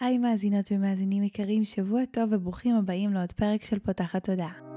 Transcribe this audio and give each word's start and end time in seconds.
היי 0.00 0.18
מאזינות 0.18 0.72
ומאזינים 0.72 1.22
יקרים, 1.22 1.64
שבוע 1.64 2.04
טוב 2.10 2.28
וברוכים 2.32 2.76
הבאים 2.76 3.12
לעוד 3.12 3.32
פרק 3.32 3.64
של 3.64 3.78
פותחת 3.78 4.24
תודעה. 4.24 4.69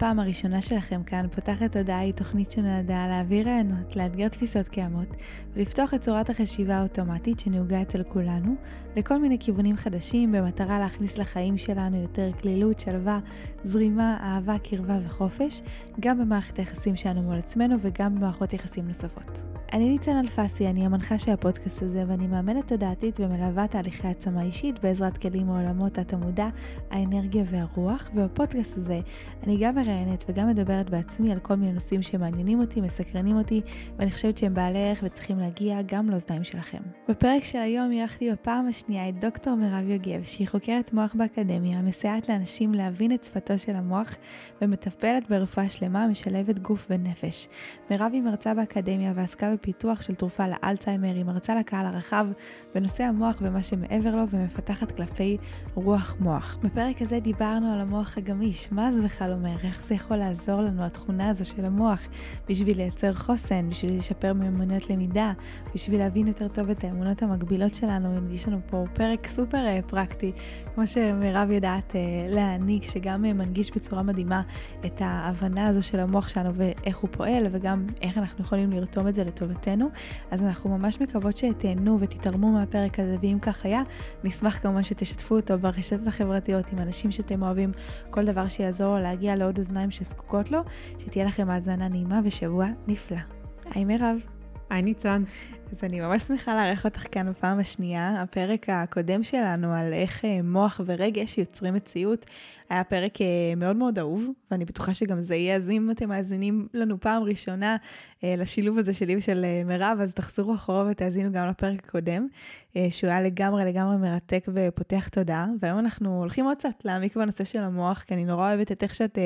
הפעם 0.00 0.20
הראשונה 0.20 0.62
שלכם 0.62 1.02
כאן, 1.02 1.26
פותחת 1.34 1.76
תודעה 1.76 1.98
היא 1.98 2.12
תוכנית 2.12 2.50
שנועדה 2.50 3.06
להעביר 3.06 3.48
רעיונות, 3.48 3.96
לאתגר 3.96 4.28
תפיסות 4.28 4.68
קיימות 4.68 5.08
ולפתוח 5.54 5.94
את 5.94 6.00
צורת 6.00 6.30
החשיבה 6.30 6.76
האוטומטית 6.76 7.40
שנהוגה 7.40 7.82
אצל 7.82 8.02
כולנו 8.02 8.54
לכל 8.96 9.18
מיני 9.18 9.38
כיוונים 9.38 9.76
חדשים 9.76 10.32
במטרה 10.32 10.78
להכניס 10.78 11.18
לחיים 11.18 11.58
שלנו 11.58 12.02
יותר 12.02 12.30
כלילות, 12.32 12.80
שלווה, 12.80 13.18
זרימה, 13.64 14.16
אהבה, 14.20 14.58
קרבה 14.58 14.98
וחופש, 15.06 15.62
גם 16.00 16.18
במערכת 16.18 16.58
היחסים 16.58 16.96
שלנו 16.96 17.22
מול 17.22 17.38
עצמנו 17.38 17.76
וגם 17.82 18.14
במערכות 18.14 18.52
יחסים 18.52 18.88
נוספות. 18.88 19.49
אני 19.72 19.88
ניצן 19.88 20.16
אלפסי, 20.16 20.66
אני 20.66 20.86
המנחה 20.86 21.18
של 21.18 21.30
הפודקאסט 21.30 21.82
הזה 21.82 22.04
ואני 22.08 22.26
מאמנת 22.26 22.68
תודעתית 22.68 23.20
ומלווה 23.20 23.66
תהליכי 23.68 24.08
עצמה 24.08 24.42
אישית 24.42 24.78
בעזרת 24.78 25.18
כלים 25.18 25.46
מעולמות 25.46 25.98
התמודע, 25.98 26.48
האנרגיה 26.90 27.44
והרוח, 27.50 28.10
ובפודקאסט 28.14 28.76
הזה 28.76 29.00
אני 29.42 29.58
גם 29.60 29.74
מראיינת 29.74 30.24
וגם 30.28 30.48
מדברת 30.48 30.90
בעצמי 30.90 31.32
על 31.32 31.38
כל 31.38 31.54
מיני 31.54 31.72
נושאים 31.72 32.02
שמעניינים 32.02 32.60
אותי, 32.60 32.80
מסקרנים 32.80 33.36
אותי, 33.36 33.60
ואני 33.96 34.10
חושבת 34.10 34.38
שהם 34.38 34.54
בעלי 34.54 34.88
ערך 34.88 35.00
וצריכים 35.02 35.38
להגיע 35.38 35.78
גם 35.86 36.10
לאוזניים 36.10 36.44
שלכם. 36.44 36.78
בפרק 37.08 37.44
של 37.44 37.58
היום 37.58 37.92
אירחתי 37.92 38.32
בפעם 38.32 38.68
השנייה 38.68 39.08
את 39.08 39.20
דוקטור 39.20 39.54
מירב 39.54 39.88
יוגב, 39.88 40.24
שהיא 40.24 40.48
חוקרת 40.48 40.92
מוח 40.92 41.14
באקדמיה, 41.14 41.82
מסייעת 41.82 42.28
לאנשים 42.28 42.74
להבין 42.74 43.12
את 43.12 43.24
שפתו 43.24 43.58
של 43.58 43.76
המוח 43.76 44.16
ומטפלת 44.62 45.30
ברפואה 45.30 45.68
שלמה, 45.68 46.06
משלבת 46.06 46.58
גוף 46.58 46.86
ונפש. 46.90 47.48
מירב 47.90 48.10
היא 48.12 48.22
מרצה 48.22 48.54
באקדמיה 48.54 49.12
ועסקה 49.16 49.50
פיתוח 49.60 50.02
של 50.02 50.14
תרופה 50.14 50.44
לאלצהיימר, 50.48 51.14
היא 51.14 51.24
מרצה 51.24 51.54
לקהל 51.54 51.86
הרחב 51.86 52.26
בנושא 52.74 53.04
המוח 53.04 53.36
ומה 53.40 53.62
שמעבר 53.62 54.16
לו 54.16 54.22
ומפתחת 54.30 54.90
קלפי 54.90 55.36
רוח 55.74 56.16
מוח. 56.20 56.58
בפרק 56.62 57.02
הזה 57.02 57.20
דיברנו 57.20 57.72
על 57.72 57.80
המוח 57.80 58.18
הגמיש, 58.18 58.72
מה 58.72 58.92
זה 58.92 59.02
בכלל 59.02 59.32
אומר, 59.32 59.56
איך 59.64 59.84
זה 59.84 59.94
יכול 59.94 60.16
לעזור 60.16 60.60
לנו, 60.60 60.84
התכונה 60.84 61.28
הזו 61.28 61.44
של 61.44 61.64
המוח, 61.64 62.08
בשביל 62.48 62.76
לייצר 62.76 63.14
חוסן, 63.14 63.70
בשביל 63.70 63.98
לשפר 63.98 64.32
מיומנויות 64.32 64.90
למידה, 64.90 65.32
בשביל 65.74 65.98
להבין 65.98 66.26
יותר 66.26 66.48
טוב 66.48 66.70
את 66.70 66.84
האמונות 66.84 67.22
המקבילות 67.22 67.74
שלנו. 67.74 68.32
יש 68.32 68.48
לנו 68.48 68.58
פה 68.66 68.84
פרק 68.94 69.26
סופר 69.26 69.66
אה, 69.66 69.80
פרקטי, 69.86 70.32
כמו 70.74 70.86
שמירב 70.86 71.50
יודעת 71.50 71.96
אה, 71.96 72.00
להעניק, 72.28 72.82
שגם 72.82 73.24
אה, 73.24 73.32
מנגיש 73.32 73.70
בצורה 73.70 74.02
מדהימה 74.02 74.42
את 74.86 75.00
ההבנה 75.00 75.66
הזו 75.66 75.82
של 75.82 76.00
המוח 76.00 76.28
שלנו 76.28 76.50
ואיך 76.54 76.98
הוא 76.98 77.10
פועל, 77.12 77.46
וגם 77.50 77.86
איך 78.02 78.18
אנחנו 78.18 78.44
יכולים 78.44 78.70
לרתום 78.70 79.08
את 79.08 79.14
זה 79.14 79.24
לטוב. 79.24 79.49
לטובתנו, 79.50 79.88
אז 80.30 80.42
אנחנו 80.42 80.78
ממש 80.78 81.00
מקוות 81.00 81.36
שתהנו 81.36 82.00
ותתערמו 82.00 82.52
מהפרק 82.52 82.98
הזה, 82.98 83.16
ואם 83.22 83.38
כך 83.42 83.64
היה, 83.64 83.82
נשמח 84.24 84.58
כמובן 84.58 84.82
שתשתפו 84.82 85.36
אותו 85.36 85.58
ברשתות 85.58 86.06
החברתיות 86.06 86.72
עם 86.72 86.78
אנשים 86.78 87.10
שאתם 87.10 87.42
אוהבים, 87.42 87.72
כל 88.10 88.24
דבר 88.24 88.48
שיעזור 88.48 88.98
להגיע 88.98 89.36
לעוד 89.36 89.58
אוזניים 89.58 89.90
שזקוקות 89.90 90.50
לו, 90.50 90.60
שתהיה 90.98 91.24
לכם 91.24 91.50
האזנה 91.50 91.88
נעימה 91.88 92.20
ושבוע 92.24 92.66
נפלא. 92.86 93.18
היי 93.74 93.84
מירב. 93.84 94.39
היי 94.70 94.82
ניצן. 94.82 95.22
אז 95.72 95.84
אני 95.84 96.00
ממש 96.00 96.22
שמחה 96.22 96.54
לארח 96.54 96.84
אותך 96.84 97.06
כאן 97.12 97.30
בפעם 97.30 97.58
השנייה. 97.58 98.22
הפרק 98.22 98.68
הקודם 98.68 99.22
שלנו 99.22 99.74
על 99.74 99.92
איך 99.92 100.24
אה, 100.24 100.42
מוח 100.42 100.80
ורגש 100.86 101.38
יוצרים 101.38 101.74
מציאות 101.74 102.26
היה 102.70 102.84
פרק 102.84 103.20
אה, 103.20 103.26
מאוד 103.56 103.76
מאוד 103.76 103.98
אהוב, 103.98 104.28
ואני 104.50 104.64
בטוחה 104.64 104.94
שגם 104.94 105.20
זה 105.20 105.34
יהיה, 105.36 105.56
אז 105.56 105.70
אם 105.70 105.90
אתם 105.90 106.08
מאזינים 106.08 106.68
לנו 106.74 107.00
פעם 107.00 107.22
ראשונה 107.22 107.76
אה, 108.24 108.34
לשילוב 108.38 108.78
הזה 108.78 108.92
שלי 108.92 109.16
ושל 109.16 109.44
מירב, 109.64 109.98
אז 110.02 110.14
תחזרו 110.14 110.54
אחורה 110.54 110.86
ותאזינו 110.90 111.32
גם 111.32 111.48
לפרק 111.48 111.84
הקודם, 111.84 112.26
שהוא 112.90 113.10
היה 113.10 113.20
לגמרי 113.20 113.64
לגמרי 113.64 113.96
מרתק 113.96 114.46
ופותח 114.54 115.08
תודה. 115.08 115.46
והיום 115.60 115.78
אנחנו 115.78 116.18
הולכים 116.18 116.44
עוד 116.44 116.56
קצת 116.56 116.84
להעמיק 116.84 117.16
בנושא 117.16 117.44
של 117.44 117.58
המוח, 117.58 118.02
כי 118.02 118.14
אני 118.14 118.24
נורא 118.24 118.48
אוהבת 118.48 118.72
את 118.72 118.82
איך 118.82 118.94
שאת 118.94 119.18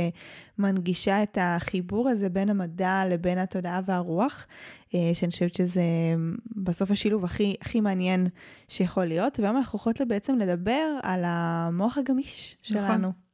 מנגישה 0.59 1.23
את 1.23 1.39
החיבור 1.41 2.09
הזה 2.09 2.29
בין 2.29 2.51
המדע 2.51 3.03
לבין 3.09 3.39
התודעה 3.39 3.81
והרוח, 3.87 4.47
שאני 5.15 5.31
חושבת 5.31 5.55
שזה 5.55 5.83
בסוף 6.57 6.91
השילוב 6.91 7.25
הכי, 7.25 7.55
הכי 7.61 7.81
מעניין 7.81 8.27
שיכול 8.69 9.05
להיות, 9.05 9.41
והיום 9.41 9.57
אנחנו 9.57 9.79
יכולות 9.79 10.01
בעצם 10.09 10.39
לדבר 10.39 10.99
על 11.03 11.23
המוח 11.27 11.99
הגמיש 11.99 12.57
נכון. 12.71 12.83
שלנו. 12.87 12.99
נכון. 12.99 13.25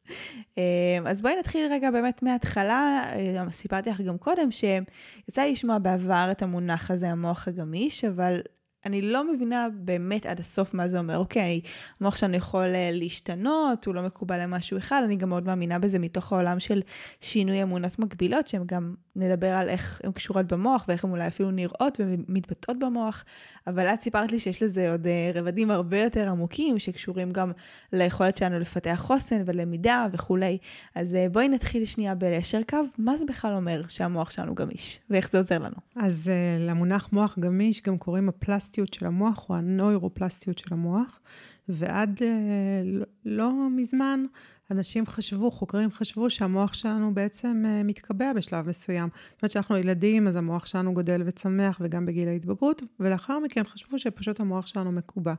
אז 1.07 1.23
בואי 1.23 1.37
נתחיל 1.39 1.73
רגע 1.73 1.91
באמת 1.91 2.23
מההתחלה, 2.23 3.05
אה, 3.13 3.51
סיפרתי 3.51 3.91
לך 3.91 4.01
גם 4.01 4.19
קודם 4.19 4.51
שיצא 4.51 5.43
לי 5.43 5.53
לשמוע 5.53 5.79
בעבר 5.79 6.29
את 6.31 6.43
המונח 6.43 6.91
הזה, 6.91 7.11
המוח 7.11 7.49
הגמיש, 7.49 8.05
אבל 8.05 8.41
אני 8.87 9.03
לא 9.03 9.33
מבינה 9.33 9.69
באמת 9.75 10.27
עד 10.27 10.41
הסוף 10.41 10.75
מה 10.75 10.89
זה 10.89 10.99
אומר. 10.99 11.17
אוקיי, 11.17 11.61
המוח 12.01 12.17
שלנו 12.17 12.37
יכול 12.37 12.75
אה, 12.75 12.91
להשתנות, 12.93 13.87
הוא 13.87 13.95
לא 13.95 14.03
מקובל 14.03 14.43
למשהו 14.43 14.79
אחד, 14.79 15.03
אני 15.05 15.17
גם 15.17 15.29
מאוד 15.29 15.47
מאמינה 15.47 15.79
בזה 15.79 15.99
מתוך 15.99 16.33
העולם 16.33 16.61
של 16.61 16.83
שינוי 17.21 17.63
אמונות 17.63 17.99
מקבילות, 17.99 18.49
שהן 18.49 18.63
גם 18.67 18.95
נדבר 19.17 19.47
על 19.47 19.69
איך 19.69 20.01
הן 20.05 20.13
קשורות 20.13 20.47
במוח 20.47 20.85
ואיך 20.89 21.05
הן 21.05 21.11
אולי 21.11 21.27
אפילו 21.27 21.51
נראות 21.51 22.01
ומתבטאות 22.01 22.79
במוח, 22.79 23.25
אבל 23.67 23.87
את 23.87 24.01
סיפרת 24.01 24.33
לי 24.33 24.41
שיש 24.41 24.63
לזה 24.63 24.91
עוד 24.91 25.07
אה, 25.07 25.31
רבדים 25.35 25.71
הרבה 25.71 25.99
יותר 25.99 26.29
עמוקים, 26.29 26.79
שקשורים 26.79 27.33
גם 27.33 27.53
ליכולת 27.93 28.37
שלנו 28.37 28.59
לפתח 28.59 28.97
חוסן 28.99 29.43
ולמידה 29.47 30.07
וכולי. 30.13 30.59
אז 30.95 31.15
אה, 31.15 31.29
בואי 31.29 31.49
נתחיל 31.49 31.85
שנייה 31.85 32.15
בליישר 32.15 32.61
קו, 32.71 32.79
מה 32.99 33.17
זה 33.17 33.25
בכלל 33.25 33.53
אומר 33.53 33.83
שהמוח 33.89 34.31
שלנו 34.31 34.55
גמיש, 34.55 35.01
ואיך 35.11 35.31
זה 35.31 35.39
עוזר 35.39 35.59
לנו? 35.59 35.77
אז 35.97 36.31
למונח 36.59 37.09
מוח 37.13 37.39
גמיש 37.39 37.83
גם 37.83 37.99
קוראים 37.99 38.29
הפלסט 38.29 38.70
הפלסטיות 38.71 38.95
של 38.95 39.07
המוח 39.07 39.51
או 39.51 39.57
הנוירופלסטיות 39.57 40.59
של 40.59 40.75
המוח, 40.75 41.21
ועד 41.69 42.21
אה, 42.23 42.83
לא, 42.85 43.05
לא 43.25 43.53
מזמן 43.71 44.25
אנשים 44.71 45.07
חשבו, 45.07 45.51
חוקרים 45.51 45.91
חשבו 45.91 46.31
שהמוח 46.31 46.75
שלנו 46.75 47.15
בעצם 47.15 47.63
אה, 47.67 47.83
מתקבע 47.83 48.33
בשלב 48.33 48.69
מסוים. 48.69 49.09
זאת 49.31 49.43
אומרת 49.43 49.51
שאנחנו 49.51 49.77
ילדים, 49.77 50.29
אז 50.29 50.37
המוח 50.37 50.67
שלנו 50.67 50.95
גודל 50.95 51.23
וצמח 51.27 51.79
וגם 51.81 52.07
בגיל 52.07 52.29
ההתבגרות, 52.29 52.83
ולאחר 53.01 53.39
מכן 53.39 53.65
חשבו 53.65 53.99
שפשוט 53.99 54.41
המוח 54.41 54.67
שלנו 54.67 54.93
מקובע. 54.93 55.35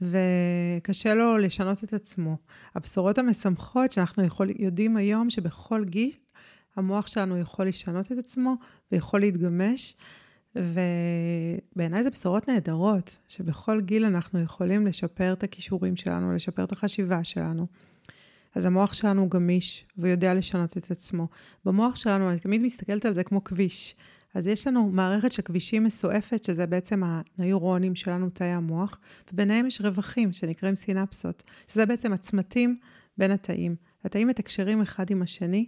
וקשה 0.00 1.14
לו 1.14 1.38
לשנות 1.38 1.84
את 1.84 1.92
עצמו. 1.92 2.36
הבשורות 2.74 3.18
המשמחות 3.18 3.92
שאנחנו 3.92 4.24
יכול, 4.24 4.48
יודעים 4.58 4.96
היום 4.96 5.30
שבכל 5.30 5.84
גיל 5.84 6.12
המוח 6.76 7.06
שלנו 7.06 7.38
יכול 7.38 7.66
לשנות 7.68 8.12
את 8.12 8.18
עצמו 8.18 8.54
ויכול 8.92 9.20
להתגמש. 9.20 9.96
ובעיניי 10.56 12.02
זה 12.02 12.10
בשורות 12.10 12.48
נהדרות, 12.48 13.16
שבכל 13.28 13.80
גיל 13.80 14.04
אנחנו 14.04 14.40
יכולים 14.40 14.86
לשפר 14.86 15.32
את 15.32 15.42
הכישורים 15.42 15.96
שלנו, 15.96 16.32
לשפר 16.32 16.64
את 16.64 16.72
החשיבה 16.72 17.24
שלנו. 17.24 17.66
אז 18.54 18.64
המוח 18.64 18.92
שלנו 18.92 19.28
גמיש, 19.28 19.86
והוא 19.96 20.08
יודע 20.08 20.34
לשנות 20.34 20.76
את 20.76 20.90
עצמו. 20.90 21.28
במוח 21.64 21.96
שלנו, 21.96 22.30
אני 22.30 22.38
תמיד 22.38 22.62
מסתכלת 22.62 23.04
על 23.04 23.12
זה 23.12 23.24
כמו 23.24 23.44
כביש. 23.44 23.94
אז 24.34 24.46
יש 24.46 24.66
לנו 24.66 24.88
מערכת 24.88 25.32
של 25.32 25.42
כבישים 25.42 25.84
מסועפת, 25.84 26.44
שזה 26.44 26.66
בעצם 26.66 27.02
הנוירונים 27.04 27.94
שלנו, 27.94 28.30
תאי 28.30 28.46
המוח, 28.46 28.98
וביניהם 29.32 29.66
יש 29.66 29.80
רווחים 29.80 30.32
שנקראים 30.32 30.76
סינפסות, 30.76 31.42
שזה 31.68 31.86
בעצם 31.86 32.12
הצמתים 32.12 32.78
בין 33.18 33.30
התאים. 33.30 33.76
התאים 34.04 34.28
מתקשרים 34.28 34.82
אחד 34.82 35.10
עם 35.10 35.22
השני, 35.22 35.66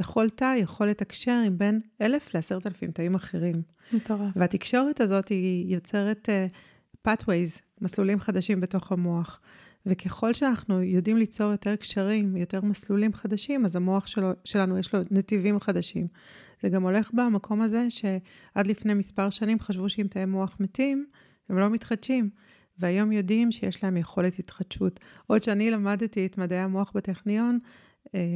וכל 0.00 0.30
תא 0.30 0.54
יכול 0.58 0.86
לתקשר 0.86 1.42
עם 1.46 1.58
בין 1.58 1.80
אלף 2.00 2.34
לעשרת 2.34 2.66
אלפים 2.66 2.90
תאים 2.90 3.14
אחרים. 3.14 3.62
מטורף. 3.92 4.32
והתקשורת 4.36 5.00
הזאת 5.00 5.28
היא 5.28 5.74
יוצרת 5.74 6.28
uh, 6.28 7.08
pathways, 7.08 7.60
מסלולים 7.80 8.20
חדשים 8.20 8.60
בתוך 8.60 8.92
המוח. 8.92 9.40
וככל 9.86 10.34
שאנחנו 10.34 10.82
יודעים 10.82 11.16
ליצור 11.16 11.50
יותר 11.50 11.76
קשרים, 11.76 12.36
יותר 12.36 12.60
מסלולים 12.60 13.12
חדשים, 13.12 13.64
אז 13.64 13.76
המוח 13.76 14.06
שלו, 14.06 14.30
שלנו 14.44 14.78
יש 14.78 14.94
לו 14.94 15.00
נתיבים 15.10 15.60
חדשים. 15.60 16.06
זה 16.62 16.68
גם 16.68 16.82
הולך 16.82 17.10
במקום 17.14 17.62
הזה 17.62 17.86
שעד 17.90 18.66
לפני 18.66 18.94
מספר 18.94 19.30
שנים 19.30 19.60
חשבו 19.60 19.88
שאם 19.88 20.06
תאי 20.10 20.24
מוח 20.24 20.56
מתים, 20.60 21.06
הם 21.48 21.58
לא 21.58 21.70
מתחדשים. 21.70 22.30
והיום 22.78 23.12
יודעים 23.12 23.52
שיש 23.52 23.84
להם 23.84 23.96
יכולת 23.96 24.38
התחדשות. 24.38 25.00
עוד 25.26 25.42
שאני 25.42 25.70
למדתי 25.70 26.26
את 26.26 26.38
מדעי 26.38 26.58
המוח 26.58 26.92
בטכניון, 26.94 27.58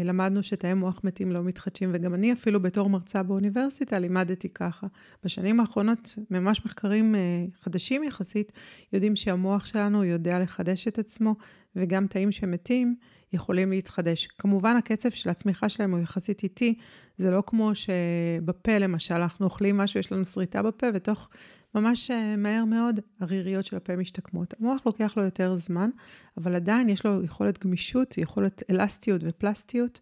למדנו 0.05 0.43
שתאי 0.43 0.75
מוח 0.75 1.01
מתים 1.05 1.33
לא 1.33 1.43
מתחדשים, 1.43 1.91
וגם 1.93 2.15
אני 2.15 2.33
אפילו 2.33 2.61
בתור 2.61 2.91
מרצה 2.91 3.23
באוניברסיטה 3.23 3.99
לימדתי 3.99 4.49
ככה. 4.49 4.87
בשנים 5.25 5.61
האחרונות, 5.61 6.15
ממש 6.31 6.65
מחקרים 6.65 7.15
אה, 7.15 7.21
חדשים 7.61 8.05
יחסית, 8.05 8.53
יודעים 8.93 9.17
שהמוח 9.17 9.67
שלנו 9.67 10.05
יודע 10.05 10.39
לחדש 10.39 10.89
את 10.89 10.99
עצמו, 10.99 11.35
וגם 11.77 12.07
תאים 12.07 12.33
שמתים 12.33 12.97
יכולים 13.33 13.71
להתחדש. 13.71 14.27
כמובן, 14.27 14.77
הקצב 14.77 15.11
של 15.11 15.31
הצמיחה 15.31 15.69
שלהם 15.69 15.91
הוא 15.91 16.01
יחסית 16.01 16.43
איטי, 16.43 16.75
זה 17.19 17.31
לא 17.31 17.43
כמו 17.47 17.73
שבפה 17.75 18.79
למשל, 18.79 19.15
אנחנו 19.15 19.45
אוכלים 19.45 19.77
משהו, 19.77 20.01
יש 20.01 20.13
לנו 20.13 20.27
שריטה 20.27 20.63
בפה, 20.63 20.87
ותוך 20.95 21.31
ממש 21.75 22.11
אה, 22.11 22.37
מהר 22.37 22.65
מאוד 22.65 23.01
הריריות 23.21 23.65
של 23.65 23.77
הפה 23.77 23.97
משתקמות. 23.97 24.55
המוח 24.61 24.81
לוקח 24.87 25.17
לו 25.17 25.23
יותר 25.23 25.57
זמן, 25.57 25.91
אבל 26.37 26.55
עדיין 26.55 26.89
יש 26.89 27.07
לו 27.07 27.25
יכולת 27.25 27.65
גמישות, 27.65 28.19
יכולת 28.19 28.63
אלסטיות 28.71 29.21
ופלסטיות. 29.25 30.01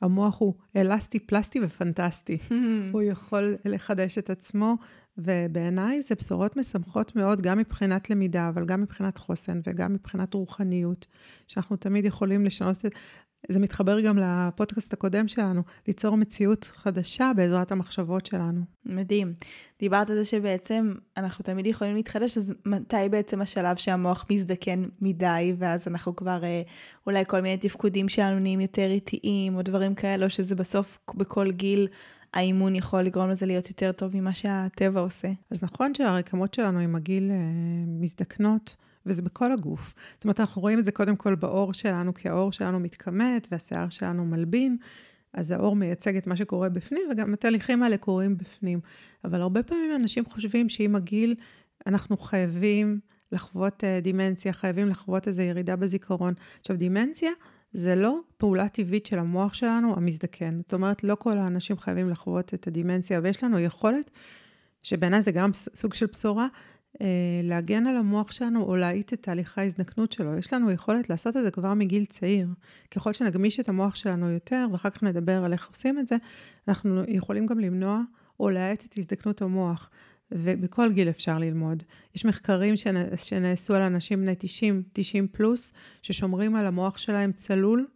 המוח 0.00 0.40
הוא 0.40 0.54
אלסטי, 0.76 1.18
פלסטי 1.18 1.60
ופנטסטי. 1.62 2.38
הוא 2.92 3.02
יכול 3.02 3.56
לחדש 3.64 4.18
את 4.18 4.30
עצמו, 4.30 4.76
ובעיניי 5.18 6.02
זה 6.02 6.14
בשורות 6.14 6.56
משמחות 6.56 7.16
מאוד, 7.16 7.40
גם 7.40 7.58
מבחינת 7.58 8.10
למידה, 8.10 8.48
אבל 8.48 8.64
גם 8.64 8.80
מבחינת 8.80 9.18
חוסן 9.18 9.60
וגם 9.66 9.92
מבחינת 9.92 10.34
רוחניות, 10.34 11.06
שאנחנו 11.48 11.76
תמיד 11.76 12.04
יכולים 12.04 12.44
לשנות 12.44 12.86
את... 12.86 12.94
זה 13.48 13.58
מתחבר 13.58 14.00
גם 14.00 14.18
לפודקאסט 14.18 14.92
הקודם 14.92 15.28
שלנו, 15.28 15.62
ליצור 15.86 16.16
מציאות 16.16 16.64
חדשה 16.64 17.32
בעזרת 17.36 17.72
המחשבות 17.72 18.26
שלנו. 18.26 18.60
מדהים. 18.86 19.32
דיברת 19.78 20.10
על 20.10 20.16
זה 20.16 20.24
שבעצם 20.24 20.94
אנחנו 21.16 21.44
תמיד 21.44 21.66
יכולים 21.66 21.94
להתחדש, 21.94 22.36
אז 22.36 22.54
מתי 22.66 23.08
בעצם 23.10 23.40
השלב 23.40 23.76
שהמוח 23.76 24.26
מזדקן 24.30 24.84
מדי, 25.00 25.54
ואז 25.58 25.88
אנחנו 25.88 26.16
כבר 26.16 26.44
אה, 26.44 26.62
אולי 27.06 27.24
כל 27.26 27.40
מיני 27.40 27.56
תפקודים 27.56 28.08
שלנו 28.08 28.38
נהיים 28.38 28.60
יותר 28.60 28.90
איטיים, 28.90 29.56
או 29.56 29.62
דברים 29.62 29.94
כאלה, 29.94 30.24
או 30.24 30.30
שזה 30.30 30.54
בסוף 30.54 30.98
בכל 31.14 31.50
גיל 31.50 31.88
האימון 32.34 32.74
יכול 32.74 33.02
לגרום 33.02 33.28
לזה 33.28 33.46
להיות 33.46 33.68
יותר 33.68 33.92
טוב 33.92 34.16
ממה 34.16 34.34
שהטבע 34.34 35.00
עושה. 35.00 35.28
אז 35.50 35.62
נכון 35.62 35.94
שהרקמות 35.94 36.54
שלנו 36.54 36.78
עם 36.78 36.96
הגיל 36.96 37.30
אה, 37.30 37.36
מזדקנות. 37.86 38.76
וזה 39.06 39.22
בכל 39.22 39.52
הגוף. 39.52 39.94
זאת 40.14 40.24
אומרת, 40.24 40.40
אנחנו 40.40 40.62
רואים 40.62 40.78
את 40.78 40.84
זה 40.84 40.92
קודם 40.92 41.16
כל 41.16 41.34
בעור 41.34 41.74
שלנו, 41.74 42.14
כי 42.14 42.28
העור 42.28 42.52
שלנו 42.52 42.80
מתכמת 42.80 43.48
והשיער 43.50 43.90
שלנו 43.90 44.24
מלבין, 44.24 44.76
אז 45.32 45.50
העור 45.50 45.76
מייצג 45.76 46.16
את 46.16 46.26
מה 46.26 46.36
שקורה 46.36 46.68
בפנים, 46.68 47.02
וגם 47.12 47.34
התהליכים 47.34 47.82
האלה 47.82 47.96
קורים 47.96 48.36
בפנים. 48.36 48.80
אבל 49.24 49.40
הרבה 49.40 49.62
פעמים 49.62 49.94
אנשים 49.96 50.24
חושבים 50.24 50.68
שעם 50.68 50.96
הגיל 50.96 51.34
אנחנו 51.86 52.16
חייבים 52.16 53.00
לחוות 53.32 53.84
uh, 53.84 54.04
דימנציה, 54.04 54.52
חייבים 54.52 54.88
לחוות 54.88 55.28
איזו 55.28 55.42
ירידה 55.42 55.76
בזיכרון. 55.76 56.34
עכשיו, 56.60 56.76
דימנציה 56.76 57.30
זה 57.74 57.94
לא 57.94 58.20
פעולה 58.36 58.68
טבעית 58.68 59.06
של 59.06 59.18
המוח 59.18 59.54
שלנו 59.54 59.96
המזדקן. 59.96 60.60
זאת 60.62 60.74
אומרת, 60.74 61.04
לא 61.04 61.14
כל 61.14 61.38
האנשים 61.38 61.78
חייבים 61.78 62.10
לחוות 62.10 62.54
את 62.54 62.66
הדימנציה, 62.66 63.20
ויש 63.22 63.44
לנו 63.44 63.58
יכולת, 63.58 64.10
שבעיניי 64.82 65.22
זה 65.22 65.30
גם 65.32 65.50
סוג 65.52 65.94
של 65.94 66.06
בשורה, 66.06 66.46
אה, 67.00 67.06
להגן 67.42 67.86
על 67.86 67.96
המוח 67.96 68.32
שלנו 68.32 68.62
או 68.62 68.76
להאיט 68.76 69.12
את 69.12 69.22
תהליכי 69.22 69.60
ההזדקנות 69.60 70.12
שלו. 70.12 70.38
יש 70.38 70.52
לנו 70.52 70.70
יכולת 70.70 71.10
לעשות 71.10 71.36
את 71.36 71.44
זה 71.44 71.50
כבר 71.50 71.74
מגיל 71.74 72.04
צעיר. 72.04 72.48
ככל 72.90 73.12
שנגמיש 73.12 73.60
את 73.60 73.68
המוח 73.68 73.94
שלנו 73.94 74.30
יותר, 74.30 74.66
ואחר 74.72 74.90
כך 74.90 75.02
נדבר 75.02 75.44
על 75.44 75.52
איך 75.52 75.68
עושים 75.68 75.98
את 75.98 76.08
זה, 76.08 76.16
אנחנו 76.68 77.02
יכולים 77.08 77.46
גם 77.46 77.58
למנוע 77.58 78.00
או 78.40 78.50
להאט 78.50 78.84
את 78.84 78.98
הזדקנות 78.98 79.42
המוח. 79.42 79.90
ובכל 80.34 80.92
גיל 80.92 81.08
אפשר 81.08 81.38
ללמוד. 81.38 81.82
יש 82.14 82.24
מחקרים 82.24 82.74
שנעשו 83.16 83.74
על 83.74 83.82
אנשים 83.82 84.20
בני 84.20 84.34
90, 84.38 84.82
90 84.92 85.28
פלוס, 85.28 85.72
ששומרים 86.02 86.56
על 86.56 86.66
המוח 86.66 86.98
שלהם 86.98 87.32
צלול, 87.32 87.86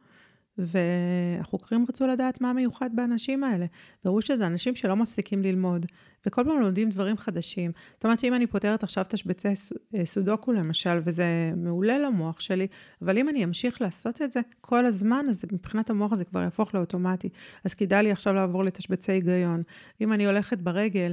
והחוקרים 0.59 1.87
רצו 1.89 2.07
לדעת 2.07 2.41
מה 2.41 2.53
מיוחד 2.53 2.91
באנשים 2.95 3.45
האלה. 3.45 3.67
והראו 4.05 4.23
שזה 4.23 4.47
אנשים 4.47 4.75
שלא 4.75 4.97
מפסיקים 4.97 5.43
ללמוד, 5.43 5.87
וכל 6.27 6.45
פעם 6.45 6.61
לומדים 6.61 6.89
דברים 6.89 7.17
חדשים. 7.17 7.73
זאת 7.95 8.05
אומרת 8.05 8.19
שאם 8.19 8.35
אני 8.35 8.47
פותרת 8.47 8.83
עכשיו 8.83 9.05
תשבצי 9.09 9.49
אה, 9.49 10.05
סודוקו 10.05 10.53
למשל, 10.53 11.01
וזה 11.05 11.53
מעולה 11.57 11.99
למוח 11.99 12.41
שלי, 12.41 12.67
אבל 13.03 13.19
אם 13.19 13.29
אני 13.29 13.45
אמשיך 13.45 13.83
לעשות 13.83 14.23
את 14.23 14.33
זה 14.33 14.41
כל 14.61 14.87
הזמן, 14.87 15.25
אז 15.29 15.45
מבחינת 15.53 15.91
המוח 15.91 16.15
זה 16.15 16.25
כבר 16.25 16.41
יהפוך 16.41 16.75
לאוטומטי. 16.75 17.29
אז 17.65 17.75
כדאי 17.75 18.03
לי 18.03 18.11
עכשיו 18.11 18.35
לעבור 18.35 18.65
לתשבצי 18.65 19.13
היגיון. 19.13 19.63
אם 20.01 20.13
אני 20.13 20.27
הולכת 20.27 20.59
ברגל, 20.59 21.13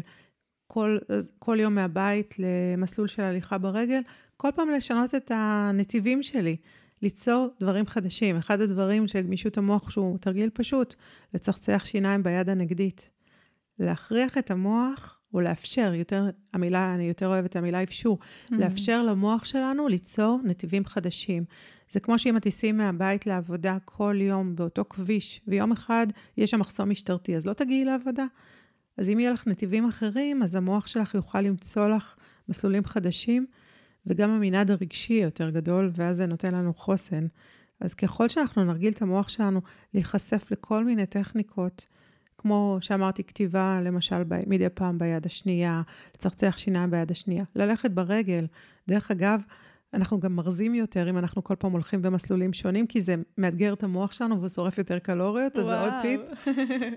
כל, 0.67 0.97
כל 1.39 1.57
יום 1.59 1.75
מהבית 1.75 2.35
למסלול 2.39 3.07
של 3.07 3.21
הליכה 3.21 3.57
ברגל, 3.57 4.01
כל 4.37 4.49
פעם 4.55 4.69
לשנות 4.69 5.15
את 5.15 5.31
הנתיבים 5.35 6.23
שלי. 6.23 6.57
ליצור 7.01 7.47
דברים 7.59 7.85
חדשים. 7.85 8.37
אחד 8.37 8.61
הדברים 8.61 9.07
של 9.07 9.21
גמישות 9.21 9.57
המוח, 9.57 9.89
שהוא 9.89 10.17
תרגיל 10.17 10.49
פשוט, 10.53 10.95
לצחצח 11.33 11.85
שיניים 11.85 12.23
ביד 12.23 12.49
הנגדית. 12.49 13.09
להכריח 13.79 14.37
את 14.37 14.51
המוח, 14.51 15.19
או 15.33 15.41
לאפשר, 15.41 15.93
יותר, 15.93 16.29
המילה, 16.53 16.95
אני 16.95 17.03
יותר 17.03 17.27
אוהבת 17.27 17.49
את 17.49 17.55
המילה 17.55 17.83
אפשור, 17.83 18.19
mm-hmm. 18.19 18.55
לאפשר 18.55 19.03
למוח 19.03 19.45
שלנו 19.45 19.87
ליצור 19.87 20.39
נתיבים 20.43 20.85
חדשים. 20.85 21.43
זה 21.89 21.99
כמו 21.99 22.19
שאם 22.19 22.37
את 22.37 22.41
תיסעי 22.41 22.71
מהבית 22.71 23.25
לעבודה 23.25 23.77
כל 23.85 24.15
יום 24.19 24.55
באותו 24.55 24.85
כביש, 24.89 25.41
ויום 25.47 25.71
אחד 25.71 26.07
יש 26.37 26.51
שם 26.51 26.59
מחסום 26.59 26.89
משטרתי, 26.89 27.35
אז 27.35 27.45
לא 27.45 27.53
תגיעי 27.53 27.85
לעבודה. 27.85 28.25
אז 28.97 29.09
אם 29.09 29.19
יהיה 29.19 29.31
לך 29.31 29.47
נתיבים 29.47 29.87
אחרים, 29.87 30.43
אז 30.43 30.55
המוח 30.55 30.87
שלך 30.87 31.15
יוכל 31.15 31.41
למצוא 31.41 31.87
לך 31.87 32.15
מסלולים 32.49 32.85
חדשים. 32.85 33.45
וגם 34.07 34.29
המנעד 34.29 34.71
הרגשי 34.71 35.13
יותר 35.13 35.49
גדול, 35.49 35.91
ואז 35.93 36.17
זה 36.17 36.25
נותן 36.25 36.53
לנו 36.53 36.73
חוסן. 36.73 37.27
אז 37.79 37.93
ככל 37.93 38.29
שאנחנו 38.29 38.63
נרגיל 38.63 38.93
את 38.93 39.01
המוח 39.01 39.29
שלנו 39.29 39.61
להיחשף 39.93 40.51
לכל 40.51 40.85
מיני 40.85 41.05
טכניקות, 41.05 41.85
כמו 42.37 42.77
שאמרתי, 42.81 43.23
כתיבה 43.23 43.81
למשל 43.83 44.23
ב, 44.23 44.35
מדי 44.47 44.69
פעם 44.73 44.97
ביד 44.97 45.25
השנייה, 45.25 45.81
לצחצח 46.15 46.57
שיניים 46.57 46.91
ביד 46.91 47.11
השנייה, 47.11 47.43
ללכת 47.55 47.91
ברגל. 47.91 48.47
דרך 48.87 49.11
אגב, 49.11 49.41
אנחנו 49.95 50.19
גם 50.19 50.35
מרזים 50.35 50.75
יותר 50.75 51.09
אם 51.09 51.17
אנחנו 51.17 51.43
כל 51.43 51.55
פעם 51.55 51.71
הולכים 51.71 52.01
במסלולים 52.01 52.53
שונים, 52.53 52.87
כי 52.87 53.01
זה 53.01 53.15
מאתגר 53.37 53.73
את 53.73 53.83
המוח 53.83 54.11
שלנו 54.11 54.37
והוא 54.37 54.49
שורף 54.49 54.77
יותר 54.77 54.99
קלוריות, 54.99 55.57
אז 55.57 55.65
זה 55.65 55.79
עוד 55.79 55.93
טיפ. 56.01 56.21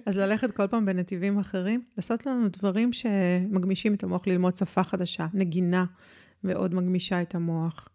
אז 0.07 0.19
ללכת 0.19 0.57
כל 0.57 0.67
פעם 0.67 0.87
בנתיבים 0.87 1.39
אחרים, 1.39 1.83
לעשות 1.97 2.27
לנו 2.27 2.49
דברים 2.49 2.93
שמגמישים 2.93 3.95
את 3.95 4.03
המוח 4.03 4.27
ללמוד 4.27 4.57
שפה 4.57 4.83
חדשה, 4.83 5.27
נגינה, 5.35 5.85
מאוד 6.45 6.75
מגמישה 6.75 7.23
את 7.23 7.35
המוח. 7.35 7.89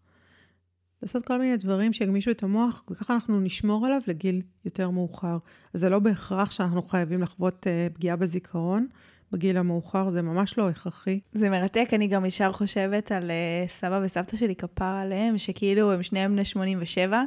לעשות 1.02 1.26
כל 1.26 1.40
מיני 1.40 1.58
דברים 1.58 1.94
שיגמישו 1.94 2.32
את 2.32 2.44
המוח, 2.44 2.84
וככה 2.90 3.14
אנחנו 3.14 3.40
נשמור 3.40 3.86
עליו 3.86 4.02
לגיל 4.08 4.42
יותר 4.66 4.90
מאוחר. 4.90 5.38
אז 5.74 5.82
זה 5.82 5.90
לא 5.90 6.00
בהכרח 6.00 6.52
שאנחנו 6.52 6.82
חייבים 6.82 7.22
לחוות 7.22 7.68
uh, 7.68 7.94
פגיעה 7.94 8.16
בזיכרון. 8.16 8.88
בגיל 9.34 9.58
המאוחר, 9.58 10.10
זה 10.10 10.22
ממש 10.22 10.58
לא 10.58 10.70
הכרחי. 10.70 11.20
זה 11.34 11.50
מרתק, 11.50 11.90
אני 11.94 12.08
גם 12.08 12.26
ישר 12.26 12.52
חושבת 12.52 13.12
על 13.12 13.32
uh, 13.32 13.72
סבא 13.72 14.00
וסבתא 14.04 14.38
שלי 14.38 14.56
כפר 14.56 14.86
עליהם, 14.86 15.38
שכאילו 15.38 15.92
הם 15.92 16.04
שניהם 16.04 16.32
בני 16.32 16.46
87, 16.46 17.24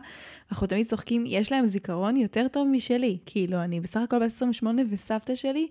אנחנו 0.50 0.66
תמיד 0.66 0.86
צוחקים, 0.86 1.24
יש 1.26 1.52
להם 1.52 1.66
זיכרון 1.66 2.16
יותר 2.16 2.46
טוב 2.52 2.68
משלי. 2.68 3.18
כאילו, 3.26 3.62
אני 3.62 3.80
בסך 3.80 4.00
הכל 4.04 4.18
בת 4.18 4.32
28 4.36 4.82
וסבתא 4.90 5.34
שלי, 5.34 5.68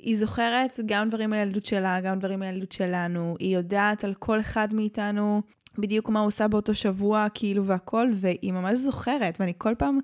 היא 0.00 0.16
זוכרת 0.16 0.80
גם 0.86 1.08
דברים 1.08 1.30
מהילדות 1.30 1.64
שלה, 1.64 2.00
גם 2.00 2.18
דברים 2.18 2.38
מהילדות 2.38 2.72
שלנו, 2.72 3.36
היא 3.38 3.56
יודעת 3.56 4.04
על 4.04 4.14
כל 4.14 4.40
אחד 4.40 4.74
מאיתנו 4.74 5.42
בדיוק 5.78 6.08
מה 6.08 6.20
הוא 6.20 6.26
עושה 6.26 6.48
באותו 6.48 6.74
שבוע, 6.74 7.26
כאילו, 7.34 7.66
והכל, 7.66 8.08
והיא 8.14 8.52
ממש 8.52 8.78
זוכרת, 8.78 9.40
ואני 9.40 9.52
כל 9.58 9.74
פעם 9.78 9.98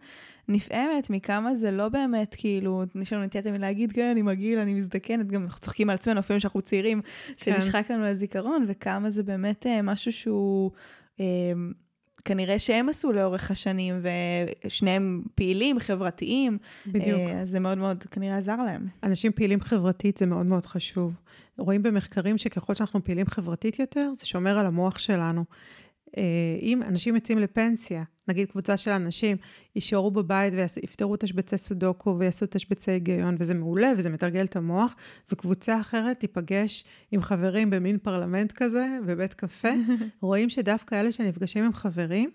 נפעמת 0.49 1.11
מכמה 1.11 1.55
זה 1.55 1.71
לא 1.71 1.89
באמת, 1.89 2.35
כאילו, 2.39 2.85
יש 3.01 3.13
לנו 3.13 3.25
נטייה 3.25 3.45
תמיד 3.45 3.61
להגיד, 3.61 3.93
כן, 3.93 4.11
אני 4.11 4.23
מגעיל, 4.23 4.59
אני 4.59 4.75
מזדקנת, 4.75 5.27
גם 5.27 5.43
אנחנו 5.43 5.61
צוחקים 5.61 5.91
על 5.91 5.95
עצמנו, 5.95 6.21
אפילו 6.21 6.41
שאנחנו 6.41 6.61
צעירים, 6.61 7.01
כן. 7.37 7.53
שנשחק 7.55 7.91
לנו 7.91 8.05
לזיכרון, 8.05 8.65
וכמה 8.69 9.11
זה 9.11 9.23
באמת 9.23 9.67
אה, 9.67 9.83
משהו 9.83 10.13
שהוא... 10.13 10.71
אה, 11.21 11.53
כנראה 12.25 12.59
שהם 12.59 12.89
עשו 12.89 13.13
לאורך 13.13 13.51
השנים, 13.51 14.03
ושניהם 14.67 15.23
פעילים, 15.35 15.79
חברתיים. 15.79 16.59
בדיוק. 16.87 17.21
אה, 17.21 17.41
אז 17.41 17.51
זה 17.51 17.61
מאוד 17.61 17.79
מאוד 17.79 18.05
כנראה 18.11 18.39
עזר 18.39 18.57
להם. 18.57 18.87
אנשים 19.03 19.33
פעילים 19.33 19.61
חברתית 19.61 20.17
זה 20.17 20.27
מאוד 20.27 20.47
מאוד 20.47 20.67
חשוב. 20.67 21.13
רואים 21.59 21.83
במחקרים 21.83 22.39
שככל 22.39 22.75
שאנחנו 22.75 23.05
פעילים 23.05 23.27
חברתית 23.27 23.79
יותר, 23.79 24.11
זה 24.17 24.27
שומר 24.27 24.59
על 24.59 24.67
המוח 24.67 24.99
שלנו. 24.99 25.45
אה, 26.17 26.23
אם 26.63 26.83
אנשים 26.83 27.15
יוצאים 27.15 27.39
לפנסיה, 27.39 28.03
נגיד 28.29 28.51
קבוצה 28.51 28.77
של 28.77 28.91
אנשים, 28.91 29.37
יישארו 29.75 30.11
בבית 30.11 30.55
ויפתרו 30.57 31.17
תשבצי 31.17 31.59
סודוקו 31.59 32.17
ויעשו 32.19 32.47
תשבצי 32.51 32.91
היגיון, 32.91 33.37
וזה 33.39 33.55
מעולה 33.55 33.93
וזה 33.99 34.11
מתרגל 34.11 34.45
את 34.45 34.57
המוח, 34.57 34.97
וקבוצה 35.33 35.81
אחרת 35.81 36.21
תיפגש 36.21 36.85
עם 37.13 37.23
חברים 37.23 37.71
במין 37.71 37.99
פרלמנט 37.99 38.53
כזה, 38.53 38.87
בבית 39.07 39.35
קפה, 39.35 39.73
רואים 40.21 40.51
שדווקא 40.51 41.01
אלה 41.01 41.13
שנפגשים 41.13 41.65
עם 41.65 41.73
חברים, 41.73 42.31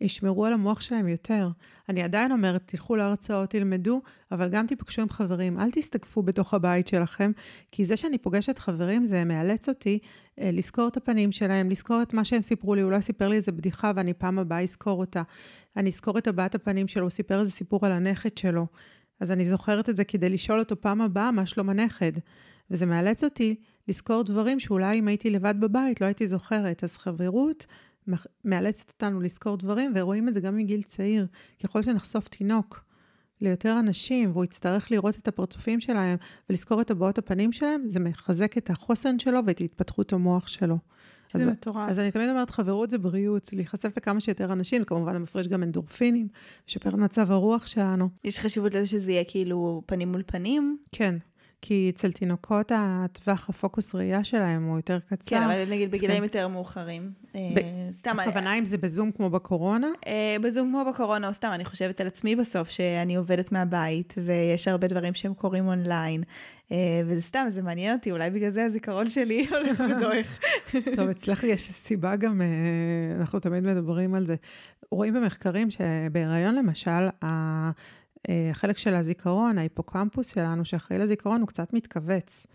ישמרו 0.00 0.46
על 0.46 0.52
המוח 0.52 0.80
שלהם 0.80 1.08
יותר. 1.08 1.48
אני 1.88 2.02
עדיין 2.02 2.32
אומרת, 2.32 2.62
תלכו 2.66 2.96
להרצאות, 2.96 3.50
תלמדו, 3.50 4.02
אבל 4.32 4.48
גם 4.48 4.66
תיפגשו 4.66 5.02
עם 5.02 5.08
חברים. 5.08 5.60
אל 5.60 5.70
תסתקפו 5.70 6.22
בתוך 6.22 6.54
הבית 6.54 6.88
שלכם, 6.88 7.32
כי 7.72 7.84
זה 7.84 7.96
שאני 7.96 8.18
פוגשת 8.18 8.58
חברים, 8.58 9.04
זה 9.04 9.24
מאלץ 9.24 9.68
אותי 9.68 9.98
אה, 10.40 10.50
לזכור 10.52 10.88
את 10.88 10.96
הפנים 10.96 11.32
שלהם, 11.32 11.70
לזכור 11.70 12.02
את 12.02 12.14
מה 12.14 12.24
שהם 12.24 12.42
סיפרו 12.42 12.74
לי. 12.74 12.82
אולי 12.82 13.02
סיפר 13.02 13.28
לי 13.28 13.36
איזה 13.36 13.52
בדיחה 13.52 13.92
ואני 13.96 14.14
פעם 14.14 14.38
הבאה 14.38 14.62
אזכור 14.62 15.00
אותה. 15.00 15.22
אני 15.76 15.90
אזכור 15.90 16.18
את 16.18 16.26
הבעת 16.26 16.54
הפנים 16.54 16.88
שלו, 16.88 17.02
הוא 17.02 17.10
סיפר 17.10 17.40
איזה 17.40 17.52
סיפור 17.52 17.86
על 17.86 17.92
הנכד 17.92 18.36
שלו. 18.36 18.66
אז 19.20 19.30
אני 19.30 19.44
זוכרת 19.44 19.88
את 19.88 19.96
זה 19.96 20.04
כדי 20.04 20.28
לשאול 20.28 20.58
אותו 20.58 20.80
פעם 20.80 21.00
הבאה 21.00 21.30
מה 21.30 21.46
שלום 21.46 21.70
הנכד. 21.70 22.12
וזה 22.70 22.86
מאלץ 22.86 23.24
אותי 23.24 23.54
לזכור 23.88 24.22
דברים 24.22 24.60
שאולי 24.60 24.98
אם 24.98 25.08
הייתי 25.08 25.30
לבד 25.30 25.54
בבית 25.60 26.00
לא 26.00 26.06
הייתי 26.06 26.28
זוכרת. 26.28 26.84
אז 26.84 26.96
חברות 26.96 27.66
מאלצת 28.44 28.90
אותנו 28.90 29.20
לזכור 29.20 29.56
דברים, 29.56 29.92
ורואים 29.96 30.28
את 30.28 30.32
זה 30.32 30.40
גם 30.40 30.56
מגיל 30.56 30.82
צעיר. 30.82 31.26
ככל 31.62 31.82
שנחשוף 31.82 32.28
תינוק 32.28 32.84
ליותר 33.40 33.78
אנשים, 33.80 34.30
והוא 34.30 34.44
יצטרך 34.44 34.90
לראות 34.90 35.18
את 35.18 35.28
הפרצופים 35.28 35.80
שלהם 35.80 36.16
ולזכור 36.50 36.80
את 36.80 36.90
הבעות 36.90 37.18
הפנים 37.18 37.52
שלהם, 37.52 37.84
זה 37.88 38.00
מחזק 38.00 38.58
את 38.58 38.70
החוסן 38.70 39.18
שלו 39.18 39.40
ואת 39.46 39.60
התפתחות 39.60 40.12
המוח 40.12 40.48
שלו. 40.48 40.78
זה 41.32 41.42
אז, 41.42 41.48
מטורף. 41.48 41.90
אז 41.90 41.98
אני 41.98 42.10
תמיד 42.10 42.28
אומרת, 42.28 42.50
חברות 42.50 42.90
זה 42.90 42.98
בריאות, 42.98 43.52
להיחשף 43.52 43.96
לכמה 43.96 44.20
שיותר 44.20 44.52
אנשים, 44.52 44.84
כמובן 44.84 45.12
זה 45.12 45.18
מפריש 45.18 45.48
גם 45.48 45.62
אנדורפינים, 45.62 46.28
לשפר 46.68 46.88
את 46.88 46.94
מצב 46.94 47.30
הרוח 47.30 47.66
שלנו. 47.66 48.08
יש 48.24 48.38
חשיבות 48.38 48.74
לזה 48.74 48.86
שזה 48.86 49.12
יהיה 49.12 49.24
כאילו 49.24 49.82
פנים 49.86 50.12
מול 50.12 50.22
פנים? 50.26 50.78
כן. 50.92 51.16
כי 51.62 51.92
אצל 51.94 52.12
תינוקות 52.12 52.72
הטווח 52.74 53.48
הפוקוס 53.48 53.94
ראייה 53.94 54.24
שלהם 54.24 54.64
הוא 54.64 54.78
יותר 54.78 54.98
קצר. 55.08 55.30
כן, 55.30 55.42
אבל 55.42 55.70
נגיד 55.70 55.90
בגילאים 55.90 56.22
יותר 56.22 56.48
מאוחרים. 56.48 57.12
אה, 57.34 57.40
סתם... 57.92 58.20
הכוונה 58.20 58.58
אם 58.58 58.64
זה 58.64 58.78
בזום 58.78 59.12
כמו 59.12 59.30
בקורונה? 59.30 59.88
אה, 60.06 60.36
בזום 60.40 60.68
כמו 60.70 60.92
בקורונה, 60.92 61.28
או 61.28 61.34
סתם, 61.34 61.50
אני 61.52 61.64
חושבת 61.64 62.00
על 62.00 62.06
עצמי 62.06 62.36
בסוף, 62.36 62.70
שאני 62.70 63.16
עובדת 63.16 63.52
מהבית, 63.52 64.14
ויש 64.24 64.68
הרבה 64.68 64.86
דברים 64.86 65.14
שהם 65.14 65.34
קורים 65.34 65.68
אונליין. 65.68 66.22
אה, 66.72 66.76
וזה 67.06 67.22
סתם, 67.22 67.46
זה 67.48 67.62
מעניין 67.62 67.96
אותי, 67.96 68.10
אולי 68.10 68.30
בגלל 68.30 68.50
זה 68.50 68.64
הזיכרון 68.64 69.08
שלי 69.08 69.46
הולך 69.50 69.80
ודועך. 69.80 70.38
טוב, 70.96 71.08
אצלך 71.08 71.44
יש 71.44 71.62
סיבה 71.62 72.16
גם, 72.16 72.42
אנחנו 73.20 73.40
תמיד 73.40 73.62
מדברים 73.62 74.14
על 74.14 74.26
זה. 74.26 74.34
רואים 74.90 75.14
במחקרים 75.14 75.68
שבהיריון 75.70 76.54
למשל, 76.54 77.08
החלק 78.50 78.78
של 78.78 78.94
הזיכרון, 78.94 79.58
ההיפוקמפוס 79.58 80.34
שלנו, 80.34 80.64
שאחראי 80.64 81.00
לזיכרון, 81.00 81.40
הוא 81.40 81.48
קצת 81.48 81.72
מתכווץ. 81.72 82.46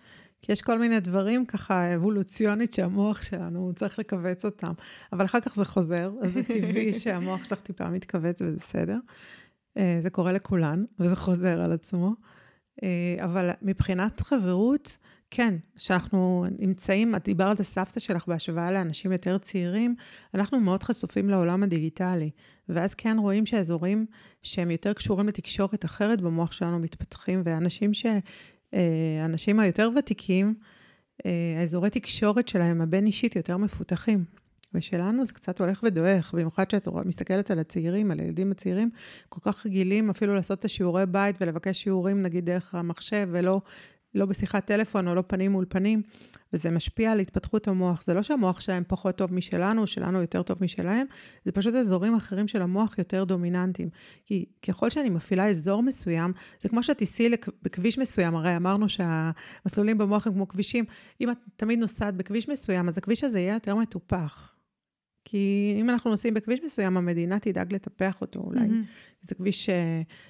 כי 0.41 0.51
יש 0.51 0.61
כל 0.61 0.79
מיני 0.79 0.99
דברים 0.99 1.45
ככה 1.45 1.95
אבולוציונית 1.95 2.73
שהמוח 2.73 3.21
שלנו, 3.21 3.71
צריך 3.75 3.99
לכווץ 3.99 4.45
אותם. 4.45 4.71
אבל 5.13 5.25
אחר 5.25 5.39
כך 5.39 5.55
זה 5.55 5.65
חוזר, 5.65 6.11
אז 6.21 6.33
זה 6.33 6.43
טבעי 6.43 6.93
שהמוח 6.99 7.45
שלך 7.45 7.59
טיפה 7.59 7.89
מתכווץ 7.89 8.41
וזה 8.41 8.55
בסדר. 8.55 8.97
אה, 9.77 9.99
זה 10.03 10.09
קורה 10.09 10.31
לכולן, 10.31 10.83
וזה 10.99 11.15
חוזר 11.15 11.61
על 11.61 11.71
עצמו. 11.71 12.15
אה, 12.83 13.25
אבל 13.25 13.49
מבחינת 13.61 14.19
חברות, 14.19 14.97
כן, 15.31 15.55
כשאנחנו 15.75 16.45
נמצאים, 16.59 17.15
את 17.15 17.23
דיברת 17.23 17.59
על 17.59 17.65
סבתא 17.65 17.99
שלך 17.99 18.27
בהשוואה 18.27 18.71
לאנשים 18.71 19.11
יותר 19.11 19.37
צעירים, 19.37 19.95
אנחנו 20.33 20.59
מאוד 20.59 20.83
חשופים 20.83 21.29
לעולם 21.29 21.63
הדיגיטלי. 21.63 22.29
ואז 22.69 22.93
כן 22.93 23.17
רואים 23.19 23.45
שהאזורים 23.45 24.05
שהם 24.43 24.71
יותר 24.71 24.93
קשורים 24.93 25.27
לתקשורת 25.27 25.85
אחרת 25.85 26.21
במוח 26.21 26.51
שלנו 26.51 26.79
מתפתחים, 26.79 27.41
ואנשים 27.45 27.93
ש... 27.93 28.05
אה, 28.73 29.19
האנשים 29.21 29.59
היותר 29.59 29.89
ותיקים, 29.99 30.55
אה, 31.25 31.31
האזורי 31.59 31.89
תקשורת 31.89 32.47
שלהם, 32.47 32.81
הבין-אישית, 32.81 33.35
יותר 33.35 33.57
מפותחים. 33.57 34.25
ושלנו 34.73 35.25
זה 35.25 35.33
קצת 35.33 35.59
הולך 35.61 35.83
ודועך, 35.83 36.33
במיוחד 36.33 36.65
כשאת 36.65 36.87
מסתכלת 37.05 37.51
על 37.51 37.59
הצעירים, 37.59 38.11
על 38.11 38.19
הילדים 38.19 38.51
הצעירים, 38.51 38.89
כל 39.29 39.51
כך 39.51 39.65
רגילים 39.65 40.09
אפילו 40.09 40.35
לעשות 40.35 40.59
את 40.59 40.65
השיעורי 40.65 41.05
בית 41.05 41.41
ולבקש 41.41 41.81
שיעורים 41.83 42.21
נגיד 42.21 42.45
דרך 42.45 42.75
המחשב, 42.75 43.29
ולא 43.31 43.61
לא 44.15 44.25
בשיחת 44.25 44.65
טלפון 44.65 45.07
או 45.07 45.15
לא 45.15 45.23
פנים 45.27 45.51
מול 45.51 45.65
פנים, 45.69 46.01
וזה 46.53 46.71
משפיע 46.71 47.11
על 47.11 47.19
התפתחות 47.19 47.67
המוח. 47.67 48.03
זה 48.03 48.13
לא 48.13 48.23
שהמוח 48.23 48.59
שלהם 48.59 48.83
פחות 48.87 49.15
טוב 49.15 49.33
משלנו, 49.33 49.87
שלנו 49.87 50.21
יותר 50.21 50.43
טוב 50.43 50.57
משלהם, 50.61 51.05
זה 51.45 51.51
פשוט 51.51 51.75
אזורים 51.75 52.15
אחרים 52.15 52.47
של 52.47 52.61
המוח 52.61 52.97
יותר 52.97 53.23
דומיננטיים. 53.23 53.89
כי 54.25 54.45
ככל 54.67 54.89
שאני 54.89 55.09
מפעילה 55.09 55.49
אזור 55.49 55.83
מסוים, 55.83 56.33
זה 56.59 56.69
כמו 56.69 56.83
שאת 56.83 56.97
תיסעי 56.97 57.29
בכביש 57.63 57.97
מסוים, 57.97 58.35
הרי 58.35 58.55
אמרנו 58.55 58.89
שהמסלולים 58.89 59.97
במוח 59.97 60.27
הם 60.27 60.33
כמו 60.33 60.47
כבישים. 60.47 60.85
אם 61.21 61.31
את 61.31 61.37
תמיד 61.55 61.79
נוסעת 61.79 62.15
בכביש 62.15 62.49
מסוים, 62.49 62.87
אז 62.87 62.97
הכביש 62.97 63.23
הזה 63.23 63.39
יהיה 63.39 63.53
יותר 63.53 63.75
מטופח. 63.75 64.55
כי 65.25 65.75
אם 65.79 65.89
אנחנו 65.89 66.09
נוסעים 66.09 66.33
בכביש 66.33 66.59
מסוים, 66.65 66.97
המדינה 66.97 67.39
תדאג 67.39 67.73
לטפח 67.73 68.21
אותו 68.21 68.39
אולי. 68.39 68.59
Mm-hmm. 68.59 69.21
זה 69.21 69.35
כביש 69.35 69.69
uh, 69.69 69.73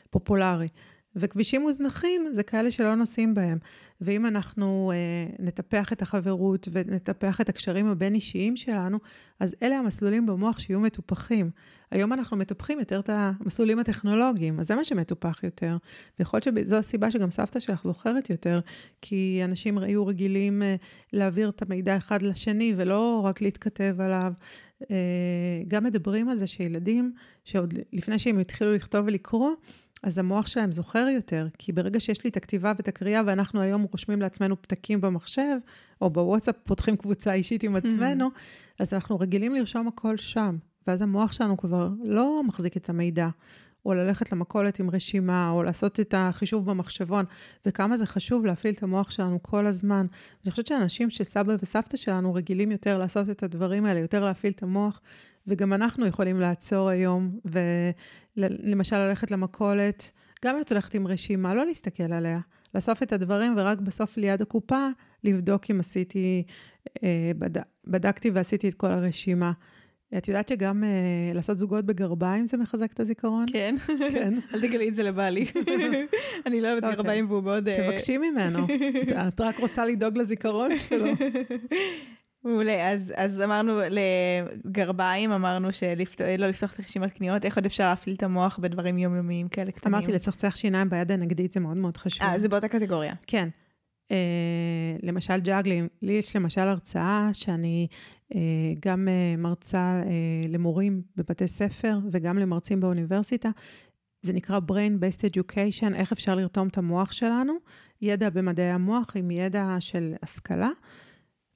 פופולרי. 0.10 0.68
וכבישים 1.16 1.62
מוזנחים 1.62 2.28
זה 2.32 2.44
כאלה 2.44 2.72
שלא 2.72 2.96
נוסעים 2.96 3.34
בהם. 3.34 3.58
ואם 4.02 4.26
אנחנו 4.26 4.92
אה, 4.94 5.36
נטפח 5.40 5.94
את 5.94 6.02
החברות 6.02 6.68
ונטפח 6.72 7.42
את 7.42 7.50
הקשרים 7.50 7.88
הבין-אישיים 7.88 8.56
שלנו, 8.56 8.98
אז 9.40 9.56
אלה 9.64 9.78
המסלולים 9.80 10.26
במוח 10.26 10.60
שיהיו 10.60 10.80
מטופחים. 10.80 11.50
היום 11.92 12.14
אנחנו 12.14 12.38
מטפחים 12.38 12.80
יותר 12.80 13.00
את 13.00 13.10
המסלולים 13.14 13.80
הטכנולוגיים, 13.80 14.60
אז 14.60 14.68
זה 14.68 14.76
מה 14.76 14.84
שמטופח 14.84 15.44
יותר. 15.44 15.78
ויכול 16.20 16.40
להיות 16.46 16.66
שזו 16.68 16.76
הסיבה 16.76 17.12
שגם 17.12 17.32
סבתא 17.32 17.60
שלך 17.60 17.82
זוכרת 17.84 18.30
יותר, 18.30 18.60
כי 19.02 19.42
אנשים 19.44 19.78
היו 19.78 20.06
רגילים 20.06 20.64
אה, 20.64 20.76
להעביר 21.14 21.50
את 21.50 21.62
המידע 21.62 21.98
אחד 21.98 22.22
לשני 22.22 22.74
ולא 22.78 23.22
רק 23.26 23.42
להתכתב 23.42 23.96
עליו. 24.00 24.34
אה, 24.92 24.96
גם 25.68 25.84
מדברים 25.84 26.30
על 26.30 26.38
זה 26.38 26.48
שילדים, 26.48 27.14
שעוד 27.44 27.74
לפני 27.94 28.20
שהם 28.20 28.40
התחילו 28.40 28.74
לכתוב 28.74 29.06
ולקרוא, 29.06 29.52
אז 30.04 30.18
המוח 30.18 30.48
שלהם 30.48 30.72
זוכר 30.72 31.08
יותר, 31.16 31.48
כי 31.58 31.72
ברגע 31.72 32.00
שיש 32.00 32.24
לי 32.24 32.30
את 32.30 32.38
הכתיבה 32.38 32.74
ואת 32.78 32.88
הקריאה, 32.88 33.22
ואנחנו 33.26 33.62
היום 33.62 33.86
רושמים 33.92 34.22
לעצמנו 34.22 34.62
פתקים 34.62 35.02
במחשב, 35.02 35.58
או 36.02 36.10
בוואטסאפ 36.10 36.56
פותחים 36.64 36.98
קבוצה 36.98 37.34
אישית 37.34 37.64
עם 37.64 37.76
עצמנו, 37.76 38.30
אז 38.80 38.94
אנחנו 38.94 39.20
רגילים 39.20 39.56
לרשום 39.56 39.88
הכל 39.88 40.18
שם, 40.18 40.58
ואז 40.88 41.02
המוח 41.02 41.32
שלנו 41.32 41.58
כבר 41.58 41.90
לא 42.04 42.42
מחזיק 42.44 42.78
את 42.78 42.90
המידע. 42.90 43.30
או 43.86 43.94
ללכת 43.94 44.32
למכולת 44.32 44.80
עם 44.80 44.90
רשימה, 44.90 45.50
או 45.50 45.64
לעשות 45.64 46.00
את 46.00 46.14
החישוב 46.18 46.72
במחשבון, 46.72 47.26
וכמה 47.66 47.98
זה 47.98 48.06
חשוב 48.06 48.46
להפעיל 48.46 48.74
את 48.74 48.84
המוח 48.84 49.12
שלנו 49.12 49.44
כל 49.44 49.66
הזמן. 49.66 50.06
אני 50.44 50.52
חושבת 50.52 50.68
שאנשים 50.68 51.10
שסבא 51.10 51.56
וסבתא 51.62 51.98
שלנו 51.98 52.34
רגילים 52.34 52.72
יותר 52.72 52.98
לעשות 52.98 53.30
את 53.30 53.44
הדברים 53.44 53.86
האלה, 53.86 54.00
יותר 54.00 54.26
להפעיל 54.26 54.54
את 54.54 54.64
המוח, 54.64 55.02
וגם 55.48 55.74
אנחנו 55.74 56.06
יכולים 56.06 56.40
לעצור 56.40 56.90
היום, 56.90 57.40
ולמשל 57.46 58.98
ללכת 58.98 59.32
למכולת, 59.32 60.12
גם 60.46 60.56
אם 60.56 60.62
את 60.62 60.72
הולכת 60.72 60.94
עם 60.94 61.08
רשימה, 61.08 61.56
לא 61.56 61.66
להסתכל 61.66 62.14
עליה, 62.14 62.40
לאסוף 62.76 63.04
את 63.04 63.14
הדברים, 63.14 63.54
ורק 63.58 63.80
בסוף 63.80 64.18
ליד 64.18 64.42
הקופה 64.42 64.88
לבדוק 65.24 65.72
אם 65.72 65.80
עשיתי, 65.80 66.44
אה, 67.04 67.32
בד... 67.38 67.62
בדקתי 67.88 68.30
ועשיתי 68.30 68.70
את 68.70 68.74
כל 68.74 68.92
הרשימה. 68.92 69.52
את 70.18 70.28
יודעת 70.28 70.48
שגם 70.48 70.84
uh, 70.84 71.36
לעשות 71.36 71.58
זוגות 71.58 71.86
בגרביים 71.86 72.46
זה 72.46 72.58
מחזק 72.58 72.92
את 72.94 73.00
הזיכרון? 73.00 73.46
כן. 73.52 73.76
כן. 74.12 74.34
אל 74.54 74.62
תגלי 74.62 74.90
את 74.90 74.96
זה 74.96 75.04
לבעלי. 75.04 75.46
אני 76.46 76.62
לא 76.62 76.68
אוהבת 76.68 76.84
אוקיי. 76.84 76.96
גרביים 76.96 77.32
והוא 77.32 77.44
מאוד... 77.44 77.68
אה, 77.68 77.90
תבקשי 77.90 78.18
ממנו. 78.18 78.68
את 79.28 79.42
רק 79.42 79.60
רוצה 79.60 79.86
לדאוג 79.86 80.18
לזיכרון 80.18 80.78
שלו. 80.78 81.06
מעולה, 82.44 82.92
אז, 82.92 83.14
אז 83.16 83.42
אמרנו 83.42 83.80
לגרביים, 83.90 85.32
אמרנו 85.32 85.74
שלא 85.74 86.48
לפתוח 86.48 86.74
את 86.74 86.80
רשימת 86.80 87.14
קניות, 87.14 87.46
איך 87.46 87.58
עוד 87.58 87.66
אפשר 87.66 87.84
להפעיל 87.90 88.16
את 88.16 88.24
המוח 88.24 88.60
בדברים 88.62 88.98
יומיומיים 88.98 89.48
כאלה 89.48 89.72
קטנים? 89.72 89.96
אמרתי 89.96 90.12
לצחצח 90.12 90.56
שיניים 90.56 90.90
ביד 90.90 91.12
הנגדית, 91.12 91.54
זה 91.54 91.60
מאוד 91.60 91.78
מאוד 91.78 91.98
חשוב. 91.98 92.24
אה, 92.24 92.40
זה 92.40 92.50
באותה 92.50 92.68
קטגוריה. 92.68 93.14
כן. 93.28 93.50
Uh, 94.12 94.14
למשל 95.04 95.40
ג'אגלים, 95.40 95.88
לי 96.02 96.14
יש 96.14 96.36
למשל 96.36 96.62
הרצאה 96.62 97.30
שאני 97.34 97.88
uh, 98.34 98.36
גם 98.80 99.08
uh, 99.08 99.40
מרצה 99.42 100.02
uh, 100.04 100.48
למורים 100.50 101.02
בבתי 101.16 101.48
ספר 101.48 101.98
וגם 102.12 102.38
למרצים 102.38 102.80
באוניברסיטה. 102.80 103.50
זה 104.22 104.34
נקרא 104.34 104.60
Brain 104.72 105.04
Based 105.04 105.22
Education, 105.22 105.96
איך 105.96 106.12
אפשר 106.12 106.36
לרתום 106.36 106.68
את 106.68 106.78
המוח 106.78 107.12
שלנו, 107.12 107.54
ידע 108.02 108.30
במדעי 108.30 108.72
המוח 108.72 109.12
עם 109.16 109.32
ידע 109.32 109.76
של 109.80 110.14
השכלה. 110.24 110.70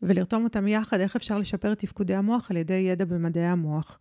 ולרתום 0.01 0.43
אותם 0.43 0.67
יחד, 0.67 0.99
איך 0.99 1.15
אפשר 1.15 1.37
לשפר 1.37 1.71
את 1.71 1.79
תפקודי 1.79 2.15
המוח 2.15 2.51
על 2.51 2.57
ידי 2.57 2.73
ידע 2.73 3.05
במדעי 3.05 3.45
המוח. 3.45 3.99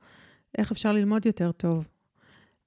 איך 0.59 0.73
אפשר 0.73 0.93
ללמוד 0.93 1.27
יותר 1.27 1.53
טוב. 1.53 1.89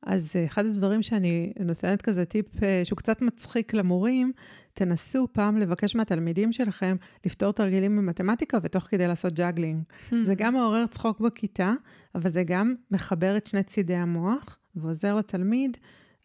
אז 0.04 0.32
אה, 0.36 0.46
אחד 0.46 0.66
הדברים 0.66 1.04
שאני 1.04 1.54
נותנת 1.66 2.02
כזה 2.02 2.26
טיפ 2.26 2.64
אה, 2.64 2.82
שהוא 2.84 2.98
קצת 2.98 3.22
מצחיק 3.22 3.74
למורים, 3.74 4.32
תנסו 4.74 5.28
פעם 5.32 5.58
לבקש 5.58 5.96
מהתלמידים 5.96 6.52
שלכם 6.52 6.96
לפתור 7.26 7.52
תרגילים 7.52 7.98
במתמטיקה 7.98 8.58
ותוך 8.64 8.84
כדי 8.84 9.08
לעשות 9.08 9.34
ג'אגלינג. 9.34 9.80
Hmm. 9.80 10.16
זה 10.24 10.36
גם 10.36 10.54
מעורר 10.54 10.88
צחוק 10.88 11.20
בכיתה, 11.20 11.74
אבל 12.16 12.32
זה 12.32 12.44
גם 12.44 12.76
מחבר 12.92 13.38
את 13.38 13.48
שני 13.48 13.64
צידי 13.64 13.96
המוח 13.96 14.58
ועוזר 14.76 15.16
לתלמיד 15.16 15.78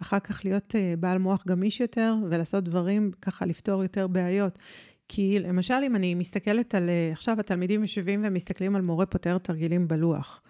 אחר 0.03 0.19
כך 0.19 0.45
להיות 0.45 0.75
אה, 0.77 0.95
בעל 1.01 1.19
מוח 1.19 1.45
גמיש 1.47 1.81
יותר 1.81 2.15
ולעשות 2.31 2.65
דברים, 2.65 3.11
ככה 3.23 3.47
לפתור 3.47 3.83
יותר 3.83 4.07
בעיות. 4.07 4.59
כי 5.09 5.39
למשל, 5.39 5.75
אם 5.87 5.97
אני 5.97 6.15
מסתכלת 6.15 6.75
על, 6.75 6.89
אה, 6.89 7.13
עכשיו 7.13 7.41
התלמידים 7.41 7.83
יושבים 7.83 8.23
ומסתכלים 8.25 8.77
על 8.77 8.83
מורה 8.83 9.07
פותר 9.07 9.39
תרגילים 9.39 9.89
בלוח, 9.89 10.43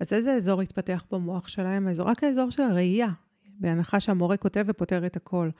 אז 0.00 0.12
איזה 0.12 0.32
אזור 0.32 0.60
התפתח 0.60 1.04
במוח 1.10 1.48
שלהם? 1.48 1.88
האזור, 1.88 2.06
רק 2.06 2.24
האזור 2.24 2.50
של 2.50 2.62
הראייה, 2.62 3.08
בהנחה 3.46 4.00
שהמורה 4.00 4.36
כותב 4.36 4.64
ופותר 4.68 5.06
את 5.06 5.16
הכל. 5.16 5.50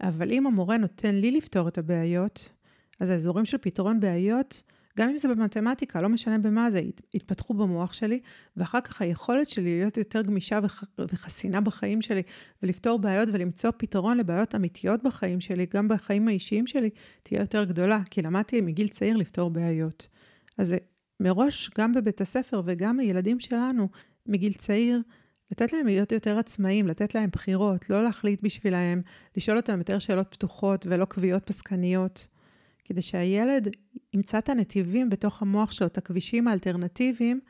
אבל 0.00 0.32
אם 0.32 0.46
המורה 0.46 0.76
נותן 0.76 1.14
לי 1.14 1.30
לפתור 1.30 1.68
את 1.68 1.78
הבעיות, 1.78 2.52
אז 3.00 3.10
האזורים 3.10 3.44
של 3.44 3.58
פתרון 3.58 4.00
בעיות 4.00 4.62
גם 4.98 5.10
אם 5.10 5.18
זה 5.18 5.28
במתמטיקה, 5.28 6.02
לא 6.02 6.08
משנה 6.08 6.38
במה 6.38 6.70
זה, 6.70 6.82
יתפתחו 7.14 7.54
במוח 7.54 7.92
שלי, 7.92 8.20
ואחר 8.56 8.80
כך 8.80 9.02
היכולת 9.02 9.48
שלי 9.48 9.78
להיות 9.78 9.96
יותר 9.96 10.22
גמישה 10.22 10.58
וח, 10.62 10.84
וחסינה 10.98 11.60
בחיים 11.60 12.02
שלי, 12.02 12.22
ולפתור 12.62 12.98
בעיות 12.98 13.28
ולמצוא 13.32 13.70
פתרון 13.76 14.16
לבעיות 14.16 14.54
אמיתיות 14.54 15.02
בחיים 15.02 15.40
שלי, 15.40 15.66
גם 15.74 15.88
בחיים 15.88 16.28
האישיים 16.28 16.66
שלי, 16.66 16.90
תהיה 17.22 17.40
יותר 17.40 17.64
גדולה, 17.64 18.00
כי 18.10 18.22
למדתי 18.22 18.60
מגיל 18.60 18.88
צעיר 18.88 19.16
לפתור 19.16 19.50
בעיות. 19.50 20.08
אז 20.58 20.74
מראש, 21.20 21.70
גם 21.78 21.92
בבית 21.92 22.20
הספר 22.20 22.62
וגם 22.64 23.00
הילדים 23.00 23.40
שלנו, 23.40 23.88
מגיל 24.26 24.52
צעיר, 24.52 25.02
לתת 25.50 25.72
להם 25.72 25.86
להיות 25.86 26.12
יותר 26.12 26.38
עצמאים, 26.38 26.86
לתת 26.86 27.14
להם 27.14 27.30
בחירות, 27.32 27.90
לא 27.90 28.02
להחליט 28.02 28.42
בשבילהם, 28.42 29.02
לשאול 29.36 29.56
אותם 29.56 29.78
יותר 29.78 29.98
שאלות 29.98 30.26
פתוחות 30.30 30.86
ולא 30.88 31.04
קביעות 31.04 31.44
פסקניות, 31.44 32.26
כדי 32.88 33.02
שהילד 33.02 33.68
ימצא 34.14 34.38
את 34.38 34.48
הנתיבים 34.48 35.10
בתוך 35.10 35.42
המוח 35.42 35.72
שלו, 35.72 35.86
את 35.86 35.98
הכבישים 35.98 36.48
האלטרנטיביים, 36.48 37.40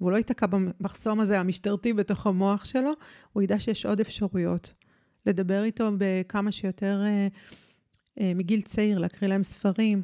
והוא 0.00 0.12
לא 0.12 0.16
ייתקע 0.16 0.46
במחסום 0.46 1.20
הזה 1.20 1.40
המשטרתי 1.40 1.92
בתוך 1.92 2.26
המוח 2.26 2.64
שלו, 2.64 2.92
הוא 3.32 3.42
ידע 3.42 3.60
שיש 3.60 3.86
עוד 3.86 4.00
אפשרויות. 4.00 4.74
לדבר 5.26 5.64
איתו 5.64 5.90
בכמה 5.98 6.52
שיותר 6.52 7.02
אה, 7.04 7.28
אה, 8.20 8.32
מגיל 8.34 8.60
צעיר, 8.60 8.98
להקריא 8.98 9.28
להם 9.28 9.42
ספרים, 9.42 10.02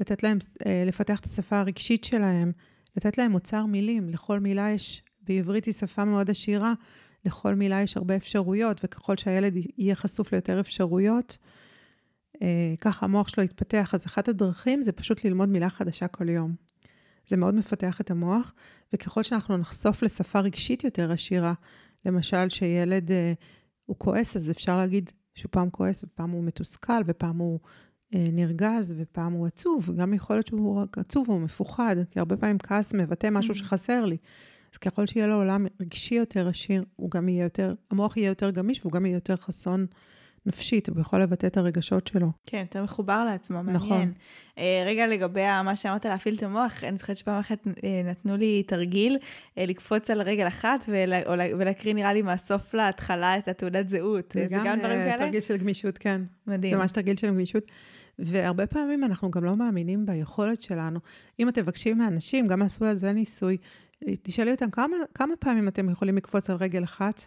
לתת 0.00 0.22
להם, 0.22 0.38
אה, 0.66 0.82
לפתח 0.86 1.20
את 1.20 1.24
השפה 1.24 1.60
הרגשית 1.60 2.04
שלהם, 2.04 2.52
לתת 2.96 3.18
להם 3.18 3.34
אוצר 3.34 3.66
מילים. 3.66 4.08
לכל 4.08 4.40
מילה 4.40 4.70
יש, 4.70 5.02
בעברית 5.22 5.64
היא 5.64 5.74
שפה 5.74 6.04
מאוד 6.04 6.30
עשירה, 6.30 6.74
לכל 7.24 7.54
מילה 7.54 7.82
יש 7.82 7.96
הרבה 7.96 8.16
אפשרויות, 8.16 8.80
וככל 8.84 9.16
שהילד 9.16 9.54
יהיה 9.78 9.94
חשוף 9.94 10.32
ליותר 10.32 10.60
אפשרויות, 10.60 11.38
ככה 12.80 13.06
המוח 13.06 13.28
שלו 13.28 13.44
יתפתח. 13.44 13.90
אז 13.94 14.06
אחת 14.06 14.28
הדרכים 14.28 14.82
זה 14.82 14.92
פשוט 14.92 15.24
ללמוד 15.24 15.48
מילה 15.48 15.70
חדשה 15.70 16.08
כל 16.08 16.28
יום. 16.28 16.54
זה 17.28 17.36
מאוד 17.36 17.54
מפתח 17.54 18.00
את 18.00 18.10
המוח, 18.10 18.54
וככל 18.92 19.22
שאנחנו 19.22 19.56
נחשוף 19.56 20.02
לשפה 20.02 20.40
רגשית 20.40 20.84
יותר 20.84 21.12
עשירה, 21.12 21.54
למשל 22.04 22.48
שילד 22.48 23.10
אה, 23.10 23.32
הוא 23.86 23.96
כועס, 23.98 24.36
אז 24.36 24.50
אפשר 24.50 24.76
להגיד 24.76 25.10
שהוא 25.34 25.50
פעם 25.50 25.70
כועס 25.70 26.04
ופעם 26.04 26.30
הוא 26.30 26.44
מתוסכל 26.44 27.02
ופעם 27.06 27.38
הוא 27.38 27.58
אה, 28.14 28.28
נרגז 28.32 28.94
ופעם 28.98 29.32
הוא 29.32 29.46
עצוב, 29.46 29.88
וגם 29.88 30.14
יכול 30.14 30.36
להיות 30.36 30.46
שהוא 30.46 30.76
רק 30.76 30.98
עצוב 30.98 31.28
או 31.28 31.38
מפוחד, 31.38 31.96
כי 32.10 32.18
הרבה 32.18 32.36
פעמים 32.36 32.58
כעס 32.58 32.94
מבטא 32.94 33.30
משהו 33.30 33.54
mm. 33.54 33.56
שחסר 33.56 34.04
לי. 34.04 34.16
אז 34.72 34.78
ככל 34.78 35.06
שיהיה 35.06 35.26
לו 35.26 35.34
עולם 35.34 35.66
רגשי 35.80 36.14
יותר 36.14 36.48
עשיר, 36.48 36.84
הוא 36.96 37.10
גם 37.10 37.28
יהיה 37.28 37.44
יותר, 37.44 37.74
המוח 37.90 38.16
יהיה 38.16 38.28
יותר 38.28 38.50
גמיש 38.50 38.80
והוא 38.80 38.92
גם 38.92 39.06
יהיה 39.06 39.16
יותר 39.16 39.36
חסון 39.36 39.86
נפשית, 40.46 40.88
הוא 40.88 41.00
יכול 41.00 41.22
לבטא 41.22 41.46
את 41.46 41.56
הרגשות 41.56 42.06
שלו. 42.06 42.32
כן, 42.46 42.60
יותר 42.60 42.82
מחובר 42.82 43.24
לעצמו, 43.24 43.56
מעניין. 43.56 43.76
נכון. 43.76 44.12
אה, 44.58 44.84
רגע 44.86 45.06
לגבי 45.06 45.42
מה 45.64 45.76
שאמרת 45.76 46.06
להפעיל 46.06 46.34
את 46.34 46.42
המוח, 46.42 46.84
אני 46.84 46.98
זוכרת 46.98 47.16
שפעם 47.16 47.38
אחת 47.38 47.66
אה, 47.84 48.02
נתנו 48.04 48.36
לי 48.36 48.62
תרגיל 48.62 49.18
אה, 49.58 49.66
לקפוץ 49.66 50.10
על 50.10 50.22
רגל 50.22 50.46
אחת 50.48 50.80
ולה, 50.88 51.20
ולהקריא 51.58 51.94
נראה 51.94 52.12
לי 52.12 52.22
מהסוף 52.22 52.74
להתחלה 52.74 53.38
את 53.38 53.48
התעודת 53.48 53.88
זהות. 53.88 54.34
זה 54.34 54.46
גם, 54.50 54.64
גם 54.64 54.78
דברים 54.78 54.98
כאלה? 54.98 55.18
תרגיל 55.18 55.40
של 55.40 55.56
גמישות, 55.56 55.98
כן. 55.98 56.22
מדהים. 56.46 56.72
זה 56.72 56.78
ממש 56.78 56.92
תרגיל 56.92 57.16
של 57.16 57.26
גמישות. 57.28 57.64
והרבה 58.18 58.66
פעמים 58.66 59.04
אנחנו 59.04 59.30
גם 59.30 59.44
לא 59.44 59.56
מאמינים 59.56 60.06
ביכולת 60.06 60.62
שלנו. 60.62 61.00
אם 61.40 61.48
אתם 61.48 61.62
מבקשים 61.62 61.98
מאנשים, 61.98 62.46
גם 62.46 62.62
עשו 62.62 62.84
על 62.84 62.96
זה 62.96 63.12
ניסוי, 63.12 63.56
תשאלי 64.22 64.50
אותם 64.50 64.70
כמה, 64.70 64.96
כמה 65.14 65.36
פעמים 65.36 65.68
אתם 65.68 65.90
יכולים 65.90 66.16
לקפוץ 66.16 66.50
על 66.50 66.56
רגל 66.56 66.84
אחת? 66.84 67.26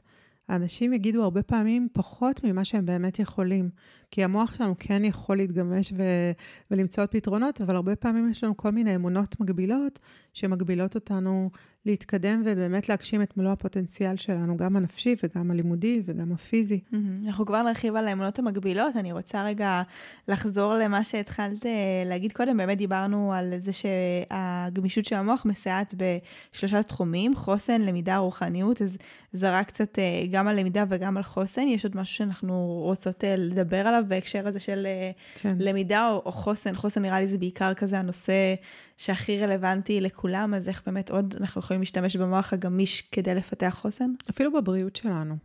האנשים 0.49 0.93
יגידו 0.93 1.23
הרבה 1.23 1.43
פעמים 1.43 1.87
פחות 1.93 2.43
ממה 2.43 2.65
שהם 2.65 2.85
באמת 2.85 3.19
יכולים. 3.19 3.69
כי 4.11 4.23
המוח 4.23 4.55
שלנו 4.55 4.75
כן 4.79 5.05
יכול 5.05 5.37
להתגמש 5.37 5.93
ו- 5.97 6.31
ולמצוא 6.71 7.03
עוד 7.03 7.09
פתרונות, 7.09 7.61
אבל 7.61 7.75
הרבה 7.75 7.95
פעמים 7.95 8.31
יש 8.31 8.43
לנו 8.43 8.57
כל 8.57 8.69
מיני 8.71 8.95
אמונות 8.95 9.39
מגבילות, 9.39 9.99
שמגבילות 10.33 10.95
אותנו 10.95 11.49
להתקדם 11.87 12.41
ובאמת 12.45 12.89
להגשים 12.89 13.21
את 13.21 13.37
מלוא 13.37 13.51
הפוטנציאל 13.51 14.17
שלנו, 14.17 14.57
גם 14.57 14.75
הנפשי 14.75 15.15
וגם 15.23 15.51
הלימודי 15.51 16.01
וגם 16.05 16.31
הפיזי. 16.31 16.79
אנחנו 17.25 17.45
כבר 17.45 17.63
נרחיב 17.63 17.95
על 17.95 18.07
האמונות 18.07 18.39
המגבילות. 18.39 18.95
אני 18.95 19.11
רוצה 19.11 19.43
רגע 19.43 19.81
לחזור 20.27 20.73
למה 20.73 21.03
שהתחלת 21.03 21.65
אה, 21.65 21.71
להגיד 22.05 22.33
קודם. 22.33 22.57
באמת 22.57 22.77
דיברנו 22.77 23.33
על 23.33 23.53
זה 23.59 23.71
שהגמישות 23.73 25.05
של 25.05 25.15
המוח 25.15 25.45
מסייעת 25.45 25.93
בשלושה 25.97 26.83
תחומים, 26.83 27.35
חוסן, 27.35 27.81
למידה, 27.81 28.17
רוחניות, 28.17 28.81
אז 28.81 28.97
זרק 29.33 29.67
קצת 29.67 29.99
אה, 29.99 30.23
גם 30.31 30.47
על 30.47 30.59
למידה 30.59 30.83
וגם 30.89 31.17
על 31.17 31.23
חוסן. 31.23 31.67
יש 31.67 31.85
עוד 31.85 31.97
משהו 31.97 32.15
שאנחנו 32.15 32.81
רוצות 32.83 33.23
אה, 33.23 33.35
לדבר 33.35 33.87
עליו 33.87 33.96
בהקשר 34.03 34.47
הזה 34.47 34.59
של 34.59 34.87
כן. 35.35 35.57
למידה 35.59 36.09
או, 36.09 36.21
או 36.25 36.31
חוסן. 36.31 36.75
חוסן 36.75 37.01
נראה 37.01 37.19
לי 37.19 37.27
זה 37.27 37.37
בעיקר 37.37 37.73
כזה 37.73 37.99
הנושא 37.99 38.55
שהכי 38.97 39.39
רלוונטי 39.39 40.01
לכולם, 40.01 40.53
אז 40.53 40.69
איך 40.69 40.81
באמת 40.85 41.11
עוד 41.11 41.35
אנחנו 41.39 41.59
יכולים 41.59 41.81
להשתמש 41.81 42.15
במוח 42.15 42.53
הגמיש 42.53 43.01
כדי 43.01 43.35
לפתח 43.35 43.77
חוסן? 43.81 44.11
אפילו 44.29 44.53
בבריאות 44.53 44.95
שלנו. 44.95 45.35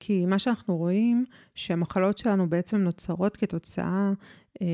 כי 0.00 0.26
מה 0.26 0.38
שאנחנו 0.38 0.76
רואים, 0.76 1.24
שהמחלות 1.54 2.18
שלנו 2.18 2.50
בעצם 2.50 2.76
נוצרות 2.76 3.36
כתוצאה 3.36 4.12
אה, 4.62 4.66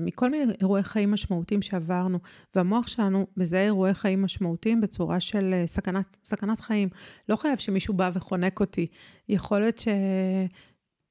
מכל 0.00 0.30
מיני 0.30 0.52
אירועי 0.60 0.82
חיים 0.82 1.10
משמעותיים 1.10 1.62
שעברנו, 1.62 2.18
והמוח 2.54 2.86
שלנו 2.88 3.26
מזהה 3.36 3.64
אירועי 3.64 3.94
חיים 3.94 4.22
משמעותיים 4.22 4.80
בצורה 4.80 5.20
של 5.20 5.50
אה, 5.52 5.66
סכנת, 5.66 6.16
סכנת 6.24 6.60
חיים. 6.60 6.88
לא 7.28 7.36
חייב 7.36 7.58
שמישהו 7.58 7.94
בא 7.94 8.10
וחונק 8.14 8.60
אותי. 8.60 8.86
יכול 9.28 9.60
להיות 9.60 9.82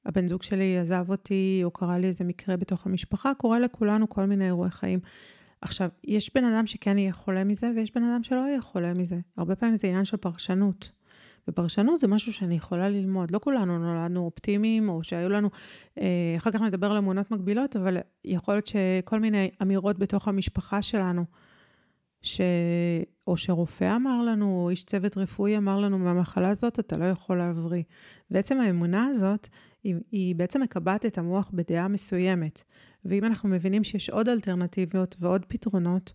שהבן 0.10 0.28
זוג 0.28 0.44
שלי 0.44 0.78
עזב 0.78 1.06
אותי, 1.10 1.62
או 1.64 1.72
קרה 1.72 2.00
לי 2.00 2.08
איזה 2.08 2.24
מקרה 2.24 2.58
בתוך 2.58 2.86
המשפחה, 2.86 3.32
קורה 3.38 3.60
לכולנו 3.60 4.10
כל 4.10 4.26
מיני 4.26 4.46
אירועי 4.46 4.72
חיים. 4.72 5.00
עכשיו, 5.62 5.90
יש 6.04 6.32
בן 6.36 6.44
אדם 6.46 6.68
שכן 6.68 6.98
יהיה 6.98 7.14
חולה 7.14 7.44
מזה, 7.44 7.72
ויש 7.76 7.96
בן 7.96 8.04
אדם 8.04 8.24
שלא 8.24 8.40
יהיה 8.40 8.62
חולה 8.62 8.94
מזה. 8.94 9.20
הרבה 9.38 9.56
פעמים 9.56 9.76
זה 9.76 9.88
עניין 9.88 10.06
של 10.06 10.18
פרשנות. 10.18 10.92
ופרשנות 11.48 12.00
זה 12.00 12.08
משהו 12.08 12.34
שאני 12.34 12.56
יכולה 12.56 12.90
ללמוד. 12.90 13.32
לא 13.32 13.40
כולנו 13.40 13.80
נולדנו 13.80 14.26
אופטימיים, 14.26 14.90
או 14.90 15.04
שהיו 15.04 15.30
לנו, 15.30 15.50
אה, 16.00 16.34
אחר 16.38 16.52
כך 16.52 16.62
נדבר 16.62 16.92
על 16.92 16.98
אמונות 16.98 17.32
מגבילות, 17.32 17.76
אבל 17.76 17.98
יכול 18.26 18.54
להיות 18.54 18.68
שכל 18.68 19.20
מיני 19.20 19.50
אמירות 19.62 20.00
בתוך 20.00 20.28
המשפחה 20.28 20.82
שלנו, 20.82 21.26
ש... 22.22 22.42
או 23.28 23.38
שרופא 23.38 23.96
אמר 23.96 24.24
לנו, 24.24 24.64
או 24.64 24.70
איש 24.70 24.84
צוות 24.84 25.18
רפואי 25.18 25.58
אמר 25.58 25.80
לנו, 25.80 26.00
מהמחלה 26.00 26.50
הזאת 26.50 26.80
אתה 26.80 26.98
לא 26.98 27.06
יכול 27.06 27.38
להבריא. 27.38 27.84
בעצם 28.32 28.60
האמונה 28.60 29.06
הזאת, 29.06 29.48
היא, 29.84 29.96
היא 30.12 30.36
בעצם 30.36 30.62
מקבעת 30.62 31.06
את 31.06 31.18
המוח 31.18 31.52
בדעה 31.54 31.88
מסוימת. 31.88 32.64
ואם 33.06 33.26
אנחנו 33.26 33.50
מבינים 33.50 33.84
שיש 33.84 34.10
עוד 34.10 34.30
אלטרנטיביות 34.30 35.16
ועוד 35.20 35.46
פתרונות, 35.46 36.14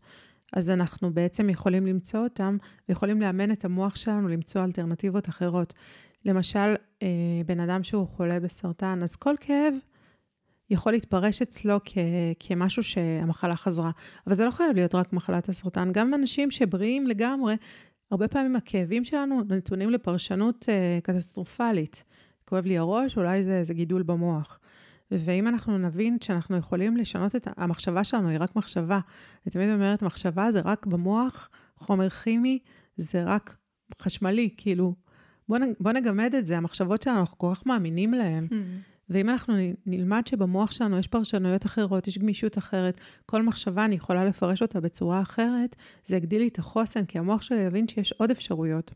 אז 0.53 0.71
אנחנו 0.71 1.15
בעצם 1.15 1.51
יכולים 1.51 1.87
למצוא 1.87 2.21
אותם, 2.21 2.57
ויכולים 2.89 3.21
לאמן 3.21 3.51
את 3.51 3.65
המוח 3.65 3.97
שלנו 3.97 4.29
למצוא 4.29 4.65
אלטרנטיבות 4.65 5.29
אחרות. 5.29 5.75
למשל, 6.25 6.75
אה, 7.03 7.09
בן 7.47 7.61
אדם 7.61 7.83
שהוא 7.83 8.07
חולה 8.09 8.41
בסרטן, 8.41 9.03
אז 9.03 9.17
כל 9.17 9.35
כאב 9.41 9.75
יכול 10.71 10.93
להתפרש 10.93 11.43
אצלו 11.43 11.77
כ- 11.85 11.99
כמשהו 12.39 12.83
שהמחלה 12.83 13.57
חזרה. 13.57 13.91
אבל 14.27 14.35
זה 14.35 14.45
לא 14.45 14.51
חייב 14.51 14.77
להיות 14.77 14.95
רק 14.95 15.13
מחלת 15.13 15.49
הסרטן. 15.49 15.93
גם 15.93 16.15
אנשים 16.15 16.51
שבריאים 16.51 17.07
לגמרי, 17.07 17.57
הרבה 18.11 18.29
פעמים 18.29 18.57
הכאבים 18.57 19.05
שלנו 19.05 19.43
נתונים 19.49 19.91
לפרשנות 19.91 20.69
אה, 20.69 20.99
קטסטרופלית. 21.03 22.05
כואב 22.45 22.67
לי 22.67 22.79
הראש, 22.79 23.17
אולי 23.17 23.43
זה, 23.43 23.65
זה 23.65 23.75
גידול 23.75 24.03
במוח. 24.03 24.61
ואם 25.11 25.49
אנחנו 25.49 25.79
נבין 25.79 26.17
שאנחנו 26.21 26.57
יכולים 26.57 26.97
לשנות 26.97 27.37
את 27.37 27.49
המחשבה 27.57 28.05
שלנו, 28.05 28.29
היא 28.29 28.39
רק 28.41 28.57
מחשבה. 28.57 29.01
אני 29.47 29.53
תמיד 29.53 29.71
אומרת, 29.71 30.03
מחשבה 30.03 30.53
זה 30.53 30.61
רק 30.65 30.87
במוח, 30.87 31.49
חומר 31.77 32.11
כימי, 32.11 32.59
זה 32.97 33.25
רק 33.25 33.57
חשמלי, 34.01 34.51
כאילו, 34.57 34.95
בוא, 35.49 35.59
בוא 35.81 35.93
נגמד 35.93 36.35
את 36.35 36.47
זה, 36.47 36.57
המחשבות 36.57 37.03
שלנו, 37.03 37.21
אנחנו 37.21 37.39
כל 37.39 37.51
כך 37.55 37.67
מאמינים 37.67 38.15
להן. 38.15 38.47
Hmm. 38.51 38.55
ואם 39.11 39.29
אנחנו 39.29 39.55
נלמד 39.87 40.27
שבמוח 40.27 40.71
שלנו 40.71 40.99
יש 40.99 41.09
פרשנויות 41.09 41.67
אחרות, 41.67 42.09
יש 42.09 42.19
גמישות 42.19 42.59
אחרת, 42.59 43.01
כל 43.27 43.43
מחשבה 43.43 43.85
אני 43.85 43.95
יכולה 43.95 44.25
לפרש 44.25 44.63
אותה 44.63 44.81
בצורה 44.81 45.23
אחרת, 45.23 45.77
זה 46.05 46.17
יגדיל 46.17 46.41
לי 46.41 46.49
את 46.49 46.59
החוסן, 46.59 47.05
כי 47.05 47.19
המוח 47.19 47.43
שלי 47.43 47.59
יבין 47.59 47.89
שיש 47.89 48.13
עוד 48.13 48.31
אפשרויות. 48.31 48.93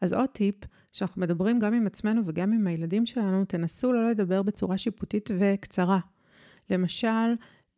אז 0.00 0.12
עוד 0.12 0.26
טיפ, 0.26 0.54
שאנחנו 0.96 1.22
מדברים 1.22 1.58
גם 1.58 1.74
עם 1.74 1.86
עצמנו 1.86 2.22
וגם 2.26 2.52
עם 2.52 2.66
הילדים 2.66 3.06
שלנו, 3.06 3.44
תנסו 3.44 3.92
לא 3.92 4.10
לדבר 4.10 4.42
בצורה 4.42 4.78
שיפוטית 4.78 5.30
וקצרה. 5.38 5.98
למשל, 6.70 7.34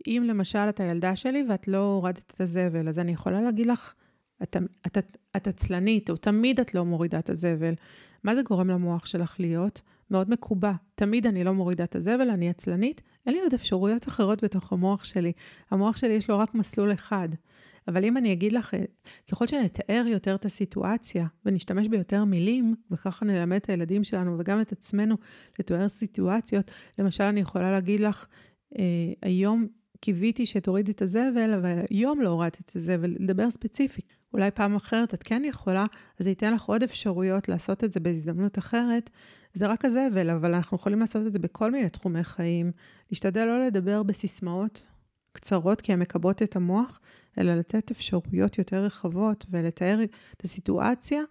אם 0.07 0.25
למשל 0.27 0.59
את 0.69 0.81
הילדה 0.81 1.17
שלי 1.17 1.47
ואת 1.49 1.69
לא 1.69 1.79
הורדת 1.79 2.33
את 2.35 2.41
הזבל, 2.41 2.89
אז 2.89 2.99
אני 2.99 3.13
יכולה 3.13 3.41
להגיד 3.41 3.67
לך, 3.67 3.95
את 5.37 5.49
עצלנית, 5.49 6.11
או 6.11 6.17
תמיד 6.17 6.61
את 6.61 6.75
לא 6.75 6.85
מורידה 6.85 7.19
את 7.19 7.31
הזבל. 7.31 7.75
מה 8.25 8.35
זה 8.35 8.43
גורם 8.43 8.71
למוח 8.71 9.07
שלך 9.07 9.37
להיות? 9.41 9.81
מאוד 10.11 10.31
מקובע. 10.31 10.73
תמיד 10.95 11.27
אני 11.27 11.45
לא 11.45 11.55
מורידה 11.55 11.85
את 11.85 11.97
הזבל, 11.97 12.31
אני 12.31 12.51
עצלנית, 12.51 13.01
אין 13.27 13.35
לי 13.35 13.41
עוד 13.41 13.55
אפשרויות 13.55 14.09
אחרות 14.09 14.45
בתוך 14.45 14.73
המוח 14.73 15.05
שלי. 15.05 15.33
המוח 15.71 15.97
שלי 15.97 16.13
יש 16.13 16.31
לו 16.31 16.39
רק 16.39 16.55
מסלול 16.55 16.93
אחד. 16.93 17.29
אבל 17.89 18.05
אם 18.05 18.17
אני 18.17 18.33
אגיד 18.33 18.53
לך, 18.53 18.75
ככל 19.31 19.47
שנתאר 19.47 20.05
יותר 20.07 20.35
את 20.35 20.45
הסיטואציה 20.45 21.27
ונשתמש 21.45 21.89
ביותר 21.89 22.25
מילים, 22.25 22.75
וככה 22.91 23.25
נלמד 23.25 23.57
את 23.57 23.69
הילדים 23.69 24.05
שלנו 24.05 24.39
וגם 24.39 24.61
את 24.61 24.73
עצמנו 24.73 25.17
לתואר 25.59 25.89
סיטואציות, 25.89 26.71
למשל 26.99 27.25
אני 27.25 27.41
יכולה 27.41 27.73
להגיד 27.73 28.01
לך, 28.01 28.27
אה, 28.79 28.85
היום 29.23 29.67
קיוויתי 30.01 30.47
שתורידי 30.47 30.93
את 30.93 31.03
הזבל, 31.03 31.55
אבל 31.55 31.79
היום 31.91 32.21
לא 32.21 32.29
הורדת 32.29 32.61
את 32.61 32.77
הזבל, 32.77 33.15
לדבר 33.19 33.51
ספציפית. 33.51 34.17
אולי 34.33 34.51
פעם 34.51 34.77
אחרת 34.77 35.15
את 35.15 35.23
כן 35.23 35.43
יכולה, 35.45 35.87
אז 36.19 36.25
זה 36.25 36.31
ייתן 36.31 36.55
לך 36.55 36.63
עוד 36.63 36.83
אפשרויות 36.83 37.49
לעשות 37.49 37.85
את 37.85 37.93
זה 37.93 38.01
בהזדמנות 38.01 38.59
אחרת. 38.59 39.11
זה 39.55 39.67
רק 39.67 39.85
הזבל, 39.85 40.31
אבל 40.31 40.55
אנחנו 40.55 40.77
יכולים 40.77 41.01
לעשות 41.01 41.27
את 41.27 41.33
זה 41.33 41.39
בכל 41.39 41.71
מיני 41.71 41.89
תחומי 41.89 42.25
חיים. 42.25 42.73
להשתדל 43.11 43.45
לא 43.45 43.67
לדבר 43.67 44.03
בסיסמאות 44.03 44.85
קצרות, 45.39 45.81
כי 45.81 45.93
הן 45.93 45.99
מקבעות 45.99 46.43
את 46.43 46.57
המוח, 46.57 47.01
אלא 47.39 47.55
לתת 47.55 47.91
אפשרויות 47.91 48.59
יותר 48.59 48.85
רחבות 48.85 49.47
ולתאר 49.51 49.99
את 50.37 50.45
הסיטואציה 50.45 51.23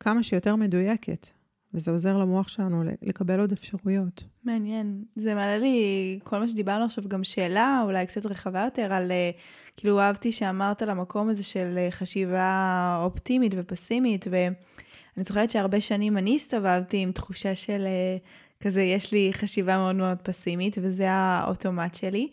כמה 0.00 0.22
שיותר 0.22 0.56
מדויקת. 0.56 1.26
וזה 1.74 1.90
עוזר 1.90 2.18
למוח 2.18 2.48
שלנו 2.48 2.82
לקבל 3.02 3.40
עוד 3.40 3.52
אפשרויות. 3.52 4.24
מעניין. 4.44 5.04
זה 5.16 5.34
מעלה 5.34 5.58
לי, 5.58 6.18
כל 6.24 6.38
מה 6.38 6.48
שדיברנו 6.48 6.84
עכשיו, 6.84 7.04
גם 7.08 7.24
שאלה 7.24 7.80
אולי 7.84 8.06
קצת 8.06 8.26
רחבה 8.26 8.64
יותר 8.64 8.92
על, 8.92 9.10
אה, 9.10 9.30
כאילו 9.76 10.00
אהבתי 10.00 10.32
שאמרת 10.32 10.82
על 10.82 10.90
המקום 10.90 11.28
הזה 11.28 11.44
של 11.44 11.74
אה, 11.78 11.90
חשיבה 11.90 13.00
אופטימית 13.04 13.52
ופסימית, 13.56 14.26
ואני 14.30 15.24
זוכרת 15.24 15.50
שהרבה 15.50 15.80
שנים 15.80 16.18
אני 16.18 16.36
הסתובבתי 16.36 16.96
עם 16.96 17.12
תחושה 17.12 17.54
של 17.54 17.86
אה, 17.86 18.16
כזה, 18.60 18.82
יש 18.82 19.12
לי 19.12 19.30
חשיבה 19.34 19.76
מאוד 19.78 19.96
מאוד 19.96 20.18
פסימית, 20.22 20.76
וזה 20.82 21.10
האוטומט 21.10 21.94
שלי. 21.94 22.28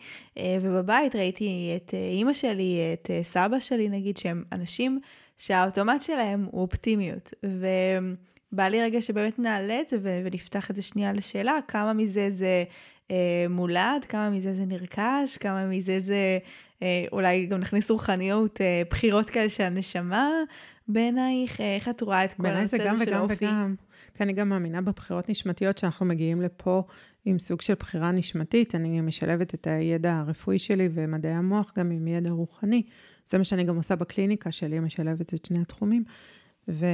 ובבית 0.61 1.15
ראיתי 1.15 1.73
את 1.75 1.93
אימא 1.93 2.33
שלי, 2.33 2.79
את 2.93 3.09
סבא 3.23 3.59
שלי, 3.59 3.89
נגיד, 3.89 4.17
שהם 4.17 4.43
אנשים 4.51 4.99
שהאוטומט 5.37 6.01
שלהם 6.01 6.47
הוא 6.51 6.61
אופטימיות. 6.61 7.33
ו... 7.45 7.67
בא 8.51 8.67
לי 8.67 8.81
רגע 8.81 9.01
שבאמת 9.01 9.39
נעלה 9.39 9.81
את 9.81 9.89
זה 9.89 9.97
ונפתח 10.01 10.71
את 10.71 10.75
זה 10.75 10.81
שנייה 10.81 11.13
לשאלה, 11.13 11.59
כמה 11.67 11.93
מזה 11.93 12.29
זה 12.29 12.63
אה, 13.11 13.45
מולד, 13.49 14.05
כמה 14.09 14.29
מזה 14.29 14.53
זה 14.53 14.65
נרכש, 14.65 15.37
כמה 15.39 15.65
מזה 15.65 15.99
זה 15.99 16.39
אה, 16.81 17.05
אולי 17.11 17.45
גם 17.45 17.59
נכניס 17.59 17.91
רוחניות, 17.91 18.61
אה, 18.61 18.81
בחירות 18.89 19.29
כאלה 19.29 19.49
של 19.49 19.63
הנשמה. 19.63 20.29
בעינייך, 20.87 21.61
אה, 21.61 21.75
איך 21.75 21.89
את 21.89 22.01
רואה 22.01 22.25
את 22.25 22.33
כל 22.33 22.45
הנושא 22.45 22.89
הזה 22.89 23.05
של 23.05 23.13
האופי? 23.13 23.35
בעיניי 23.35 23.35
זה 23.35 23.45
גם 23.45 23.75
וגם. 23.75 23.75
כי 24.17 24.23
אני 24.23 24.33
גם 24.33 24.49
מאמינה 24.49 24.81
בבחירות 24.81 25.29
נשמתיות, 25.29 25.77
שאנחנו 25.77 26.05
מגיעים 26.05 26.41
לפה 26.41 26.83
עם 27.25 27.39
סוג 27.39 27.61
של 27.61 27.73
בחירה 27.79 28.11
נשמתית. 28.11 28.75
אני 28.75 29.01
משלבת 29.01 29.53
את 29.53 29.67
הידע 29.67 30.13
הרפואי 30.13 30.59
שלי 30.59 30.89
ומדעי 30.93 31.33
המוח 31.33 31.73
גם 31.77 31.91
עם 31.91 32.07
ידע 32.07 32.29
רוחני. 32.29 32.83
זה 33.25 33.37
מה 33.37 33.43
שאני 33.43 33.63
גם 33.63 33.75
עושה 33.75 33.95
בקליניקה 33.95 34.51
שלי, 34.51 34.79
משלבת 34.79 35.33
את 35.33 35.45
שני 35.45 35.59
התחומים. 35.59 36.03
ו... 36.67 36.85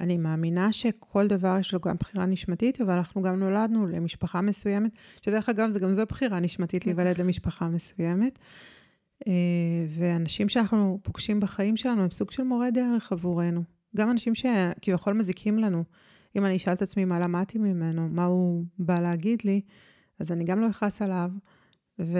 אני 0.00 0.18
מאמינה 0.18 0.72
שכל 0.72 1.26
דבר 1.26 1.56
יש 1.60 1.74
לו 1.74 1.80
גם 1.80 1.96
בחירה 2.00 2.26
נשמתית, 2.26 2.80
אבל 2.80 2.92
אנחנו 2.92 3.22
גם 3.22 3.38
נולדנו 3.38 3.86
למשפחה 3.86 4.40
מסוימת, 4.40 4.90
שדרך 5.22 5.48
אגב, 5.48 5.70
זה 5.70 5.80
גם 5.80 5.92
זו 5.92 6.02
בחירה 6.08 6.40
נשמתית 6.40 6.86
להיוולד 6.86 7.20
למשפחה 7.20 7.68
מסוימת. 7.68 8.38
אה, 9.26 9.32
ואנשים 9.88 10.48
שאנחנו 10.48 10.98
פוגשים 11.02 11.40
בחיים 11.40 11.76
שלנו 11.76 12.02
הם 12.02 12.10
סוג 12.10 12.30
של 12.30 12.42
מורה 12.42 12.70
דרך 12.70 13.12
עבורנו. 13.12 13.77
גם 13.96 14.10
אנשים 14.10 14.34
שכביכול 14.34 15.14
מזיקים 15.14 15.58
לנו. 15.58 15.84
אם 16.36 16.44
אני 16.44 16.56
אשאל 16.56 16.72
את 16.72 16.82
עצמי 16.82 17.04
מה 17.04 17.20
למדתי 17.20 17.58
ממנו, 17.58 18.08
מה 18.08 18.24
הוא 18.24 18.64
בא 18.78 19.00
להגיד 19.00 19.42
לי, 19.44 19.60
אז 20.18 20.32
אני 20.32 20.44
גם 20.44 20.60
לא 20.60 20.70
אכעס 20.70 21.02
עליו. 21.02 21.30
ו... 22.00 22.18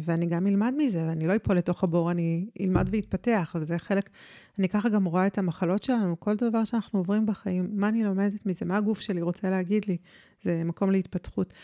ואני 0.00 0.26
גם 0.26 0.46
אלמד 0.46 0.74
מזה, 0.76 1.04
ואני 1.06 1.26
לא 1.26 1.36
אפול 1.36 1.56
לתוך 1.56 1.84
הבור, 1.84 2.10
אני 2.10 2.46
אלמד 2.60 2.88
ואתפתח, 2.90 3.56
וזה 3.60 3.78
חלק, 3.78 4.10
אני 4.58 4.68
ככה 4.68 4.88
גם 4.88 5.04
רואה 5.04 5.26
את 5.26 5.38
המחלות 5.38 5.82
שלנו, 5.82 6.20
כל 6.20 6.36
דבר 6.36 6.64
שאנחנו 6.64 6.98
עוברים 6.98 7.26
בחיים, 7.26 7.68
מה 7.72 7.88
אני 7.88 8.04
לומדת 8.04 8.46
מזה, 8.46 8.64
מה 8.64 8.76
הגוף 8.76 9.00
שלי 9.00 9.22
רוצה 9.22 9.50
להגיד 9.50 9.84
לי, 9.84 9.96
זה 10.42 10.62
מקום 10.64 10.90
להתפתחות. 10.90 11.54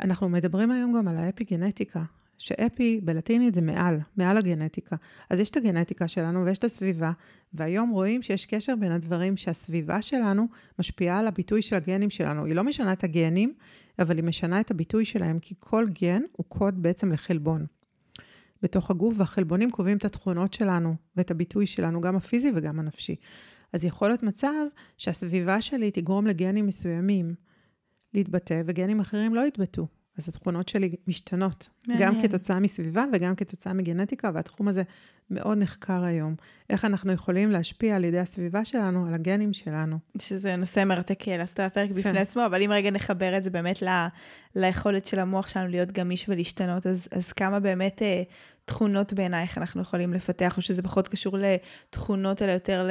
אנחנו 0.00 0.28
מדברים 0.28 0.70
היום 0.70 0.92
גם 0.92 1.08
על 1.08 1.16
האפי-גנטיקה, 1.16 2.02
שאפי 2.42 3.00
בלטינית 3.04 3.54
זה 3.54 3.60
מעל, 3.60 3.98
מעל 4.16 4.38
הגנטיקה. 4.38 4.96
אז 5.30 5.40
יש 5.40 5.50
את 5.50 5.56
הגנטיקה 5.56 6.08
שלנו 6.08 6.44
ויש 6.44 6.58
את 6.58 6.64
הסביבה, 6.64 7.12
והיום 7.54 7.90
רואים 7.90 8.22
שיש 8.22 8.46
קשר 8.46 8.76
בין 8.76 8.92
הדברים 8.92 9.36
שהסביבה 9.36 10.02
שלנו 10.02 10.48
משפיעה 10.78 11.18
על 11.18 11.26
הביטוי 11.26 11.62
של 11.62 11.76
הגנים 11.76 12.10
שלנו. 12.10 12.44
היא 12.44 12.54
לא 12.54 12.64
משנה 12.64 12.92
את 12.92 13.04
הגנים, 13.04 13.54
אבל 13.98 14.16
היא 14.16 14.24
משנה 14.24 14.60
את 14.60 14.70
הביטוי 14.70 15.04
שלהם, 15.04 15.38
כי 15.38 15.54
כל 15.58 15.86
גן 16.00 16.22
הוא 16.32 16.46
קוד 16.48 16.82
בעצם 16.82 17.12
לחלבון. 17.12 17.66
בתוך 18.62 18.90
הגוף, 18.90 19.14
והחלבונים 19.16 19.70
קובעים 19.70 19.96
את 19.96 20.04
התכונות 20.04 20.54
שלנו 20.54 20.94
ואת 21.16 21.30
הביטוי 21.30 21.66
שלנו, 21.66 22.00
גם 22.00 22.16
הפיזי 22.16 22.50
וגם 22.54 22.78
הנפשי. 22.78 23.16
אז 23.72 23.84
יכול 23.84 24.08
להיות 24.08 24.22
מצב 24.22 24.64
שהסביבה 24.98 25.60
שלי 25.60 25.90
תגרום 25.90 26.26
לגנים 26.26 26.66
מסוימים 26.66 27.34
להתבטא, 28.14 28.62
וגנים 28.66 29.00
אחרים 29.00 29.34
לא 29.34 29.46
יתבטאו. 29.46 30.01
אז 30.18 30.28
התכונות 30.28 30.68
שלי 30.68 30.94
משתנות, 31.06 31.68
מעניין. 31.88 32.08
גם 32.08 32.22
כתוצאה 32.22 32.60
מסביבה 32.60 33.04
וגם 33.12 33.34
כתוצאה 33.34 33.72
מגנטיקה, 33.72 34.30
והתחום 34.34 34.68
הזה 34.68 34.82
מאוד 35.30 35.58
נחקר 35.58 36.04
היום. 36.04 36.34
איך 36.70 36.84
אנחנו 36.84 37.12
יכולים 37.12 37.50
להשפיע 37.50 37.96
על 37.96 38.04
ידי 38.04 38.18
הסביבה 38.18 38.64
שלנו, 38.64 39.06
על 39.06 39.14
הגנים 39.14 39.52
שלנו. 39.52 39.98
שזה 40.18 40.56
נושא 40.56 40.84
מרתק 40.84 41.28
לעשות 41.28 41.60
על 41.60 41.66
הפרק 41.66 41.90
בפני 41.90 42.02
כן. 42.02 42.16
עצמו, 42.16 42.46
אבל 42.46 42.62
אם 42.62 42.70
רגע 42.72 42.90
נחבר 42.90 43.36
את 43.36 43.44
זה 43.44 43.50
באמת 43.50 43.82
ל, 43.82 43.88
ליכולת 44.56 45.06
של 45.06 45.18
המוח 45.18 45.48
שלנו 45.48 45.68
להיות 45.68 45.92
גמיש 45.92 46.28
ולהשתנות, 46.28 46.86
אז, 46.86 47.08
אז 47.10 47.32
כמה 47.32 47.60
באמת 47.60 48.02
אה, 48.02 48.22
תכונות 48.64 49.12
בעינייך 49.12 49.58
אנחנו 49.58 49.82
יכולים 49.82 50.12
לפתח, 50.12 50.56
או 50.56 50.62
שזה 50.62 50.82
פחות 50.82 51.08
קשור 51.08 51.38
לתכונות, 51.38 52.42
אלא 52.42 52.52
יותר 52.52 52.88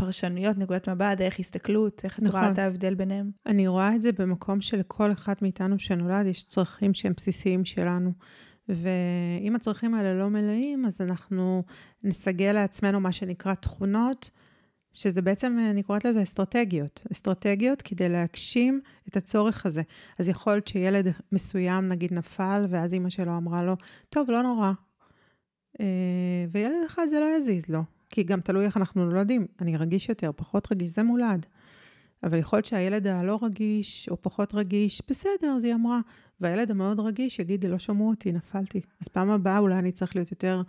פרשנויות, 0.00 0.58
נקודת 0.58 0.88
מבט, 0.88 1.18
דרך 1.18 1.40
הסתכלות, 1.40 2.04
איך 2.04 2.18
את 2.18 2.22
נכון. 2.22 2.40
רואה 2.40 2.52
את 2.52 2.58
ההבדל 2.58 2.94
ביניהם? 2.94 3.30
אני 3.46 3.68
רואה 3.68 3.94
את 3.94 4.02
זה 4.02 4.12
במקום 4.12 4.60
שלכל 4.60 5.12
אחד 5.12 5.34
מאיתנו 5.42 5.78
שנולד 5.78 6.26
יש 6.26 6.44
צרכים 6.44 6.94
שהם 6.94 7.12
בסיסיים 7.16 7.64
שלנו. 7.64 8.12
ואם 8.68 9.56
הצרכים 9.56 9.94
האלה 9.94 10.14
לא 10.14 10.28
מלאים, 10.28 10.86
אז 10.86 11.00
אנחנו 11.00 11.62
נסגל 12.04 12.52
לעצמנו 12.52 13.00
מה 13.00 13.12
שנקרא 13.12 13.54
תכונות, 13.54 14.30
שזה 14.94 15.22
בעצם, 15.22 15.58
אני 15.70 15.82
קוראת 15.82 16.04
לזה 16.04 16.22
אסטרטגיות. 16.22 17.02
אסטרטגיות 17.12 17.82
כדי 17.82 18.08
להגשים 18.08 18.80
את 19.08 19.16
הצורך 19.16 19.66
הזה. 19.66 19.82
אז 20.18 20.28
יכול 20.28 20.52
להיות 20.52 20.68
שילד 20.68 21.06
מסוים, 21.32 21.88
נגיד, 21.88 22.12
נפל, 22.14 22.66
ואז 22.70 22.92
אימא 22.92 23.10
שלו 23.10 23.36
אמרה 23.36 23.62
לו, 23.62 23.76
טוב, 24.08 24.30
לא 24.30 24.42
נורא. 24.42 24.72
אה, 25.80 25.86
וילד 26.52 26.84
אחד 26.86 27.06
זה 27.08 27.20
לא 27.20 27.36
יזיז 27.36 27.68
לו. 27.68 27.99
כי 28.10 28.22
גם 28.22 28.40
תלוי 28.40 28.64
איך 28.64 28.76
אנחנו 28.76 29.04
נולדים. 29.04 29.46
אני 29.60 29.76
רגיש 29.76 30.08
יותר, 30.08 30.30
פחות 30.36 30.72
רגיש, 30.72 30.90
זה 30.90 31.02
מולד. 31.02 31.46
אבל 32.22 32.38
יכול 32.38 32.56
להיות 32.56 32.66
שהילד 32.66 33.06
הלא 33.06 33.38
רגיש, 33.42 34.08
או 34.08 34.22
פחות 34.22 34.54
רגיש, 34.54 35.02
בסדר, 35.08 35.54
אז 35.56 35.64
היא 35.64 35.74
אמרה. 35.74 36.00
והילד 36.40 36.70
המאוד 36.70 37.00
רגיש 37.00 37.38
יגיד, 37.38 37.66
לא 37.66 37.78
שמעו 37.78 38.08
אותי, 38.08 38.32
נפלתי. 38.32 38.80
אז 39.00 39.08
פעם 39.08 39.30
הבאה 39.30 39.58
אולי 39.58 39.74
אני 39.74 39.92
צריך 39.92 40.16
להיות 40.16 40.30
יותר, 40.30 40.62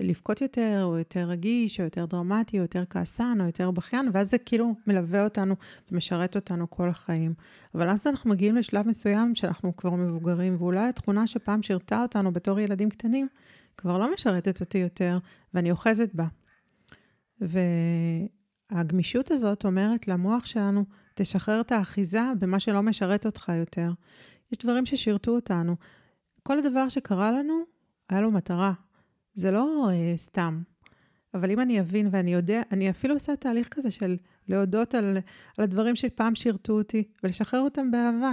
לבכות 0.00 0.40
יותר, 0.40 0.80
או 0.84 0.98
יותר 0.98 1.28
רגיש, 1.28 1.80
או 1.80 1.84
יותר 1.84 2.04
דרמטי, 2.04 2.58
או 2.58 2.62
יותר 2.62 2.84
כעסן, 2.90 3.38
או 3.40 3.46
יותר 3.46 3.70
בכיין, 3.70 4.10
ואז 4.12 4.30
זה 4.30 4.38
כאילו 4.38 4.74
מלווה 4.86 5.24
אותנו 5.24 5.54
ומשרת 5.90 6.36
אותנו 6.36 6.70
כל 6.70 6.88
החיים. 6.88 7.34
אבל 7.74 7.88
אז 7.88 8.06
אנחנו 8.06 8.30
מגיעים 8.30 8.56
לשלב 8.56 8.88
מסוים 8.88 9.34
שאנחנו 9.34 9.76
כבר 9.76 9.90
מבוגרים, 9.90 10.56
ואולי 10.58 10.88
התכונה 10.88 11.26
שפעם 11.26 11.62
שירתה 11.62 12.02
אותנו 12.02 12.32
בתור 12.32 12.60
ילדים 12.60 12.90
קטנים, 12.90 13.28
כבר 13.76 13.98
לא 13.98 14.12
משרתת 14.14 14.60
אותי 14.60 14.78
יותר, 14.78 15.18
ואני 15.54 15.70
אוחזת 15.70 16.14
בה. 16.14 16.24
והגמישות 17.40 19.30
הזאת 19.30 19.64
אומרת 19.64 20.08
למוח 20.08 20.46
שלנו, 20.46 20.84
תשחרר 21.14 21.60
את 21.60 21.72
האחיזה 21.72 22.22
במה 22.38 22.60
שלא 22.60 22.82
משרת 22.82 23.26
אותך 23.26 23.52
יותר. 23.60 23.92
יש 24.52 24.58
דברים 24.58 24.86
ששירתו 24.86 25.30
אותנו. 25.30 25.76
כל 26.42 26.58
הדבר 26.58 26.88
שקרה 26.88 27.30
לנו, 27.30 27.62
היה 28.08 28.20
לו 28.20 28.30
מטרה. 28.30 28.72
זה 29.34 29.50
לא 29.50 29.88
uh, 29.90 30.18
סתם. 30.18 30.62
אבל 31.34 31.50
אם 31.50 31.60
אני 31.60 31.80
אבין 31.80 32.08
ואני 32.10 32.32
יודע, 32.32 32.62
אני 32.72 32.90
אפילו 32.90 33.14
עושה 33.14 33.36
תהליך 33.36 33.68
כזה 33.68 33.90
של 33.90 34.16
להודות 34.48 34.94
על, 34.94 35.18
על 35.58 35.64
הדברים 35.64 35.96
שפעם 35.96 36.34
שירתו 36.34 36.72
אותי 36.72 37.04
ולשחרר 37.22 37.60
אותם 37.60 37.90
באהבה. 37.90 38.32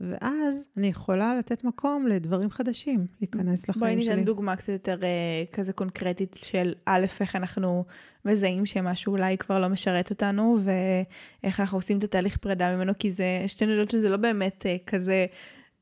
ואז 0.00 0.66
אני 0.76 0.86
יכולה 0.86 1.34
לתת 1.38 1.64
מקום 1.64 2.06
לדברים 2.06 2.50
חדשים, 2.50 3.06
להיכנס 3.20 3.68
לחיים 3.68 3.82
שלי. 3.82 4.04
בואי 4.04 4.14
ניתן 4.16 4.24
דוגמה 4.24 4.56
קצת 4.56 4.68
יותר 4.68 5.00
uh, 5.00 5.54
כזה 5.54 5.72
קונקרטית 5.72 6.38
של 6.42 6.74
א', 6.86 7.06
איך 7.20 7.36
אנחנו 7.36 7.84
מזהים 8.24 8.66
שמשהו 8.66 9.12
אולי 9.12 9.38
כבר 9.38 9.58
לא 9.58 9.68
משרת 9.68 10.10
אותנו, 10.10 10.58
ואיך 10.62 11.60
אנחנו 11.60 11.78
עושים 11.78 11.98
את 11.98 12.04
התהליך 12.04 12.36
פרידה 12.36 12.76
ממנו, 12.76 12.92
כי 12.98 13.10
זה, 13.10 13.44
שתינו 13.46 13.72
יודעות 13.72 13.90
שזה 13.90 14.08
לא 14.08 14.16
באמת 14.16 14.66
uh, 14.66 14.90
כזה 14.90 15.26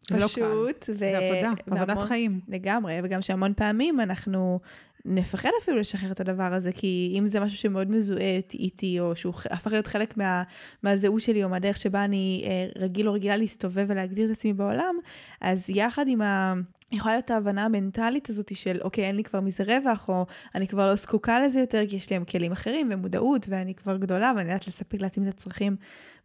פשוט. 0.07 0.19
זה 0.19 0.21
לא 0.21 0.29
קל, 0.35 0.93
ו- 0.93 0.99
זה 0.99 1.19
עבודה, 1.19 1.53
והמון, 1.67 1.83
עבודת 1.83 2.03
חיים. 2.09 2.41
לגמרי, 2.49 3.01
וגם 3.03 3.23
שהמון 3.23 3.55
פעמים 3.55 4.01
אנחנו 4.01 4.61
נפחד 5.05 5.49
אפילו 5.63 5.79
לשחרר 5.79 6.13
את 6.13 6.21
הדבר 6.21 6.55
הזה, 6.55 6.73
כי 6.73 7.15
אם 7.19 7.27
זה 7.27 7.41
משהו 7.41 7.59
שמאוד 7.59 7.91
מזוהה 7.91 8.41
איתי, 8.55 9.01
או 9.01 9.17
שהוא 9.17 9.35
הפך 9.51 9.73
להיות 9.73 9.87
חלק 9.87 10.17
מה, 10.17 10.43
מהזהות 10.83 11.21
שלי, 11.21 11.45
או 11.45 11.49
מהדרך 11.49 11.77
שבה 11.77 12.05
אני 12.05 12.45
אה, 12.47 12.83
רגיל 12.83 13.09
או 13.09 13.13
רגילה 13.13 13.37
להסתובב 13.37 13.85
ולהגדיר 13.89 14.33
את 14.33 14.39
עצמי 14.39 14.53
בעולם, 14.53 14.95
אז 15.41 15.65
יחד 15.69 16.09
עם 16.09 16.23
ה... 16.23 16.55
יכולה 16.93 17.15
להיות 17.15 17.31
ההבנה 17.31 17.65
המנטלית 17.65 18.31
הזאת 18.31 18.57
של, 18.57 18.79
אוקיי, 18.83 19.05
אין 19.05 19.17
לי 19.17 19.25
כבר 19.25 19.41
מזה 19.41 19.65
רווח, 19.65 20.09
או 20.09 20.27
אני 20.55 20.69
כבר 20.69 20.87
לא 20.87 20.95
זקוקה 20.95 21.47
לזה 21.47 21.61
יותר, 21.61 21.83
כי 21.89 21.97
יש 21.97 22.11
לי 22.11 22.19
כלים 22.31 22.53
אחרים 22.53 22.89
ומודעות, 22.93 23.47
ואני 23.49 23.75
כבר 23.75 23.97
גדולה, 23.97 24.33
ואני 24.37 24.49
יודעת 24.49 24.67
לספק 24.67 25.01
לעצמי 25.01 25.29
את 25.29 25.35
הצרכים 25.35 25.77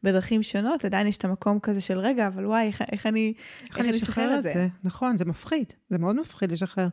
בדרכים 0.03 0.43
שונות, 0.43 0.85
עדיין 0.85 1.07
יש 1.07 1.17
את 1.17 1.25
המקום 1.25 1.59
כזה 1.59 1.81
של, 1.81 1.99
רגע, 1.99 2.27
אבל 2.27 2.45
וואי, 2.45 2.67
איך, 2.67 2.81
איך 2.91 3.05
אני, 3.05 3.33
איך 3.67 3.79
אני 3.79 3.89
אשחרר 3.89 4.37
את 4.37 4.43
זה? 4.43 4.53
זה? 4.53 4.67
נכון, 4.83 5.17
זה 5.17 5.25
מפחיד, 5.25 5.73
זה 5.89 5.97
מאוד 5.97 6.15
מפחיד 6.15 6.51
לשחרר. 6.51 6.87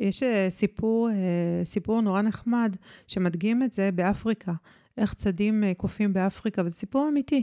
יש 0.00 0.22
אה, 0.22 0.46
סיפור, 0.50 1.10
אה, 1.10 1.14
סיפור 1.64 2.00
נורא 2.00 2.22
נחמד 2.22 2.76
שמדגים 3.06 3.62
את 3.62 3.72
זה 3.72 3.90
באפריקה, 3.94 4.52
איך 4.98 5.14
צדים 5.14 5.64
אה, 5.64 5.74
קופים 5.74 6.12
באפריקה, 6.12 6.62
וזה 6.64 6.74
סיפור 6.74 7.08
אמיתי, 7.08 7.42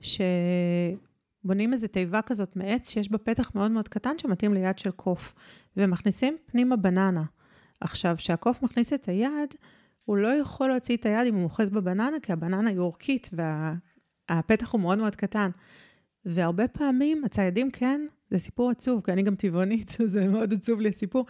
שבונים 0.00 1.72
איזו 1.72 1.86
תיבה 1.86 2.22
כזאת 2.22 2.56
מעץ 2.56 2.88
שיש 2.90 3.10
בה 3.10 3.18
פתח 3.18 3.50
מאוד 3.54 3.70
מאוד 3.70 3.88
קטן 3.88 4.18
שמתאים 4.18 4.54
ליד 4.54 4.78
של 4.78 4.90
קוף, 4.90 5.34
ומכניסים 5.76 6.36
פנימה 6.46 6.76
בננה. 6.76 7.24
עכשיו, 7.80 8.14
כשהקוף 8.18 8.62
מכניס 8.62 8.92
את 8.92 9.08
היד, 9.08 9.54
הוא 10.04 10.16
לא 10.16 10.28
יכול 10.28 10.68
להוציא 10.68 10.96
את 10.96 11.06
היד 11.06 11.26
אם 11.26 11.34
הוא 11.34 11.44
אוחז 11.44 11.70
בבננה, 11.70 12.20
כי 12.22 12.32
הבננה 12.32 12.70
היא 12.70 12.78
אורכית, 12.78 13.30
וה... 13.32 13.74
הפתח 14.28 14.72
הוא 14.72 14.80
מאוד 14.80 14.98
מאוד 14.98 15.16
קטן. 15.16 15.50
והרבה 16.24 16.68
פעמים 16.68 17.24
הציידים 17.24 17.70
כן, 17.70 18.00
זה 18.30 18.38
סיפור 18.38 18.70
עצוב, 18.70 19.00
כי 19.04 19.12
אני 19.12 19.22
גם 19.22 19.34
טבעונית, 19.34 19.96
זה 20.06 20.28
מאוד 20.28 20.52
עצוב 20.52 20.80
לי 20.80 20.88
הסיפור. 20.88 21.26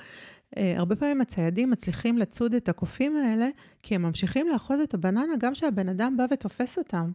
Uh, 0.54 0.60
הרבה 0.76 0.96
פעמים 0.96 1.20
הציידים 1.20 1.70
מצליחים 1.70 2.18
לצוד 2.18 2.54
את 2.54 2.68
הקופים 2.68 3.16
האלה, 3.16 3.48
כי 3.82 3.94
הם 3.94 4.02
ממשיכים 4.02 4.48
לאחוז 4.48 4.80
את 4.80 4.94
הבננה 4.94 5.36
גם 5.38 5.52
כשהבן 5.52 5.88
אדם 5.88 6.16
בא 6.16 6.26
ותופס 6.30 6.78
אותם. 6.78 7.10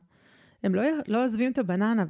הם 0.64 0.76
לא, 0.76 0.82
לא 1.08 1.26
עוזבים 1.26 1.52
את 1.52 1.58
הבננה, 1.58 2.04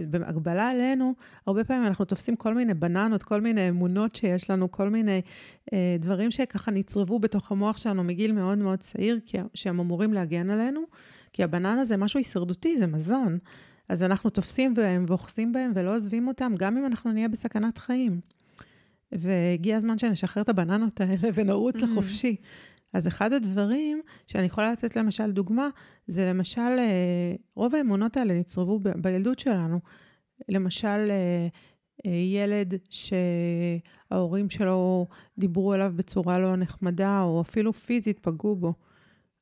ובהגבלה 0.00 0.68
עלינו, 0.68 1.14
הרבה 1.46 1.64
פעמים 1.64 1.86
אנחנו 1.86 2.04
תופסים 2.04 2.36
כל 2.36 2.54
מיני 2.54 2.74
בננות, 2.74 3.22
כל 3.22 3.40
מיני 3.40 3.68
אמונות 3.68 4.14
שיש 4.14 4.50
לנו, 4.50 4.70
כל 4.70 4.88
מיני 4.88 5.22
uh, 5.70 5.74
דברים 5.98 6.30
שככה 6.30 6.70
נצרבו 6.70 7.18
בתוך 7.18 7.52
המוח 7.52 7.76
שלנו 7.76 8.04
מגיל 8.04 8.32
מאוד 8.32 8.58
מאוד 8.58 8.78
צעיר, 8.78 9.20
כי, 9.26 9.38
שהם 9.54 9.80
אמורים 9.80 10.12
להגן 10.12 10.50
עלינו, 10.50 10.80
כי 11.32 11.42
הבננה 11.42 11.84
זה 11.84 11.96
משהו 11.96 12.18
הישרדותי, 12.18 12.78
זה 12.78 12.86
מזון. 12.86 13.38
אז 13.88 14.02
אנחנו 14.02 14.30
תופסים 14.30 14.74
בהם 14.74 15.04
ואוחזים 15.08 15.52
בהם 15.52 15.72
ולא 15.74 15.94
עוזבים 15.94 16.28
אותם, 16.28 16.52
גם 16.58 16.76
אם 16.76 16.86
אנחנו 16.86 17.12
נהיה 17.12 17.28
בסכנת 17.28 17.78
חיים. 17.78 18.20
והגיע 19.12 19.76
הזמן 19.76 19.98
שנשחרר 19.98 20.42
את 20.42 20.48
הבננות 20.48 21.00
האלה 21.00 21.28
ונרוץ. 21.34 21.76
לחופשי. 21.76 22.36
אז 22.92 23.08
אחד 23.08 23.32
הדברים 23.32 24.00
שאני 24.26 24.46
יכולה 24.46 24.72
לתת 24.72 24.96
למשל 24.96 25.30
דוגמה, 25.32 25.68
זה 26.06 26.30
למשל, 26.30 26.60
אה, 26.60 27.34
רוב 27.54 27.74
האמונות 27.74 28.16
האלה 28.16 28.34
נצרבו 28.34 28.78
ב- 28.78 29.02
בילדות 29.02 29.38
שלנו. 29.38 29.80
למשל, 30.48 31.10
אה, 31.10 31.48
אה, 32.06 32.10
ילד 32.10 32.74
שההורים 32.90 34.50
שלו 34.50 35.06
דיברו 35.38 35.74
אליו 35.74 35.92
בצורה 35.96 36.38
לא 36.38 36.56
נחמדה, 36.56 37.22
או 37.22 37.40
אפילו 37.40 37.72
פיזית 37.72 38.18
פגעו 38.18 38.56
בו. 38.56 38.74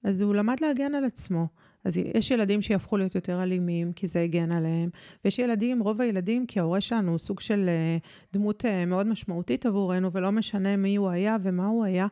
אז 0.04 0.22
הוא 0.22 0.34
למד 0.34 0.60
להגן 0.60 0.94
על 0.94 1.04
עצמו. 1.04 1.48
אז 1.84 1.96
יש 1.96 2.30
ילדים 2.30 2.62
שיהפכו 2.62 2.96
להיות 2.96 3.14
יותר 3.14 3.42
אלימים, 3.42 3.92
כי 3.92 4.06
זה 4.06 4.20
הגן 4.20 4.52
עליהם, 4.52 4.90
ויש 5.24 5.38
ילדים, 5.38 5.80
רוב 5.80 6.00
הילדים, 6.00 6.46
כי 6.46 6.60
ההורה 6.60 6.80
שלנו 6.80 7.10
הוא 7.10 7.18
סוג 7.18 7.40
של 7.40 7.68
אה, 7.68 7.96
דמות 8.32 8.64
אה, 8.64 8.84
מאוד 8.86 9.06
משמעותית 9.06 9.66
עבורנו, 9.66 10.12
ולא 10.12 10.32
משנה 10.32 10.76
מי 10.76 10.96
הוא 10.96 11.08
היה 11.08 11.36
ומה 11.42 11.66
הוא 11.66 11.84
היה, 11.84 12.06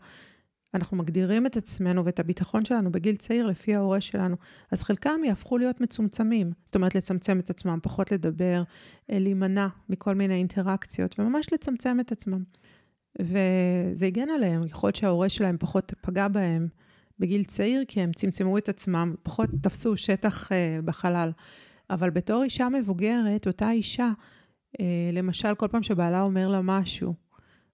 אנחנו 0.74 0.96
מגדירים 0.96 1.46
את 1.46 1.56
עצמנו 1.56 2.04
ואת 2.04 2.20
הביטחון 2.20 2.64
שלנו 2.64 2.92
בגיל 2.92 3.16
צעיר 3.16 3.46
לפי 3.46 3.74
ההורה 3.74 4.00
שלנו. 4.00 4.36
אז 4.70 4.82
חלקם 4.82 5.20
יהפכו 5.24 5.58
להיות 5.58 5.80
מצומצמים, 5.80 6.52
זאת 6.64 6.74
אומרת 6.74 6.94
לצמצם 6.94 7.38
את 7.38 7.50
עצמם, 7.50 7.78
פחות 7.82 8.12
לדבר, 8.12 8.62
אה, 9.10 9.18
להימנע 9.18 9.66
מכל 9.88 10.14
מיני 10.14 10.34
אינטראקציות, 10.34 11.18
וממש 11.18 11.52
לצמצם 11.52 12.00
את 12.00 12.12
עצמם. 12.12 12.42
וזה 13.20 14.06
הגן 14.06 14.30
עליהם, 14.30 14.66
יכול 14.66 14.88
להיות 14.88 14.96
שההורה 14.96 15.28
שלהם 15.28 15.56
פחות 15.58 15.92
פגע 16.00 16.28
בהם, 16.28 16.68
בגיל 17.22 17.44
צעיר, 17.44 17.84
כי 17.88 18.00
הם 18.00 18.12
צמצמו 18.12 18.58
את 18.58 18.68
עצמם, 18.68 19.14
פחות 19.22 19.50
תפסו 19.62 19.96
שטח 19.96 20.48
uh, 20.48 20.82
בחלל. 20.84 21.30
אבל 21.90 22.10
בתור 22.10 22.42
אישה 22.42 22.68
מבוגרת, 22.68 23.46
אותה 23.46 23.70
אישה, 23.70 24.10
uh, 24.72 24.80
למשל, 25.12 25.54
כל 25.54 25.68
פעם 25.68 25.82
שבעלה 25.82 26.22
אומר 26.22 26.48
לה 26.48 26.60
משהו, 26.62 27.14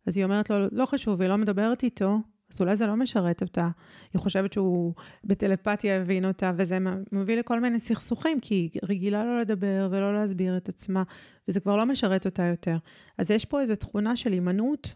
אז 0.06 0.16
היא 0.16 0.24
אומרת 0.24 0.50
לו, 0.50 0.56
לא 0.72 0.86
חשוב, 0.86 1.20
היא 1.20 1.28
לא 1.28 1.36
מדברת 1.38 1.82
איתו, 1.82 2.18
אז 2.52 2.60
אולי 2.60 2.76
זה 2.76 2.86
לא 2.86 2.96
משרת 2.96 3.42
אותה. 3.42 3.68
היא 4.12 4.20
חושבת 4.20 4.52
שהוא 4.52 4.94
בטלפתיה 5.24 5.96
הבין 5.96 6.24
אותה, 6.24 6.52
וזה 6.56 6.78
מביא 7.12 7.36
לכל 7.36 7.60
מיני 7.60 7.80
סכסוכים, 7.80 8.40
כי 8.40 8.54
היא 8.54 8.70
רגילה 8.82 9.24
לא 9.24 9.40
לדבר 9.40 9.88
ולא 9.90 10.14
להסביר 10.14 10.56
את 10.56 10.68
עצמה, 10.68 11.02
וזה 11.48 11.60
כבר 11.60 11.76
לא 11.76 11.86
משרת 11.86 12.26
אותה 12.26 12.42
יותר. 12.42 12.76
אז 13.18 13.30
יש 13.30 13.44
פה 13.44 13.60
איזו 13.60 13.76
תכונה 13.76 14.16
של 14.16 14.32
הימנעות 14.32 14.94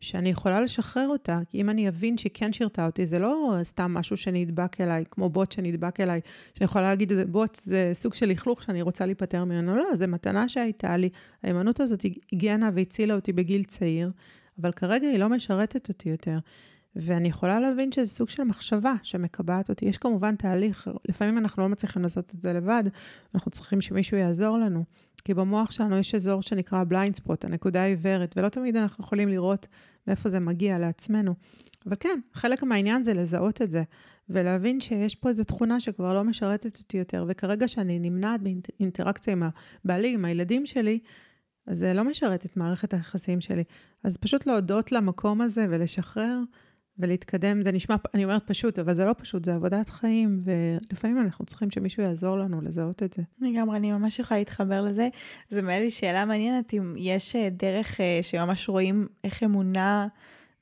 שאני 0.00 0.28
יכולה 0.28 0.60
לשחרר 0.60 1.08
אותה, 1.08 1.40
כי 1.48 1.60
אם 1.60 1.70
אני 1.70 1.88
אבין 1.88 2.18
שהיא 2.18 2.30
כן 2.34 2.52
שירתה 2.52 2.86
אותי, 2.86 3.06
זה 3.06 3.18
לא 3.18 3.54
סתם 3.62 3.94
משהו 3.94 4.16
שנדבק 4.16 4.80
אליי, 4.80 5.04
כמו 5.10 5.28
בוט 5.28 5.52
שנדבק 5.52 6.00
אליי, 6.00 6.20
שאני 6.54 6.64
יכולה 6.64 6.88
להגיד, 6.88 7.12
בוט 7.28 7.54
זה 7.54 7.90
סוג 7.94 8.14
של 8.14 8.26
לכלוך 8.26 8.62
שאני 8.62 8.82
רוצה 8.82 9.06
להיפטר 9.06 9.44
ממנו. 9.44 9.76
לא, 9.76 9.84
זו 9.94 10.06
מתנה 10.08 10.48
שהייתה 10.48 10.96
לי. 10.96 11.08
ההימנעות 11.42 11.80
הזאת 11.80 12.04
הגנה 12.32 12.70
והצילה 12.74 13.14
אותי 13.14 13.32
בגיל 13.32 13.62
צעיר, 13.62 14.10
אבל 14.60 14.72
כרגע 14.72 15.08
היא 15.08 15.18
לא 15.18 15.28
משרתת 15.28 15.88
אותי 15.88 16.08
יותר. 16.08 16.38
ואני 16.96 17.28
יכולה 17.28 17.60
להבין 17.60 17.92
שזה 17.92 18.06
סוג 18.06 18.28
של 18.28 18.44
מחשבה 18.44 18.94
שמקבעת 19.02 19.68
אותי. 19.68 19.86
יש 19.86 19.98
כמובן 19.98 20.36
תהליך, 20.36 20.88
לפעמים 21.08 21.38
אנחנו 21.38 21.62
לא 21.62 21.68
מצליחים 21.68 22.02
לעשות 22.02 22.34
את 22.34 22.40
זה 22.40 22.52
לבד, 22.52 22.84
אנחנו 23.34 23.50
צריכים 23.50 23.80
שמישהו 23.80 24.16
יעזור 24.16 24.58
לנו. 24.58 24.84
כי 25.24 25.34
במוח 25.34 25.70
שלנו 25.70 25.96
יש 25.96 26.14
אזור 26.14 26.42
שנקרא 26.42 26.84
בליינד 26.84 27.16
ספוט, 27.16 27.44
הנקודה 27.44 27.82
העיוורת, 27.82 28.34
ולא 28.36 28.48
תמיד 28.48 28.76
אנחנו 28.76 29.04
יכולים 29.04 29.28
לראות 29.28 29.66
מאיפה 30.06 30.28
זה 30.28 30.40
מגיע 30.40 30.78
לעצמנו. 30.78 31.34
אבל 31.86 31.96
כן, 32.00 32.20
חלק 32.32 32.62
מהעניין 32.62 33.02
זה 33.02 33.14
לזהות 33.14 33.62
את 33.62 33.70
זה, 33.70 33.82
ולהבין 34.28 34.80
שיש 34.80 35.14
פה 35.14 35.28
איזו 35.28 35.44
תכונה 35.44 35.80
שכבר 35.80 36.14
לא 36.14 36.24
משרתת 36.24 36.78
אותי 36.78 36.96
יותר, 36.96 37.24
וכרגע 37.28 37.68
שאני 37.68 37.98
נמנעת 37.98 38.40
באינטראקציה 38.42 39.32
עם 39.32 39.42
הבעלי, 39.84 40.14
עם 40.14 40.24
הילדים 40.24 40.66
שלי, 40.66 40.98
אז 41.66 41.78
זה 41.78 41.92
לא 41.94 42.04
משרת 42.04 42.46
את 42.46 42.56
מערכת 42.56 42.94
היחסים 42.94 43.40
שלי. 43.40 43.64
אז 44.04 44.16
פשוט 44.16 44.46
להודות 44.46 44.92
למקום 44.92 45.40
הזה 45.40 45.66
ולשחרר. 45.70 46.38
ולהתקדם, 46.98 47.62
זה 47.62 47.72
נשמע, 47.72 47.96
אני 48.14 48.24
אומרת 48.24 48.42
פשוט, 48.46 48.78
אבל 48.78 48.94
זה 48.94 49.04
לא 49.04 49.14
פשוט, 49.18 49.44
זה 49.44 49.54
עבודת 49.54 49.88
חיים, 49.88 50.42
ולפעמים 50.44 51.20
אנחנו 51.20 51.44
צריכים 51.46 51.70
שמישהו 51.70 52.02
יעזור 52.02 52.38
לנו 52.38 52.60
לזהות 52.60 53.02
את 53.02 53.12
זה. 53.12 53.22
לגמרי, 53.40 53.76
אני 53.76 53.92
ממש 53.92 54.18
יכולה 54.18 54.40
להתחבר 54.40 54.80
לזה. 54.80 55.08
זה 55.50 55.62
מעלה 55.62 55.80
לי 55.80 55.90
שאלה 55.90 56.24
מעניינת, 56.24 56.74
אם 56.74 56.94
יש 56.98 57.36
אה, 57.36 57.48
דרך 57.50 58.00
אה, 58.00 58.18
שממש 58.22 58.68
רואים 58.68 59.06
איך 59.24 59.42
אמונה 59.42 60.06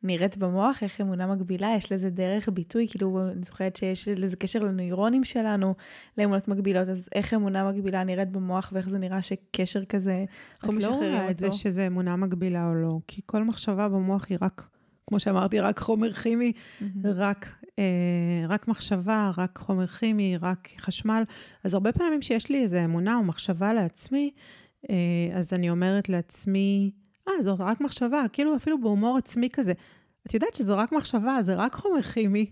נראית 0.03 0.37
במוח, 0.37 0.83
איך 0.83 1.01
אמונה 1.01 1.27
מגבילה, 1.27 1.75
יש 1.77 1.93
לזה 1.93 2.11
דרך 2.11 2.49
ביטוי, 2.49 2.87
כאילו, 2.91 3.21
אני 3.33 3.43
זוכרת 3.43 3.77
שיש 3.77 4.09
לזה 4.09 4.37
קשר 4.37 4.59
לנוירונים 4.59 5.25
שלנו, 5.25 5.75
לאמונות 6.19 6.49
מגבילות, 6.49 6.88
אז 6.88 7.09
איך 7.14 7.35
אמונה 7.35 7.73
מגבילה 7.73 8.05
נראית 8.05 8.29
במוח, 8.29 8.71
ואיך 8.75 8.88
זה 8.88 8.99
נראה 8.99 9.23
שקשר 9.23 9.85
כזה, 9.85 10.25
אנחנו 10.62 10.79
משחררים 10.79 10.95
אותו. 10.95 11.07
את 11.07 11.12
לא 11.12 11.19
רואה 11.19 11.31
את 11.31 11.38
זה 11.38 11.53
שזה 11.53 11.87
אמונה 11.87 12.17
מגבילה 12.17 12.69
או 12.69 12.75
לא, 12.75 12.99
כי 13.07 13.21
כל 13.27 13.45
מחשבה 13.45 13.88
במוח 13.88 14.27
היא 14.29 14.38
רק... 14.41 14.69
כמו 15.09 15.21
שאמרתי, 15.21 15.61
רק 15.61 15.79
חומר 15.79 16.12
כימי, 16.12 16.53
mm-hmm. 16.53 16.85
רק, 17.05 17.49
אה, 17.79 17.85
רק 18.49 18.68
מחשבה, 18.68 19.31
רק 19.37 19.59
חומר 19.59 19.87
כימי, 19.87 20.37
רק 20.37 20.68
חשמל. 20.81 21.23
אז 21.64 21.75
הרבה 21.75 21.92
פעמים 21.92 22.23
שיש 22.23 22.49
לי 22.49 22.62
איזו 22.62 22.77
אמונה 22.85 23.16
או 23.16 23.23
מחשבה 23.23 23.75
לעצמי, 23.75 24.31
אה, 24.90 24.94
אז 25.35 25.53
אני 25.53 25.71
אומרת 25.71 26.09
לעצמי, 26.09 26.90
אה, 27.29 27.42
זאת 27.42 27.61
רק 27.61 27.81
מחשבה, 27.81 28.25
כאילו 28.33 28.57
אפילו 28.57 28.81
בהומור 28.81 29.16
עצמי 29.16 29.49
כזה. 29.53 29.73
את 30.27 30.35
יודעת 30.35 30.55
שזו 30.55 30.79
רק 30.79 30.92
מחשבה, 30.92 31.38
זה 31.40 31.55
רק 31.55 31.75
חומר 31.75 32.03
כימי. 32.03 32.51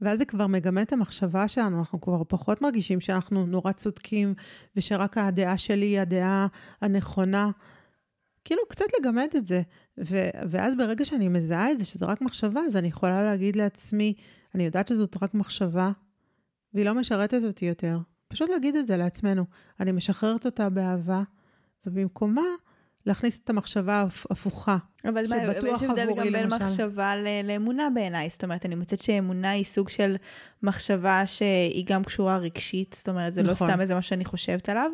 ואז 0.00 0.18
זה 0.18 0.24
כבר 0.24 0.46
מגמה 0.46 0.82
את 0.82 0.92
המחשבה 0.92 1.48
שלנו, 1.48 1.78
אנחנו 1.78 2.00
כבר 2.00 2.22
פחות 2.28 2.62
מרגישים 2.62 3.00
שאנחנו 3.00 3.46
נורא 3.46 3.72
צודקים, 3.72 4.34
ושרק 4.76 5.18
הדעה 5.18 5.58
שלי 5.58 5.86
היא 5.86 6.00
הדעה 6.00 6.46
הנכונה. 6.80 7.50
כאילו, 8.44 8.62
קצת 8.68 8.84
לגמד 9.00 9.28
את 9.36 9.44
זה. 9.44 9.62
ו- 9.98 10.30
ואז 10.50 10.76
ברגע 10.76 11.04
שאני 11.04 11.28
מזהה 11.28 11.72
את 11.72 11.78
זה, 11.78 11.84
שזו 11.84 12.08
רק 12.08 12.20
מחשבה, 12.20 12.60
אז 12.60 12.76
אני 12.76 12.88
יכולה 12.88 13.22
להגיד 13.22 13.56
לעצמי, 13.56 14.14
אני 14.54 14.64
יודעת 14.64 14.88
שזאת 14.88 15.22
רק 15.22 15.34
מחשבה, 15.34 15.90
והיא 16.74 16.86
לא 16.86 16.94
משרתת 16.94 17.42
אותי 17.44 17.66
יותר. 17.66 17.98
פשוט 18.28 18.50
להגיד 18.50 18.76
את 18.76 18.86
זה 18.86 18.96
לעצמנו. 18.96 19.44
אני 19.80 19.92
משחררת 19.92 20.46
אותה 20.46 20.68
באהבה, 20.68 21.22
ובמקומה 21.86 22.46
להכניס 23.06 23.38
את 23.44 23.50
המחשבה 23.50 24.06
הפוכה. 24.30 24.76
אבל 25.04 25.22
יש 25.22 25.82
הבדל 25.82 26.08
גם 26.16 26.32
בין 26.32 26.46
מחשבה 26.46 27.14
לאמונה 27.44 27.88
בעיניי. 27.94 28.28
זאת 28.30 28.44
אומרת, 28.44 28.66
אני 28.66 28.74
מוצאת 28.74 29.02
שאמונה 29.02 29.50
היא 29.50 29.64
סוג 29.64 29.88
של 29.88 30.16
מחשבה 30.62 31.22
שהיא 31.26 31.84
גם 31.86 32.04
קשורה 32.04 32.38
רגשית, 32.38 32.94
זאת 32.98 33.08
אומרת, 33.08 33.34
זה 33.34 33.42
לא 33.42 33.52
נכון. 33.52 33.66
לא 33.66 33.72
סתם 33.72 33.80
איזה 33.80 33.94
משהו 33.94 34.08
שאני 34.08 34.24
חושבת 34.24 34.68
עליו, 34.68 34.90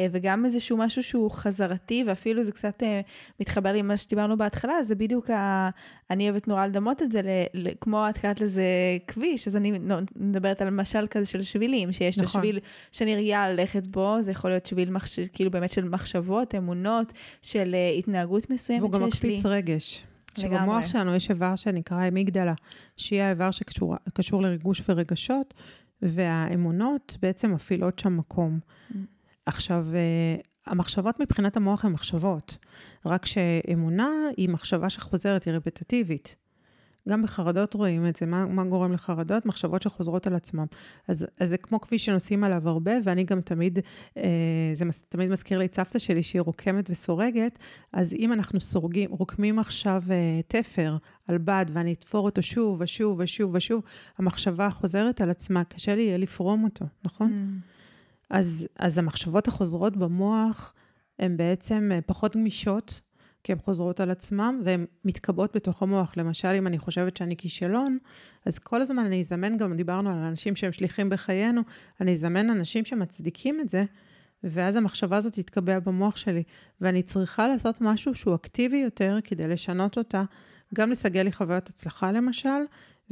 אה, 0.00 0.06
וגם 0.12 0.44
איזשהו 0.44 0.76
משהו 0.76 1.02
שהוא 1.02 1.30
חזרתי, 1.30 2.04
ואפילו 2.06 2.42
זה 2.42 2.52
קצת 2.52 2.82
אה, 2.82 3.00
מתחבר 3.40 3.72
לי 3.72 3.82
מה 3.82 3.96
שדיברנו 3.96 4.36
בהתחלה, 4.36 4.82
זה 4.82 4.94
בדיוק, 4.94 5.30
ה... 5.30 5.70
אני 6.10 6.30
אוהבת 6.30 6.48
נורא 6.48 6.66
לדמות 6.66 7.02
את 7.02 7.12
זה, 7.12 7.22
ל... 7.22 7.28
ל... 7.54 7.68
כמו 7.80 8.04
את 8.10 8.18
קראת 8.18 8.40
לזה 8.40 8.64
כביש, 9.06 9.48
אז 9.48 9.56
אני 9.56 9.72
מדברת 10.16 10.62
על 10.62 10.70
משל 10.70 11.06
כזה 11.10 11.26
של 11.26 11.42
שבילים, 11.42 11.92
שיש 11.92 12.18
נכון. 12.18 12.40
את 12.40 12.44
השביל 12.44 12.58
שאני 12.92 13.16
רגילה 13.16 13.50
ללכת 13.52 13.86
בו, 13.86 14.16
זה 14.20 14.30
יכול 14.30 14.50
להיות 14.50 14.66
שביל 14.66 14.90
מחש... 14.90 15.20
כאילו 15.20 15.50
באמת 15.50 15.70
של 15.70 15.84
מחשבות, 15.84 16.54
אמונות, 16.54 17.12
של 17.42 17.74
אה, 17.74 17.90
התנהגות 17.98 18.50
מסוימת 18.50 18.94
שיש 18.94 19.22
לי. 19.22 19.36
רגש. 19.52 20.04
שבמוח 20.38 20.86
שלנו 20.86 21.14
יש 21.14 21.30
איבר 21.30 21.56
שנקרא 21.56 22.08
אמיגדלה, 22.08 22.54
שהיא 22.96 23.22
האיבר 23.22 23.50
שקשור 23.50 24.42
לריגוש 24.42 24.82
ורגשות, 24.88 25.54
והאמונות 26.02 27.18
בעצם 27.22 27.52
מפעילות 27.54 27.98
שם 27.98 28.16
מקום. 28.16 28.58
Mm. 28.58 28.94
עכשיו, 29.46 29.86
אה, 29.94 30.36
המחשבות 30.66 31.20
מבחינת 31.20 31.56
המוח 31.56 31.84
הן 31.84 31.92
מחשבות, 31.92 32.58
רק 33.06 33.26
שאמונה 33.26 34.10
היא 34.36 34.48
מחשבה 34.48 34.90
שחוזרת, 34.90 35.44
היא 35.44 35.54
רפטטיבית. 35.54 36.36
גם 37.08 37.22
בחרדות 37.22 37.74
רואים 37.74 38.06
את 38.06 38.16
זה, 38.16 38.26
מה, 38.26 38.46
מה 38.46 38.64
גורם 38.64 38.92
לחרדות? 38.92 39.46
מחשבות 39.46 39.82
שחוזרות 39.82 40.26
על 40.26 40.34
עצמם. 40.34 40.66
אז, 41.08 41.26
אז 41.40 41.48
זה 41.48 41.56
כמו 41.56 41.80
כביש 41.80 42.04
שנוסעים 42.04 42.44
עליו 42.44 42.68
הרבה, 42.68 42.92
ואני 43.04 43.24
גם 43.24 43.40
תמיד, 43.40 43.78
אה, 44.16 44.22
זה 44.74 44.84
מס, 44.84 45.02
תמיד 45.08 45.30
מזכיר 45.30 45.58
לי 45.58 45.64
את 45.64 45.74
סבתא 45.74 45.98
שלי 45.98 46.22
שהיא 46.22 46.42
רוקמת 46.42 46.90
וסורגת, 46.90 47.58
אז 47.92 48.14
אם 48.14 48.32
אנחנו 48.32 48.60
סורגים, 48.60 49.10
רוקמים 49.10 49.58
עכשיו 49.58 50.02
אה, 50.10 50.40
תפר 50.48 50.96
על 51.28 51.38
בד, 51.38 51.66
ואני 51.72 51.92
אתפור 51.92 52.24
אותו 52.24 52.42
שוב 52.42 52.80
ושוב 52.80 53.16
ושוב 53.20 53.50
ושוב, 53.54 53.82
המחשבה 54.18 54.70
חוזרת 54.70 55.20
על 55.20 55.30
עצמה, 55.30 55.64
קשה 55.64 55.94
לי 55.94 56.02
יהיה 56.02 56.16
לפרום 56.16 56.64
אותו, 56.64 56.84
נכון? 57.04 57.30
Mm. 57.30 57.72
אז, 58.30 58.66
אז 58.78 58.98
המחשבות 58.98 59.48
החוזרות 59.48 59.96
במוח 59.96 60.74
הן 61.18 61.36
בעצם 61.36 61.90
אה, 61.92 62.00
פחות 62.06 62.36
גמישות, 62.36 63.00
כי 63.44 63.52
הן 63.52 63.58
חוזרות 63.58 64.00
על 64.00 64.10
עצמן 64.10 64.60
והן 64.64 64.86
מתקבעות 65.04 65.56
בתוך 65.56 65.82
המוח. 65.82 66.16
למשל, 66.16 66.48
אם 66.48 66.66
אני 66.66 66.78
חושבת 66.78 67.16
שאני 67.16 67.36
כישלון, 67.36 67.98
אז 68.46 68.58
כל 68.58 68.80
הזמן 68.82 69.06
אני 69.06 69.20
אזמן, 69.20 69.56
גם 69.56 69.76
דיברנו 69.76 70.10
על 70.10 70.18
אנשים 70.18 70.56
שהם 70.56 70.72
שליחים 70.72 71.10
בחיינו, 71.10 71.62
אני 72.00 72.12
אזמן 72.12 72.50
אנשים 72.50 72.84
שמצדיקים 72.84 73.60
את 73.60 73.68
זה, 73.68 73.84
ואז 74.44 74.76
המחשבה 74.76 75.16
הזאת 75.16 75.32
תתקבע 75.32 75.78
במוח 75.78 76.16
שלי, 76.16 76.42
ואני 76.80 77.02
צריכה 77.02 77.48
לעשות 77.48 77.80
משהו 77.80 78.14
שהוא 78.14 78.34
אקטיבי 78.34 78.76
יותר 78.76 79.18
כדי 79.24 79.48
לשנות 79.48 79.98
אותה, 79.98 80.22
גם 80.74 80.90
לסגל 80.90 81.22
לי 81.22 81.32
חוויות 81.32 81.68
הצלחה 81.68 82.12
למשל, 82.12 82.48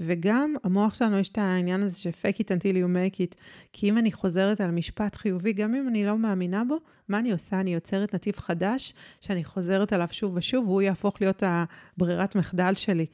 וגם 0.02 0.54
המוח 0.64 0.94
שלנו 0.94 1.18
יש 1.18 1.28
את 1.28 1.38
העניין 1.38 1.82
הזה 1.82 1.98
של 1.98 2.10
fake 2.10 2.36
it 2.36 2.46
until 2.46 2.74
you 2.74 2.86
make 2.94 3.16
it, 3.16 3.36
כי 3.72 3.88
אם 3.88 3.98
אני 3.98 4.12
חוזרת 4.12 4.60
על 4.60 4.70
משפט 4.70 5.16
חיובי, 5.16 5.52
גם 5.52 5.74
אם 5.74 5.88
אני 5.88 6.04
לא 6.04 6.18
מאמינה 6.18 6.64
בו, 6.64 6.76
מה 7.08 7.18
אני 7.18 7.32
עושה? 7.32 7.60
אני 7.60 7.74
יוצרת 7.74 8.14
נתיב 8.14 8.36
חדש, 8.36 8.94
שאני 9.20 9.44
חוזרת 9.44 9.92
עליו 9.92 10.08
שוב 10.10 10.32
ושוב, 10.36 10.68
והוא 10.68 10.82
יהפוך 10.82 11.20
להיות 11.20 11.42
הברירת 11.46 12.36
מחדל 12.36 12.74
שלי. 12.74 13.06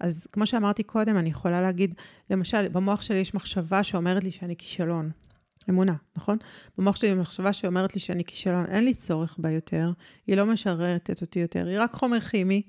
אז 0.00 0.26
כמו 0.32 0.46
שאמרתי 0.46 0.82
קודם, 0.82 1.16
אני 1.16 1.28
יכולה 1.28 1.60
להגיד, 1.60 1.94
למשל, 2.30 2.68
במוח 2.68 3.02
שלי 3.02 3.16
יש 3.16 3.34
מחשבה 3.34 3.82
שאומרת 3.82 4.24
לי 4.24 4.30
שאני 4.30 4.56
כישלון. 4.56 5.10
אמונה, 5.70 5.94
נכון? 6.16 6.38
במוח 6.78 6.96
שלי 6.96 7.14
מחשבה 7.14 7.52
שאומרת 7.52 7.94
לי 7.94 8.00
שאני 8.00 8.24
כישלון, 8.24 8.66
אין 8.66 8.84
לי 8.84 8.94
צורך 8.94 9.36
בה 9.38 9.50
יותר, 9.50 9.92
היא 10.26 10.36
לא 10.36 10.46
משרתת 10.46 11.20
אותי 11.20 11.38
יותר, 11.38 11.66
היא 11.66 11.78
רק 11.80 11.92
חומר 11.92 12.20
כימי, 12.20 12.62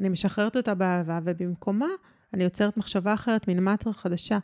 אני 0.00 0.08
משחררת 0.08 0.56
אותה 0.56 0.74
באהבה, 0.74 1.18
ובמקומה 1.24 1.86
אני 2.34 2.44
יוצרת 2.44 2.76
מחשבה 2.76 3.14
אחרת, 3.14 3.48
מין 3.48 3.64
מטרה 3.64 3.92
חדשה, 3.92 4.38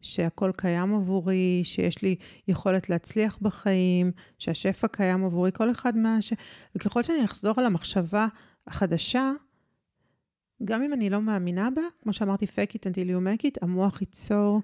שהכל 0.00 0.50
קיים 0.56 0.94
עבורי, 0.94 1.60
שיש 1.64 2.02
לי 2.02 2.16
יכולת 2.48 2.90
להצליח 2.90 3.38
בחיים, 3.42 4.12
שהשפע 4.38 4.88
קיים 4.88 5.24
עבורי, 5.24 5.50
כל 5.52 5.70
אחד 5.70 5.96
מה 5.96 6.22
ש... 6.22 6.32
וככל 6.74 7.02
שאני 7.02 7.24
אחזור 7.24 7.54
על 7.56 7.66
המחשבה 7.66 8.26
החדשה, 8.66 9.32
גם 10.64 10.82
אם 10.82 10.92
אני 10.92 11.10
לא 11.10 11.20
מאמינה 11.20 11.68
בה, 11.70 11.82
כמו 12.02 12.12
שאמרתי, 12.12 12.44
fake 12.44 12.72
it 12.72 12.80
until 12.80 13.08
you 13.08 13.20
make 13.26 13.42
it, 13.44 13.58
המוח 13.62 14.00
ייצור 14.00 14.60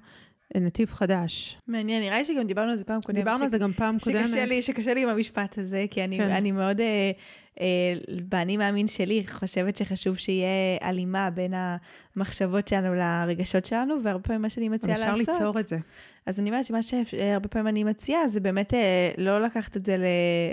נתיב 0.55 0.91
חדש. 0.93 1.59
מעניין, 1.69 2.03
נראה 2.03 2.19
לי 2.19 2.25
שגם 2.25 2.47
דיברנו 2.47 2.71
על 2.71 2.77
זה 2.77 2.85
פעם 2.85 3.01
קודמת. 3.01 3.19
דיברנו 3.19 3.45
על 3.45 3.51
זה 3.51 3.59
גם 3.59 3.73
פעם 3.73 3.97
קודמת. 3.99 4.27
שקשה 4.27 4.45
לי, 4.45 4.63
שקשה 4.63 4.95
לי 4.95 5.03
עם 5.03 5.09
המשפט 5.09 5.59
הזה, 5.59 5.85
כי 5.91 6.05
אני, 6.05 6.19
כן. 6.19 6.31
אני 6.31 6.53
מאוד, 6.53 6.81
אה, 6.81 7.11
אה, 7.61 7.95
באני 8.29 8.57
מאמין 8.57 8.87
שלי, 8.87 9.25
חושבת 9.31 9.77
שחשוב 9.77 10.17
שיהיה 10.17 10.79
הלימה 10.81 11.31
בין 11.31 11.55
המחשבות 12.17 12.69
שלנו 12.69 12.95
לרגשות 12.95 13.67
שלנו, 13.67 13.95
והרבה 14.03 14.23
פעמים 14.23 14.43
מה 14.43 14.49
שאני 14.49 14.69
מציעה 14.69 14.99
לעשות... 14.99 15.21
אפשר 15.21 15.33
ליצור 15.33 15.61
את 15.61 15.69
זה. 15.69 15.79
אז 16.27 16.41
אני 16.41 16.51
אומרת 16.51 16.65
שמה 16.65 16.83
שהרבה 16.83 17.49
פעמים 17.49 17.69
אני 17.69 17.85
מציעה, 17.85 18.29
זה 18.29 18.41
באמת 18.41 18.75
אה, 18.75 19.11
לא 19.19 19.43
לקחת 19.43 19.77
את 19.77 19.87
זה 19.87 19.97
ל... 19.97 20.05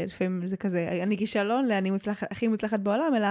לפעמים 0.05 0.47
זה 0.47 0.57
כזה, 0.57 0.99
אני 1.03 1.17
כישלון 1.17 1.65
לאני 1.65 1.91
מוצלח, 1.91 2.23
הכי 2.31 2.47
מוצלחת 2.47 2.79
בעולם, 2.79 3.15
אלא 3.15 3.27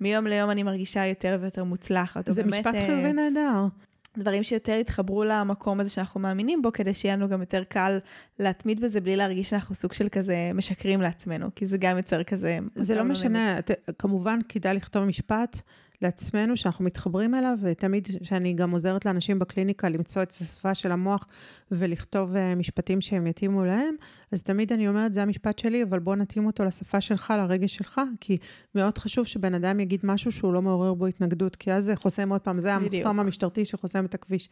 מיום 0.00 0.26
ליום 0.26 0.50
אני 0.50 0.62
מרגישה 0.62 1.06
יותר 1.06 1.38
ויותר 1.40 1.64
מוצלחת. 1.64 2.32
זה 2.32 2.42
באמת, 2.42 2.54
משפט 2.54 2.74
אה, 2.74 2.86
חיובי 2.86 3.12
נהדר. 3.12 3.66
דברים 4.16 4.42
שיותר 4.42 4.72
יתחברו 4.72 5.24
למקום 5.24 5.80
הזה 5.80 5.90
שאנחנו 5.90 6.20
מאמינים 6.20 6.62
בו, 6.62 6.72
כדי 6.72 6.94
שיהיה 6.94 7.16
לנו 7.16 7.28
גם 7.28 7.40
יותר 7.40 7.64
קל 7.64 7.98
להתמיד 8.38 8.80
בזה 8.80 9.00
בלי 9.00 9.16
להרגיש 9.16 9.50
שאנחנו 9.50 9.74
סוג 9.74 9.92
של 9.92 10.08
כזה 10.08 10.50
משקרים 10.54 11.00
לעצמנו, 11.00 11.48
כי 11.54 11.66
זה 11.66 11.78
גם 11.78 11.96
יוצר 11.96 12.22
כזה... 12.22 12.58
זה 12.74 12.94
לא 12.94 13.04
משנה, 13.04 13.58
את, 13.58 13.70
כמובן 13.98 14.38
כדאי 14.48 14.74
לכתוב 14.74 15.04
משפט 15.04 15.58
לעצמנו, 16.02 16.56
שאנחנו 16.56 16.84
מתחברים 16.84 17.34
אליו, 17.34 17.58
ותמיד 17.62 18.08
שאני 18.22 18.52
גם 18.52 18.70
עוזרת 18.70 19.06
לאנשים 19.06 19.38
בקליניקה 19.38 19.88
למצוא 19.88 20.22
את 20.22 20.30
השפה 20.30 20.74
של 20.74 20.92
המוח 20.92 21.26
ולכתוב 21.70 22.34
uh, 22.34 22.38
משפטים 22.56 23.00
שהם 23.00 23.26
יתאימו 23.26 23.64
להם, 23.64 23.94
אז 24.32 24.42
תמיד 24.42 24.72
אני 24.72 24.88
אומרת, 24.88 25.14
זה 25.14 25.22
המשפט 25.22 25.58
שלי, 25.58 25.82
אבל 25.82 25.98
בוא 25.98 26.16
נתאים 26.16 26.46
אותו 26.46 26.64
לשפה 26.64 27.00
שלך, 27.00 27.34
לרגש 27.36 27.74
שלך, 27.76 28.00
כי 28.20 28.38
מאוד 28.74 28.98
חשוב 28.98 29.26
שבן 29.26 29.54
אדם 29.54 29.80
יגיד 29.80 30.00
משהו 30.04 30.32
שהוא 30.32 30.52
לא 30.52 30.62
מעורר 30.62 30.94
בו 30.94 31.06
התנגדות, 31.06 31.56
כי 31.56 31.72
אז 31.72 31.84
זה 31.84 31.96
חוסם 31.96 32.32
עוד 32.32 32.40
פעם, 32.40 32.60
זה 32.60 32.74
המחסום 32.74 33.20
המשטרתי 33.20 33.64
שחוסם 33.64 34.04
את 34.04 34.14
הכביש. 34.14 34.48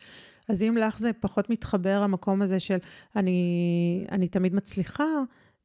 אז 0.49 0.63
אם 0.63 0.77
לך 0.77 0.99
זה 0.99 1.11
פחות 1.21 1.51
מתחבר, 1.51 2.01
המקום 2.03 2.43
הזה 2.43 2.61
של 2.61 2.79
אני, 3.17 4.07
אני 4.13 4.29
תמיד 4.29 4.55
מצליחה, 4.55 5.05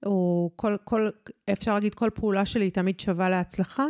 או 0.06 0.50
כל, 0.56 0.78
כל, 0.84 1.10
אפשר 1.52 1.74
להגיד, 1.74 1.94
כל 1.94 2.10
פעולה 2.14 2.46
שלי 2.46 2.72
תמיד 2.72 3.00
שווה 3.00 3.30
להצלחה, 3.30 3.86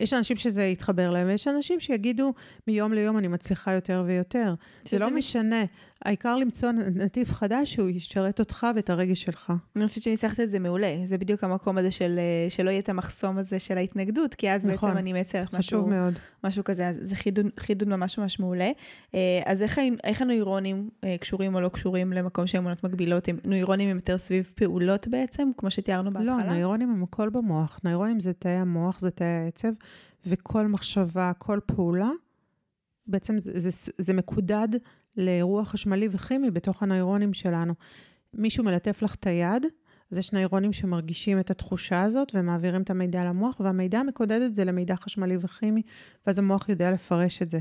יש 0.00 0.14
אנשים 0.14 0.36
שזה 0.36 0.64
יתחבר 0.64 1.10
להם, 1.10 1.26
ויש 1.26 1.48
אנשים 1.48 1.80
שיגידו, 1.80 2.32
מיום 2.66 2.92
ליום 2.92 3.18
אני 3.18 3.28
מצליחה 3.28 3.72
יותר 3.72 4.04
ויותר. 4.06 4.54
זה 4.88 4.98
לא 4.98 5.10
משנה. 5.10 5.64
העיקר 6.04 6.36
למצוא 6.36 6.70
נתיב 6.72 7.30
חדש 7.30 7.72
שהוא 7.72 7.88
ישרת 7.88 8.40
אותך 8.40 8.66
ואת 8.76 8.90
הרגש 8.90 9.22
שלך. 9.22 9.52
אני 9.76 9.86
חושבת 9.86 10.02
שניסחת 10.02 10.40
את 10.40 10.50
זה 10.50 10.58
מעולה. 10.58 10.96
זה 11.04 11.18
בדיוק 11.18 11.44
המקום 11.44 11.78
הזה 11.78 11.90
של 11.90 12.18
אה, 12.18 12.50
שלא 12.50 12.70
יהיה 12.70 12.78
את 12.78 12.88
המחסום 12.88 13.38
הזה 13.38 13.58
של 13.58 13.78
ההתנגדות, 13.78 14.34
כי 14.34 14.50
אז 14.50 14.66
נכון, 14.66 14.88
בעצם 14.88 14.98
אני 14.98 15.12
מייצרת 15.12 15.54
משהו, 15.54 15.86
מאוד. 15.86 16.18
משהו 16.44 16.64
כזה. 16.64 16.88
אז 16.88 16.98
זה 17.02 17.16
חידוד, 17.16 17.46
חידוד 17.60 17.88
ממש 17.88 18.18
ממש 18.18 18.40
מעולה. 18.40 18.70
אה, 19.14 19.40
אז 19.46 19.62
איך, 19.62 19.80
איך 20.04 20.22
הנוירונים 20.22 20.88
אה, 21.04 21.16
קשורים 21.20 21.54
או 21.54 21.60
לא 21.60 21.68
קשורים 21.68 22.12
למקום 22.12 22.46
של 22.46 22.58
אמונות 22.58 22.84
מגבילות? 22.84 23.28
נוירונים 23.44 23.88
הם 23.88 23.96
יותר 23.96 24.18
סביב 24.18 24.52
פעולות 24.54 25.08
בעצם, 25.08 25.50
כמו 25.56 25.70
שתיארנו 25.70 26.12
בהתחלה? 26.12 26.36
לא, 26.36 26.52
נוירונים 26.52 26.90
הם 26.90 27.02
הכל 27.02 27.28
במוח. 27.28 27.80
נוירונים 27.84 28.20
זה 28.20 28.32
תאי 28.32 28.50
המוח, 28.50 29.00
זה 29.00 29.10
תאי 29.10 29.26
העצב, 29.64 29.78
וכל 30.26 30.66
מחשבה, 30.66 31.32
כל 31.38 31.60
פעולה, 31.66 32.10
בעצם 33.06 33.38
זה, 33.38 33.70
זה, 33.70 33.92
זה 33.98 34.12
מקודד 34.12 34.68
לאירוע 35.16 35.64
חשמלי 35.64 36.08
וכימי 36.10 36.50
בתוך 36.50 36.82
הנוירונים 36.82 37.34
שלנו. 37.34 37.74
מישהו 38.34 38.64
מלטף 38.64 39.02
לך 39.02 39.14
את 39.14 39.26
היד, 39.26 39.66
אז 40.10 40.18
יש 40.18 40.32
נוירונים 40.32 40.72
שמרגישים 40.72 41.40
את 41.40 41.50
התחושה 41.50 42.02
הזאת 42.02 42.32
ומעבירים 42.34 42.82
את 42.82 42.90
המידע 42.90 43.24
למוח, 43.24 43.60
והמידע 43.60 44.02
מקודד 44.02 44.40
את 44.42 44.54
זה 44.54 44.64
למידע 44.64 44.96
חשמלי 44.96 45.36
וכימי, 45.40 45.82
ואז 46.26 46.38
המוח 46.38 46.68
יודע 46.68 46.90
לפרש 46.90 47.42
את 47.42 47.50
זה. 47.50 47.58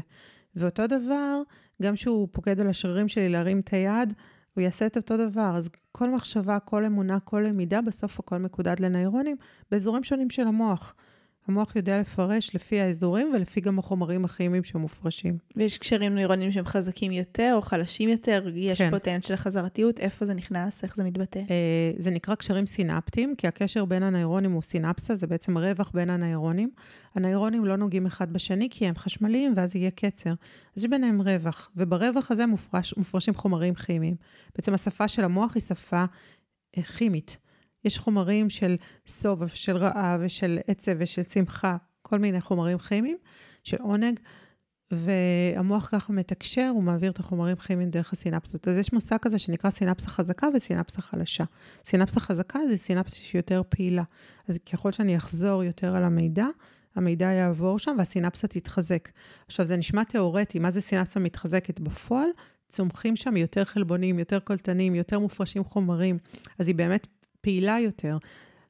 ואותו 0.56 0.88
דבר, 0.88 1.42
גם 1.82 1.94
כשהוא 1.94 2.28
פוקד 2.32 2.60
על 2.60 2.70
השרירים 2.70 3.08
שלי 3.08 3.30
להרים 3.30 3.60
את 3.60 3.74
היד, 3.74 4.14
הוא 4.54 4.62
יעשה 4.62 4.86
את 4.86 4.98
אותו 4.98 5.18
דבר. 5.18 5.58
אז 5.58 5.70
כל 5.92 6.10
מחשבה, 6.10 6.60
כל 6.60 6.86
אמונה, 6.86 7.20
כל 7.20 7.44
למידה, 7.48 7.82
בסוף 7.82 8.20
הכל 8.20 8.38
מקודד 8.38 8.80
לנוירונים 8.80 9.36
באזורים 9.72 10.04
שונים 10.04 10.30
של 10.30 10.48
המוח. 10.48 10.96
המוח 11.48 11.76
יודע 11.76 12.00
לפרש 12.00 12.56
לפי 12.56 12.80
האזורים 12.80 13.32
ולפי 13.34 13.62
גם 13.62 13.80
החומרים 13.80 14.26
הכימיים 14.26 14.64
שמופרשים. 14.64 15.38
ויש 15.56 15.78
קשרים 15.78 16.14
נוירונים 16.16 16.52
שהם 16.52 16.66
חזקים 16.66 17.12
יותר 17.12 17.54
או 17.56 17.62
חלשים 17.62 18.10
יותר? 18.10 18.44
יש 18.56 18.78
כן. 18.78 18.90
פה 18.92 18.98
את 18.98 19.08
העניין 19.08 19.22
של 19.22 19.34
החזרתיות, 19.34 20.00
איפה 20.00 20.26
זה 20.26 20.34
נכנס? 20.34 20.84
איך 20.84 20.96
זה 20.96 21.04
מתבטא? 21.04 21.40
אה, 21.40 21.92
זה 21.98 22.12
נקרא 22.12 22.36
קשרים 22.36 22.66
סינפטיים, 22.66 23.36
כי 23.36 23.48
הקשר 23.48 23.86
בין 23.86 24.04
הנוירונים 24.04 24.52
הוא 24.52 24.62
סינפסה, 24.62 25.16
זה 25.16 25.28
בעצם 25.28 25.58
רווח 25.58 25.92
בין 25.94 26.10
הנוירונים. 26.10 26.70
הנוירונים 27.16 27.66
לא 27.66 27.76
נוגעים 27.76 28.06
אחד 28.06 28.34
בשני 28.34 28.68
כי 28.72 28.88
הם 28.88 28.96
חשמליים 28.96 29.54
ואז 29.56 29.76
יהיה 29.76 29.92
קצר. 29.92 30.34
אז 30.76 30.84
יש 30.84 30.90
ביניהם 30.90 31.22
רווח, 31.22 31.72
וברווח 31.76 32.32
הזה 32.32 32.46
מופרש, 32.46 32.94
מופרשים 32.98 33.36
חומרים 33.36 33.74
כימיים. 33.74 34.16
בעצם 34.56 34.74
השפה 34.74 35.08
של 35.08 35.24
המוח 35.24 35.56
היא 35.56 35.62
שפה 35.62 36.06
אה, 36.78 36.84
כימית. 36.84 37.38
יש 37.86 37.98
חומרים 37.98 38.50
של 38.50 38.76
סוב 39.08 39.42
ושל 39.42 39.78
רעה 39.78 40.18
ושל 40.20 40.60
עצב 40.68 40.92
ושל 40.98 41.24
שמחה, 41.24 41.78
כל 42.02 42.20
מיני 42.20 42.42
חומרים 42.42 42.78
כימיים, 42.78 43.18
של 43.64 43.78
עונג, 43.82 44.20
והמוח 44.92 45.90
ככה 45.92 46.14
מתקשר, 46.14 46.72
הוא 46.74 46.84
מעביר 46.84 47.12
את 47.12 47.20
החומרים 47.20 47.56
כימיים 47.56 47.90
דרך 47.90 48.14
הסינפסות. 48.14 48.68
אז 48.68 48.78
יש 48.78 48.94
מושג 48.94 49.18
כזה 49.22 49.40
שנקרא 49.40 49.70
סינפסה 49.70 50.10
חזקה 50.10 50.48
וסינפסה 50.56 51.02
חלשה. 51.02 51.44
סינפסה 51.86 52.20
חזקה 52.20 52.60
זה 52.70 52.78
סינפסה 52.78 53.16
שהיא 53.16 53.40
יותר 53.40 53.62
פעילה. 53.70 54.04
אז 54.48 54.58
ככל 54.72 54.92
שאני 54.92 55.18
אחזור 55.18 55.64
יותר 55.64 55.96
על 55.96 56.04
המידע, 56.04 56.46
המידע 56.96 57.26
יעבור 57.26 57.80
שם 57.80 57.96
והסינפסה 57.98 58.48
תתחזק. 58.48 59.10
עכשיו, 59.48 59.66
זה 59.66 59.78
נשמע 59.78 60.04
תיאורטי, 60.04 60.60
מה 60.60 60.72
זה 60.72 60.82
סינפסה 60.82 61.20
מתחזקת? 61.20 61.80
בפועל 61.80 62.30
צומחים 62.68 63.16
שם 63.16 63.38
יותר 63.38 63.66
חלבונים, 63.66 64.20
יותר 64.20 64.40
קולטנים, 64.40 64.96
יותר 64.96 65.20
מופרשים 65.20 65.64
חומרים. 65.64 66.18
אז 66.60 66.68
היא 66.68 66.76
באמת 66.76 67.08
פעילה 67.42 67.80
יותר. 67.80 68.18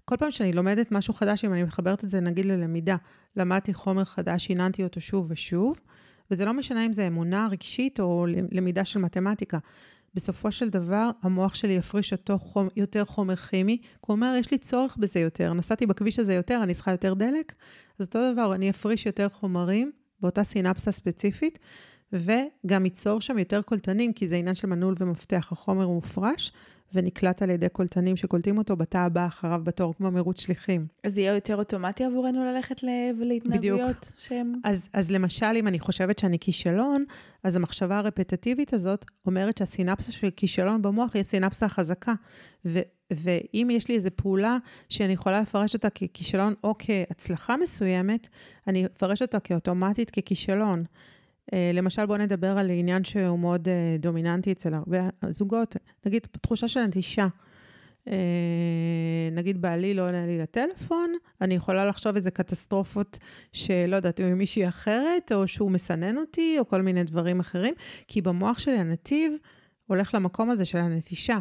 כל 0.06 0.18
פעם 0.18 0.32
שאני 0.32 0.54
לומדת 0.54 0.92
משהו 0.92 1.14
חדש, 1.14 1.46
אם 1.46 1.54
אני 1.54 1.64
מחברת 1.64 2.04
את 2.04 2.10
זה 2.10 2.20
נגיד 2.22 2.46
ללמידה, 2.46 2.96
למדתי 3.36 3.74
חומר 3.74 4.04
חדש, 4.04 4.46
שיננתי 4.46 4.84
אותו 4.84 5.02
שוב 5.02 5.26
ושוב, 5.30 5.80
וזה 6.32 6.46
לא 6.46 6.54
משנה 6.54 6.86
אם 6.86 6.94
זה 6.94 7.08
אמונה 7.08 7.48
רגשית 7.52 8.00
או 8.00 8.26
למידה 8.52 8.86
של 8.86 9.00
מתמטיקה. 9.00 9.58
בסופו 10.14 10.52
של 10.52 10.70
דבר, 10.70 11.10
המוח 11.22 11.54
שלי 11.54 11.74
יפריש 11.74 12.12
אותו 12.12 12.40
חומ, 12.40 12.68
יותר 12.76 13.06
חומר 13.06 13.36
כימי, 13.36 13.78
כי 13.82 13.88
הוא 14.00 14.16
אומר, 14.16 14.36
יש 14.40 14.52
לי 14.52 14.58
צורך 14.58 14.98
בזה 14.98 15.20
יותר, 15.20 15.54
נסעתי 15.54 15.86
בכביש 15.86 16.20
הזה 16.20 16.34
יותר, 16.34 16.60
אני 16.64 16.74
צריכה 16.74 16.92
יותר 16.92 17.14
דלק, 17.14 17.54
אז 18.00 18.06
אותו 18.06 18.34
דבר, 18.34 18.56
אני 18.56 18.70
אפריש 18.70 19.06
יותר 19.06 19.30
חומרים 19.30 19.92
באותה 20.22 20.44
סינפסה 20.44 20.92
ספציפית, 20.92 21.60
וגם 22.14 22.86
ייצור 22.86 23.22
שם 23.22 23.38
יותר 23.38 23.62
קולטנים, 23.62 24.14
כי 24.14 24.28
זה 24.28 24.36
עניין 24.36 24.56
של 24.56 24.68
מנעול 24.68 24.96
ומפתח, 25.00 25.50
החומר 25.52 25.88
מופרש, 25.88 26.52
ונקלט 26.94 27.42
על 27.42 27.50
ידי 27.50 27.70
קולטנים 27.70 28.16
שקולטים 28.16 28.58
אותו 28.58 28.76
בתא 28.76 28.98
הבא 28.98 29.28
אחריו 29.28 29.62
בתור, 29.64 29.94
כמו 29.98 30.12
מרוץ 30.12 30.42
שליחים. 30.42 30.88
אז 31.04 31.18
יהיה 31.18 31.36
יותר 31.36 31.56
אוטומטי 31.56 32.04
עבורנו 32.04 32.46
ללכת 32.46 32.84
ל... 32.84 32.88
להתנהגויות 33.20 34.12
שהם... 34.18 34.54
אז, 34.64 34.90
אז 34.94 35.12
למשל, 35.12 35.46
אם 35.56 35.68
אני 35.68 35.80
חושבת 35.80 36.20
שאני 36.20 36.40
כישלון, 36.40 37.06
אז 37.44 37.56
המחשבה 37.56 37.98
הרפטטיבית 37.98 38.74
הזאת 38.74 39.06
אומרת 39.26 39.58
שהסינפסה 39.58 40.12
של 40.12 40.30
כישלון 40.36 40.82
במוח 40.82 41.12
היא 41.14 41.22
הסינפסה 41.22 41.66
החזקה. 41.66 42.14
ו, 42.66 42.80
ואם 43.14 43.70
יש 43.72 43.88
לי 43.88 43.96
איזו 43.96 44.10
פעולה 44.16 44.58
שאני 44.90 45.14
יכולה 45.14 45.42
לפרש 45.42 45.74
אותה 45.74 45.90
ככישלון 45.90 46.54
או 46.64 46.76
כהצלחה 46.80 47.58
מסוימת, 47.58 48.28
אני 48.68 48.86
אפרש 48.86 49.22
אותה 49.22 49.40
כאוטומטית 49.40 50.10
ככישלון. 50.10 50.84
אה, 51.54 51.72
למשל, 51.74 52.06
בואו 52.06 52.18
נדבר 52.18 52.58
על 52.58 52.70
עניין 52.70 53.04
שהוא 53.04 53.40
מאוד 53.40 53.68
אה, 53.68 53.96
דומיננטי 54.00 54.52
אצל 54.52 54.74
הרבה 54.74 55.10
זוגות, 55.30 55.76
נגיד 56.06 56.28
תחושה 56.42 56.68
של 56.68 56.80
נטישה. 56.80 57.28
אה, 58.08 59.30
נגיד 59.32 59.62
בעלי 59.62 59.94
לא 59.94 60.08
עונה 60.08 60.26
לי 60.26 60.40
לטלפון, 60.40 61.14
אני 61.42 61.54
יכולה 61.54 61.86
לחשוב 61.86 62.16
איזה 62.16 62.32
קטסטרופות 62.32 63.18
שלא 63.54 63.96
יודעת, 63.96 64.20
עם 64.20 64.38
מישהי 64.38 64.68
אחרת, 64.68 65.32
או 65.32 65.48
שהוא 65.48 65.72
מסנן 65.72 66.18
אותי, 66.18 66.56
או 66.60 66.68
כל 66.68 66.82
מיני 66.82 67.04
דברים 67.04 67.40
אחרים, 67.40 67.74
כי 68.08 68.22
במוח 68.22 68.60
שלי 68.60 68.78
הנתיב 68.78 69.34
הולך 69.88 70.14
למקום 70.14 70.50
הזה 70.50 70.66
של 70.66 70.78
הנטישה. 70.78 71.40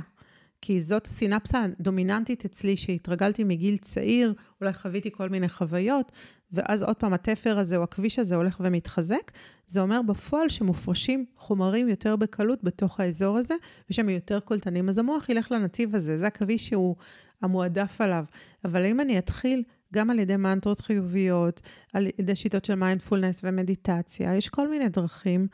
כי 0.63 0.81
זאת 0.81 1.07
הסינפסה 1.07 1.65
הדומיננטית 1.65 2.45
אצלי 2.45 2.77
שהתרגלתי 2.77 3.45
מגיל 3.45 3.77
צעיר, 3.77 4.35
אולי 4.61 4.73
חוויתי 4.73 5.11
כל 5.13 5.29
מיני 5.29 5.49
חוויות, 5.49 6.13
ואז 6.53 6.83
עוד 6.83 6.97
פעם 6.97 7.13
התפר 7.13 7.59
הזה 7.59 7.77
או 7.77 7.83
הכביש 7.83 8.19
הזה 8.19 8.37
הולך 8.37 8.61
ומתחזק, 8.65 9.31
זה 9.67 9.81
אומר 9.81 10.01
בפועל 10.03 10.49
שמופרשים 10.49 11.25
חומרים 11.37 11.89
יותר 11.89 12.17
בקלות 12.17 12.65
בתוך 12.65 13.01
האזור 13.01 13.39
הזה, 13.39 13.55
ושהם 13.91 14.09
יותר 14.09 14.41
קולטנים, 14.41 14.89
אז 14.89 14.99
המוח 14.99 15.29
ילך 15.29 15.53
לנתיב 15.53 15.95
הזה, 15.95 16.19
זה 16.19 16.27
הכביש 16.27 16.67
שהוא 16.67 16.97
המועדף 17.43 18.01
עליו. 18.01 18.25
אבל 18.65 18.85
אם 18.85 19.01
אני 19.01 19.19
אתחיל 19.19 19.63
גם 19.95 20.11
על 20.11 20.19
ידי 20.19 20.37
מנטרות 20.37 20.81
חיוביות, 20.81 21.61
על 21.93 22.07
ידי 22.19 22.37
שיטות 22.37 22.65
של 22.65 22.75
מיינדפולנס 22.75 23.41
ומדיטציה, 23.45 24.37
יש 24.37 24.49
כל 24.49 24.69
מיני 24.69 24.89
דרכים 24.89 25.47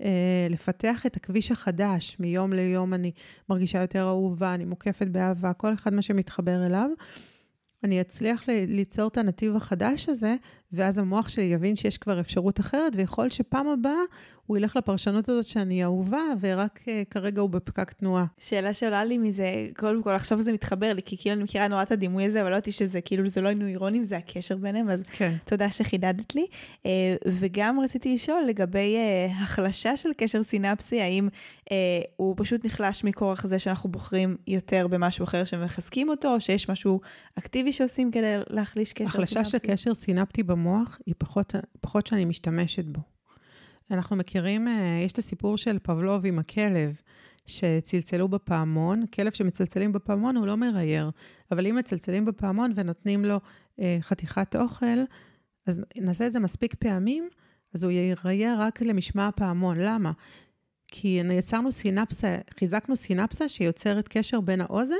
אה, 0.00 0.46
לפתח 0.50 1.06
את 1.06 1.16
הכביש 1.16 1.50
החדש. 1.50 2.16
מיום 2.20 2.52
ליום 2.52 2.94
אני 2.94 3.12
מרגישה 3.48 3.80
יותר 3.80 4.08
אהובה, 4.08 4.54
אני 4.54 4.64
מוקפת 4.64 5.06
באהבה, 5.06 5.52
כל 5.52 5.72
אחד 5.72 5.94
מה 5.94 6.02
שמתחבר 6.02 6.66
אליו. 6.66 6.90
אני 7.84 8.00
אצליח 8.00 8.44
ליצור 8.48 9.08
את 9.08 9.16
הנתיב 9.16 9.56
החדש 9.56 10.08
הזה, 10.08 10.36
ואז 10.74 10.98
המוח 10.98 11.28
שלי 11.28 11.44
יבין 11.44 11.76
שיש 11.76 11.98
כבר 11.98 12.20
אפשרות 12.20 12.60
אחרת, 12.60 12.92
ויכול 12.96 13.30
שפעם 13.30 13.68
הבאה 13.68 14.02
הוא 14.46 14.56
ילך 14.56 14.76
לפרשנות 14.76 15.28
הזאת 15.28 15.44
שאני 15.44 15.84
אהובה, 15.84 16.22
ורק 16.40 16.80
uh, 16.82 16.88
כרגע 17.10 17.40
הוא 17.40 17.50
בפקק 17.50 17.92
תנועה. 17.92 18.24
שאלה 18.38 18.72
שעולה 18.72 19.04
לי 19.04 19.18
מזה, 19.18 19.66
קודם 19.76 20.02
כל 20.02 20.10
עכשיו 20.10 20.40
זה 20.40 20.52
מתחבר 20.52 20.92
לי, 20.92 21.02
כי 21.02 21.16
כאילו 21.18 21.34
אני 21.34 21.42
מכירה 21.42 21.68
נורא 21.68 21.82
את 21.82 21.92
הדימוי 21.92 22.24
הזה, 22.24 22.40
אבל 22.40 22.50
לא 22.50 22.54
יודעתי 22.54 22.72
שזה 22.72 23.00
כאילו 23.00 23.28
זה 23.28 23.40
לא 23.40 23.52
נוירונים, 23.52 24.04
זה 24.04 24.16
הקשר 24.16 24.56
ביניהם, 24.56 24.90
אז 24.90 25.00
כן. 25.12 25.34
תודה 25.44 25.70
שחידדת 25.70 26.34
לי. 26.34 26.46
Uh, 26.82 26.86
וגם 27.26 27.80
רציתי 27.80 28.14
לשאול 28.14 28.42
לגבי 28.48 28.96
uh, 28.96 29.42
החלשה 29.42 29.96
של 29.96 30.08
קשר 30.16 30.42
סינפסי, 30.42 31.00
האם 31.00 31.28
uh, 31.60 31.66
הוא 32.16 32.34
פשוט 32.38 32.64
נחלש 32.64 33.04
מכורח 33.04 33.46
זה 33.46 33.58
שאנחנו 33.58 33.90
בוחרים 33.90 34.36
יותר 34.46 34.86
במשהו 34.86 35.24
אחר 35.24 35.44
שמחזקים 35.44 36.08
אותו, 36.08 36.34
או 36.34 36.40
שיש 36.40 36.68
משהו 36.68 37.00
אקטיבי 37.38 37.72
שעושים 37.72 38.10
כדי 38.10 38.34
להחליש 38.50 38.92
קשר 38.92 39.04
החלשה 39.04 39.44
סינפסי? 39.44 39.56
החלשה 39.56 39.68
של 39.68 39.72
קשר 39.72 39.94
סינפטי 39.94 40.42
במוח 40.64 40.98
היא 41.06 41.14
פחות, 41.18 41.54
פחות 41.80 42.06
שאני 42.06 42.24
משתמשת 42.24 42.84
בו. 42.84 43.00
אנחנו 43.90 44.16
מכירים, 44.16 44.68
אה, 44.68 45.00
יש 45.04 45.12
את 45.12 45.18
הסיפור 45.18 45.58
של 45.58 45.78
פבלוב 45.82 46.26
עם 46.26 46.38
הכלב, 46.38 46.96
שצלצלו 47.46 48.28
בפעמון, 48.28 49.06
כלב 49.06 49.32
שמצלצלים 49.32 49.92
בפעמון 49.92 50.36
הוא 50.36 50.46
לא 50.46 50.56
מרייר, 50.56 51.10
אבל 51.50 51.66
אם 51.66 51.76
מצלצלים 51.76 52.24
בפעמון 52.24 52.72
ונותנים 52.74 53.24
לו 53.24 53.40
אה, 53.80 53.98
חתיכת 54.00 54.56
אוכל, 54.56 54.98
אז 55.66 55.82
נעשה 55.98 56.26
את 56.26 56.32
זה 56.32 56.40
מספיק 56.40 56.74
פעמים, 56.74 57.28
אז 57.74 57.84
הוא 57.84 57.92
ירייר 57.92 58.60
רק 58.60 58.82
למשמע 58.82 59.28
הפעמון. 59.28 59.76
למה? 59.80 60.12
כי 60.96 61.20
יצרנו 61.30 61.72
סינפסה, 61.72 62.36
חיזקנו 62.58 62.96
סינפסה 62.96 63.48
שיוצרת 63.48 64.08
קשר 64.08 64.40
בין 64.40 64.60
האוזן 64.60 64.94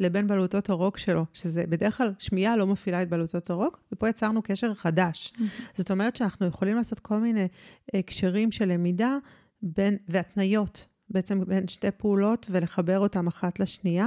לבין 0.00 0.26
בלוטות 0.26 0.70
הרוק 0.70 0.98
שלו, 0.98 1.24
שזה 1.32 1.64
בדרך 1.68 1.96
כלל 1.96 2.12
שמיעה 2.18 2.56
לא 2.56 2.66
מפעילה 2.66 3.02
את 3.02 3.08
בלוטות 3.08 3.50
הרוק, 3.50 3.80
ופה 3.92 4.08
יצרנו 4.08 4.42
קשר 4.42 4.74
חדש. 4.74 5.32
Mm-hmm. 5.36 5.42
זאת 5.74 5.90
אומרת 5.90 6.16
שאנחנו 6.16 6.46
יכולים 6.46 6.76
לעשות 6.76 6.98
כל 6.98 7.18
מיני 7.18 7.48
הקשרים 7.94 8.52
של 8.52 8.64
למידה 8.64 9.16
בין, 9.62 9.96
והתניות, 10.08 10.86
בעצם 11.10 11.40
בין 11.46 11.68
שתי 11.68 11.90
פעולות, 11.90 12.46
ולחבר 12.50 12.98
אותן 12.98 13.26
אחת 13.26 13.60
לשנייה. 13.60 14.06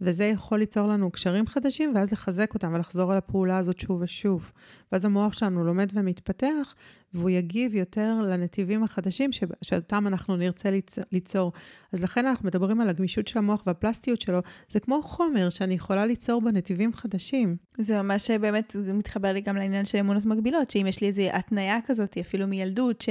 וזה 0.00 0.24
יכול 0.24 0.58
ליצור 0.58 0.88
לנו 0.88 1.10
קשרים 1.10 1.46
חדשים, 1.46 1.92
ואז 1.94 2.12
לחזק 2.12 2.54
אותם 2.54 2.72
ולחזור 2.74 3.12
על 3.12 3.18
הפעולה 3.18 3.58
הזאת 3.58 3.80
שוב 3.80 4.00
ושוב. 4.00 4.52
ואז 4.92 5.04
המוח 5.04 5.32
שלנו 5.32 5.64
לומד 5.64 5.90
ומתפתח, 5.94 6.74
והוא 7.14 7.30
יגיב 7.30 7.74
יותר 7.74 8.14
לנתיבים 8.28 8.84
החדשים 8.84 9.32
ש... 9.32 9.44
שאותם 9.62 10.06
אנחנו 10.06 10.36
נרצה 10.36 10.70
ליצ... 10.70 10.98
ליצור. 11.12 11.52
אז 11.92 12.02
לכן 12.02 12.26
אנחנו 12.26 12.46
מדברים 12.46 12.80
על 12.80 12.88
הגמישות 12.88 13.28
של 13.28 13.38
המוח 13.38 13.62
והפלסטיות 13.66 14.20
שלו. 14.20 14.40
זה 14.70 14.80
כמו 14.80 15.02
חומר 15.02 15.50
שאני 15.50 15.74
יכולה 15.74 16.06
ליצור 16.06 16.40
בנתיבים 16.40 16.92
חדשים. 16.94 17.56
זה 17.78 18.02
ממש 18.02 18.30
באמת, 18.30 18.76
זה 18.78 18.92
מתחבר 18.92 19.32
לי 19.32 19.40
גם 19.40 19.56
לעניין 19.56 19.84
של 19.84 19.98
אמונות 19.98 20.26
מגבילות, 20.26 20.70
שאם 20.70 20.86
יש 20.86 21.00
לי 21.00 21.06
איזו 21.06 21.22
התניה 21.32 21.78
כזאת, 21.86 22.18
אפילו 22.18 22.46
מילדות, 22.46 23.04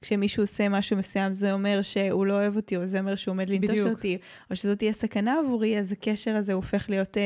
שכשמישהו 0.00 0.42
עושה 0.42 0.68
משהו 0.68 0.96
מסוים, 0.96 1.34
זה 1.34 1.52
אומר 1.52 1.82
שהוא 1.82 2.26
לא 2.26 2.32
אוהב 2.32 2.56
אותי, 2.56 2.76
או 2.76 2.86
זה 2.86 2.98
אומר 2.98 3.16
שהוא 3.16 3.32
עומד 3.32 3.48
לנטוש 3.48 3.78
אותי, 3.78 4.18
או 4.50 4.56
שזאת 4.56 4.78
תהיה 4.78 4.92
סכנה 4.92 5.38
עבורי, 5.38 5.78
אז 5.78 5.92
הקשר 5.92 6.36
הזה 6.36 6.52
הופך 6.52 6.90
להיות 6.90 7.16
uh, 7.16 7.20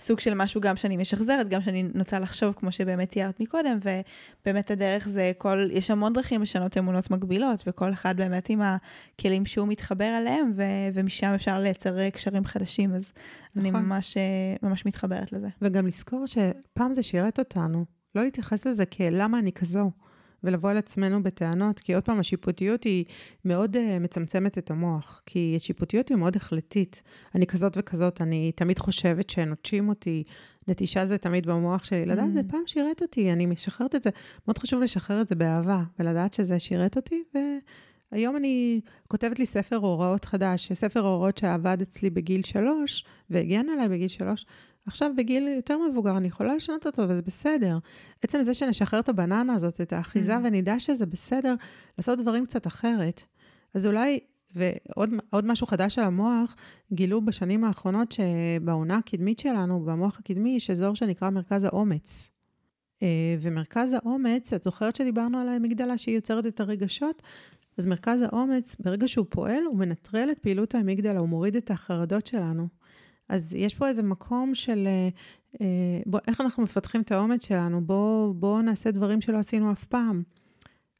סוג 0.00 0.20
של 0.20 0.34
משהו 0.34 0.60
גם 0.60 0.76
שאני 0.76 0.96
משחזרת, 0.96 1.48
גם 1.48 1.62
שאני 1.62 1.84
נוטה 1.94 2.18
לחשוב, 2.18 2.54
כמו 2.56 2.72
שבאמת 2.72 3.10
תיארת 3.10 3.40
מקודם, 3.40 3.78
ובאמת 4.44 4.70
הדרך 4.70 5.08
זה 5.08 5.32
כל 5.38 5.67
יש 5.72 5.90
המון 5.90 6.12
דרכים 6.12 6.42
לשנות 6.42 6.78
אמונות 6.78 7.10
מגבילות, 7.10 7.64
וכל 7.66 7.92
אחד 7.92 8.16
באמת 8.16 8.50
עם 8.50 8.60
הכלים 8.62 9.46
שהוא 9.46 9.68
מתחבר 9.68 10.18
אליהם, 10.18 10.50
ו- 10.54 10.62
ומשם 10.94 11.32
אפשר 11.34 11.60
לייצר 11.60 12.10
קשרים 12.10 12.44
חדשים, 12.44 12.94
אז 12.94 13.12
נכון. 13.56 13.60
אני 13.60 13.70
ממש, 13.70 14.16
ממש 14.62 14.86
מתחברת 14.86 15.32
לזה. 15.32 15.48
וגם 15.62 15.86
לזכור 15.86 16.24
שפעם 16.26 16.94
זה 16.94 17.02
שירת 17.02 17.38
אותנו, 17.38 17.84
לא 18.14 18.22
להתייחס 18.22 18.66
לזה 18.66 18.86
כלמה 18.86 19.38
אני 19.38 19.52
כזו. 19.52 19.90
ולבוא 20.44 20.70
על 20.70 20.76
עצמנו 20.76 21.22
בטענות, 21.22 21.80
כי 21.80 21.94
עוד 21.94 22.04
פעם, 22.04 22.20
השיפוטיות 22.20 22.84
היא 22.84 23.04
מאוד 23.44 23.76
uh, 23.76 23.78
מצמצמת 24.00 24.58
את 24.58 24.70
המוח, 24.70 25.22
כי 25.26 25.54
השיפוטיות 25.56 26.08
היא 26.08 26.16
מאוד 26.16 26.36
החלטית. 26.36 27.02
אני 27.34 27.46
כזאת 27.46 27.76
וכזאת, 27.78 28.20
אני 28.20 28.52
תמיד 28.52 28.78
חושבת 28.78 29.30
שנוטשים 29.30 29.88
אותי, 29.88 30.24
נטישה 30.68 31.06
זה 31.06 31.18
תמיד 31.18 31.46
במוח 31.46 31.84
שלי, 31.84 32.06
לדעת, 32.06 32.32
זה 32.32 32.40
mm. 32.40 32.50
פעם 32.50 32.62
שירת 32.66 33.02
אותי, 33.02 33.32
אני 33.32 33.46
משחררת 33.46 33.94
את 33.94 34.02
זה. 34.02 34.10
מאוד 34.46 34.58
חשוב 34.58 34.82
לשחרר 34.82 35.20
את 35.20 35.28
זה 35.28 35.34
באהבה, 35.34 35.82
ולדעת 35.98 36.34
שזה 36.34 36.58
שירת 36.58 36.96
אותי, 36.96 37.22
והיום 38.12 38.36
אני 38.36 38.80
כותבת 39.08 39.38
לי 39.38 39.46
ספר 39.46 39.76
הוראות 39.76 40.24
חדש, 40.24 40.72
ספר 40.72 41.00
הוראות 41.00 41.38
שעבד 41.38 41.78
אצלי 41.82 42.10
בגיל 42.10 42.42
שלוש, 42.42 43.04
והגן 43.30 43.68
עליי 43.68 43.88
בגיל 43.88 44.08
שלוש, 44.08 44.46
עכשיו 44.88 45.10
בגיל 45.16 45.48
יותר 45.48 45.78
מבוגר 45.90 46.16
אני 46.16 46.28
יכולה 46.28 46.56
לשנות 46.56 46.86
אותו 46.86 47.02
וזה 47.08 47.22
בסדר. 47.22 47.78
עצם 48.22 48.42
זה 48.42 48.54
שנשחרר 48.54 49.00
את 49.00 49.08
הבננה 49.08 49.54
הזאת, 49.54 49.80
את 49.80 49.92
האחיזה, 49.92 50.36
mm. 50.36 50.40
ונדע 50.44 50.80
שזה 50.80 51.06
בסדר, 51.06 51.54
לעשות 51.98 52.18
דברים 52.18 52.44
קצת 52.44 52.66
אחרת. 52.66 53.22
אז 53.74 53.86
אולי, 53.86 54.20
ועוד 54.54 55.46
משהו 55.46 55.66
חדש 55.66 55.98
על 55.98 56.04
המוח, 56.04 56.56
גילו 56.92 57.24
בשנים 57.24 57.64
האחרונות 57.64 58.12
שבעונה 58.12 58.96
הקדמית 58.96 59.38
שלנו, 59.38 59.80
במוח 59.80 60.18
הקדמי, 60.18 60.50
יש 60.50 60.70
אזור 60.70 60.94
שנקרא 60.94 61.30
מרכז 61.30 61.64
האומץ. 61.64 62.30
אה, 63.02 63.36
ומרכז 63.40 63.92
האומץ, 63.92 64.52
את 64.52 64.62
זוכרת 64.62 64.96
שדיברנו 64.96 65.38
על 65.38 65.48
האמיגדלה 65.48 65.98
שהיא 65.98 66.14
יוצרת 66.14 66.46
את 66.46 66.60
הרגשות? 66.60 67.22
אז 67.78 67.86
מרכז 67.86 68.22
האומץ, 68.22 68.76
ברגע 68.80 69.08
שהוא 69.08 69.26
פועל, 69.28 69.64
הוא 69.64 69.78
מנטרל 69.78 70.28
את 70.30 70.38
פעילות 70.38 70.74
האמיגדלה, 70.74 71.18
הוא 71.18 71.28
מוריד 71.28 71.56
את 71.56 71.70
החרדות 71.70 72.26
שלנו. 72.26 72.68
אז 73.28 73.54
יש 73.54 73.74
פה 73.74 73.88
איזה 73.88 74.02
מקום 74.02 74.54
של 74.54 74.86
אה, 74.86 75.08
אה, 75.60 76.00
בוא, 76.06 76.20
איך 76.28 76.40
אנחנו 76.40 76.62
מפתחים 76.62 77.00
את 77.00 77.12
האומץ 77.12 77.46
שלנו, 77.46 77.86
בואו 77.86 78.34
בוא 78.34 78.62
נעשה 78.62 78.90
דברים 78.90 79.20
שלא 79.20 79.38
עשינו 79.38 79.72
אף 79.72 79.84
פעם. 79.84 80.22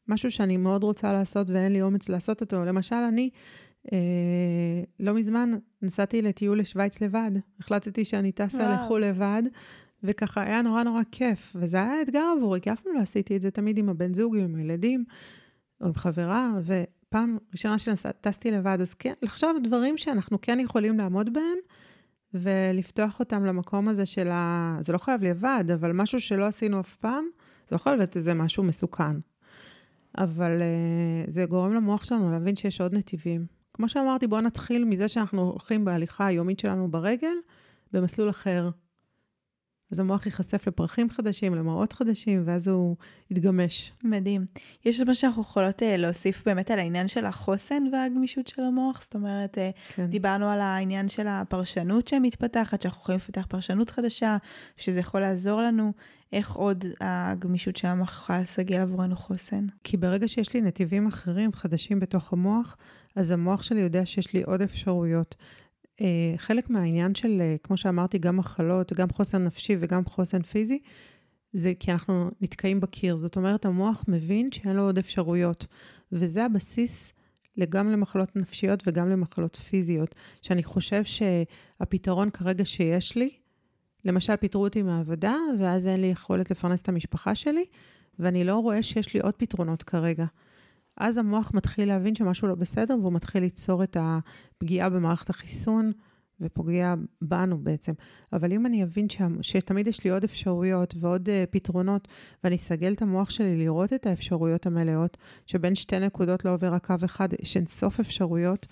משהו 0.09 0.31
שאני 0.31 0.57
מאוד 0.57 0.85
רוצה 0.85 1.13
לעשות 1.13 1.51
ואין 1.51 1.73
לי 1.73 1.83
אומץ 1.83 2.09
לעשות 2.09 2.41
אותו. 2.41 2.65
למשל, 2.65 2.97
אני 2.97 3.31
אה, 3.93 3.99
לא 5.01 5.15
מזמן 5.15 5.51
נסעתי 5.83 6.23
לטיול 6.23 6.59
לשוויץ 6.59 7.01
לבד. 7.01 7.31
החלטתי 7.61 8.05
שאני 8.05 8.33
טסה 8.33 8.75
לחו"ל 8.75 9.05
לבד, 9.05 9.43
וככה 10.03 10.43
היה 10.43 10.63
נורא 10.63 10.83
נורא 10.83 11.03
כיף. 11.13 11.53
וזה 11.55 11.77
היה 11.77 12.03
אתגר 12.03 12.25
עבורי, 12.37 12.61
כי 12.61 12.73
אף 12.73 12.81
פעם 12.81 12.93
לא 12.95 13.01
עשיתי 13.01 13.37
את 13.37 13.41
זה 13.41 13.51
תמיד 13.51 13.79
עם 13.79 13.89
הבן 13.89 14.15
זוג, 14.15 14.37
עם 14.37 14.55
הילדים, 14.55 15.05
או 15.81 15.87
עם 15.87 15.95
חברה, 15.95 16.53
ופעם 16.65 17.39
ראשונה 17.53 17.79
שטסתי 17.79 18.51
לבד, 18.51 18.79
אז 18.81 18.95
כן, 18.95 19.13
לחשוב 19.23 19.57
דברים 19.63 19.99
שאנחנו 19.99 20.41
כן 20.43 20.61
יכולים 20.61 20.99
לעמוד 20.99 21.33
בהם. 21.33 21.59
ולפתוח 22.35 23.21
אותם 23.21 23.45
למקום 23.45 23.89
הזה 23.89 24.07
של 24.07 24.29
ה... 24.31 24.77
זה 24.81 24.93
לא 24.93 24.99
חייב 24.99 25.23
לבד, 25.23 25.65
אבל 25.75 25.93
משהו 25.93 26.21
שלא 26.21 26.45
עשינו 26.45 26.81
אף 26.81 26.97
פעם, 26.97 27.25
זה 27.69 27.77
יכול 27.77 27.97
להיות 27.97 28.17
איזה 28.17 28.35
משהו 28.35 28.63
מסוכן. 28.63 29.17
אבל 30.19 30.51
uh, 30.59 31.31
זה 31.31 31.45
גורם 31.45 31.73
למוח 31.73 32.05
שלנו 32.05 32.31
להבין 32.31 32.57
שיש 32.57 32.81
עוד 32.81 32.95
נתיבים. 32.95 33.47
כמו 33.75 33.89
שאמרתי, 33.89 34.27
בואו 34.27 34.41
נתחיל 34.41 34.85
מזה 34.85 35.09
שאנחנו 35.09 35.43
הולכים 35.43 35.85
בהליכה 35.85 36.27
היומית 36.27 36.59
שלנו 36.59 36.91
ברגל, 36.91 37.35
במסלול 37.93 38.31
אחר. 38.31 38.71
אז 39.93 40.01
המוח 40.01 40.27
ייחשף 40.27 40.69
לפרחים 40.69 41.11
חדשים, 41.11 41.55
למראות 41.55 41.93
חדשים, 41.93 42.43
ואז 42.45 42.69
הוא 42.69 42.97
יתגמש. 43.31 43.93
מדהים. 44.05 44.47
יש 44.85 45.01
מה 45.01 45.15
שאנחנו 45.15 45.43
יכולות 45.43 45.83
uh, 45.83 45.85
להוסיף 45.85 46.43
באמת 46.47 46.71
על 46.71 46.79
העניין 46.79 47.09
של 47.09 47.25
החוסן 47.25 47.83
והגמישות 47.93 48.49
של 48.49 48.63
המוח? 48.63 49.03
זאת 49.03 49.15
אומרת, 49.15 49.59
uh, 49.59 49.95
כן. 49.95 50.07
דיברנו 50.07 50.49
על 50.49 50.61
העניין 50.61 51.09
של 51.09 51.27
הפרשנות 51.29 52.09
שמתפתחת, 52.09 52.83
שאנחנו 52.83 53.01
יכולים 53.01 53.19
לפתח 53.19 53.47
פרשנות 53.49 53.91
חדשה, 53.91 54.37
שזה 54.77 55.01
יכול 55.01 55.21
לעזור 55.21 55.63
לנו. 55.63 55.93
איך 56.33 56.53
עוד 56.53 56.85
הגמישות 57.01 57.77
של 57.77 57.89
המוח 57.89 58.13
יכולה 58.13 58.41
לסגל 58.41 58.81
עבורנו 58.81 59.17
חוסן? 59.17 59.67
כי 59.85 59.97
ברגע 59.97 60.29
שיש 60.29 60.55
לי 60.55 60.61
נתיבים 60.61 61.07
אחרים, 61.07 61.53
חדשים 61.53 62.01
בתוך 62.01 62.33
המוח, 62.33 62.77
אז 63.17 63.31
המוח 63.31 63.63
שלי 63.63 63.81
יודע 63.81 64.07
שיש 64.07 64.33
לי 64.35 64.43
עוד 64.43 64.63
אפשרויות. 64.63 65.35
אה, 66.01 66.35
חלק 66.37 66.71
מהעניין 66.71 67.15
של, 67.15 67.41
אה, 67.41 67.57
כמו 67.63 67.77
שאמרתי, 67.77 68.19
גם 68.19 68.37
מחלות, 68.37 68.93
גם 68.93 69.11
חוסן 69.11 69.45
נפשי 69.45 69.77
וגם 69.81 70.05
חוסן 70.05 70.43
פיזי, 70.43 70.79
זה 71.53 71.73
כי 71.79 71.93
אנחנו 71.93 72.31
נתקעים 72.41 72.81
בקיר. 72.81 73.17
זאת 73.17 73.37
אומרת, 73.37 73.65
המוח 73.65 74.05
מבין 74.09 74.53
שאין 74.53 74.77
לו 74.77 74.83
עוד 74.83 74.99
אפשרויות, 74.99 75.67
וזה 76.13 76.45
הבסיס 76.45 77.13
גם 77.69 77.89
למחלות 77.89 78.37
נפשיות 78.37 78.83
וגם 78.87 79.09
למחלות 79.09 79.57
פיזיות, 79.57 80.15
שאני 80.43 80.63
חושב 80.63 81.05
שהפתרון 81.05 82.31
כרגע 82.31 82.65
שיש 82.65 83.17
לי, 83.17 83.31
למשל, 84.05 84.37
פיטרו 84.37 84.65
אותי 84.65 84.83
מהעבודה, 84.83 85.35
ואז 85.59 85.87
אין 85.87 86.01
לי 86.01 86.07
יכולת 86.07 86.51
לפרנס 86.51 86.83
את 86.83 86.89
המשפחה 86.89 87.35
שלי, 87.35 87.65
ואני 88.19 88.45
לא 88.45 88.57
רואה 88.57 88.83
שיש 88.83 89.15
לי 89.15 89.21
עוד 89.21 89.35
פתרונות 89.35 89.83
כרגע. 89.83 90.25
אז 91.01 91.19
המוח 91.19 91.51
מתחיל 91.55 91.89
להבין 91.89 92.15
שמשהו 92.15 92.49
לא 92.49 92.55
בסדר, 92.55 92.97
והוא 93.01 93.13
מתחיל 93.13 93.43
ליצור 93.43 93.83
את 93.83 93.97
הפגיעה 94.01 94.89
במערכת 94.89 95.31
החיסון, 95.31 95.93
ופוגע 96.41 96.95
בנו 97.23 97.59
בעצם. 97.59 97.93
אבל 98.33 98.53
אם 98.53 98.67
אני 98.67 98.83
אבין 98.83 99.09
ש... 99.09 99.19
שתמיד 99.43 99.87
יש 99.87 100.05
לי 100.05 100.11
עוד 100.11 100.25
אפשרויות 100.25 100.95
ועוד 101.01 101.29
uh, 101.29 101.33
פתרונות, 101.51 102.09
ואני 102.45 102.57
אסגל 102.57 102.93
את 102.93 103.03
המוח 103.03 103.31
שלי 103.31 103.57
לראות 103.57 103.93
את 103.93 104.07
האפשרויות 104.07 104.67
המלאות, 104.67 105.17
שבין 105.47 105.75
שתי 105.75 105.99
נקודות 105.99 106.45
לא 106.45 106.55
עובר 106.55 106.73
רק 106.73 106.87
קו 106.87 106.95
אחד, 107.05 107.29
יש 107.43 107.57
אין 107.57 107.67
סוף 107.67 108.01
אפשרויות, 108.01 108.67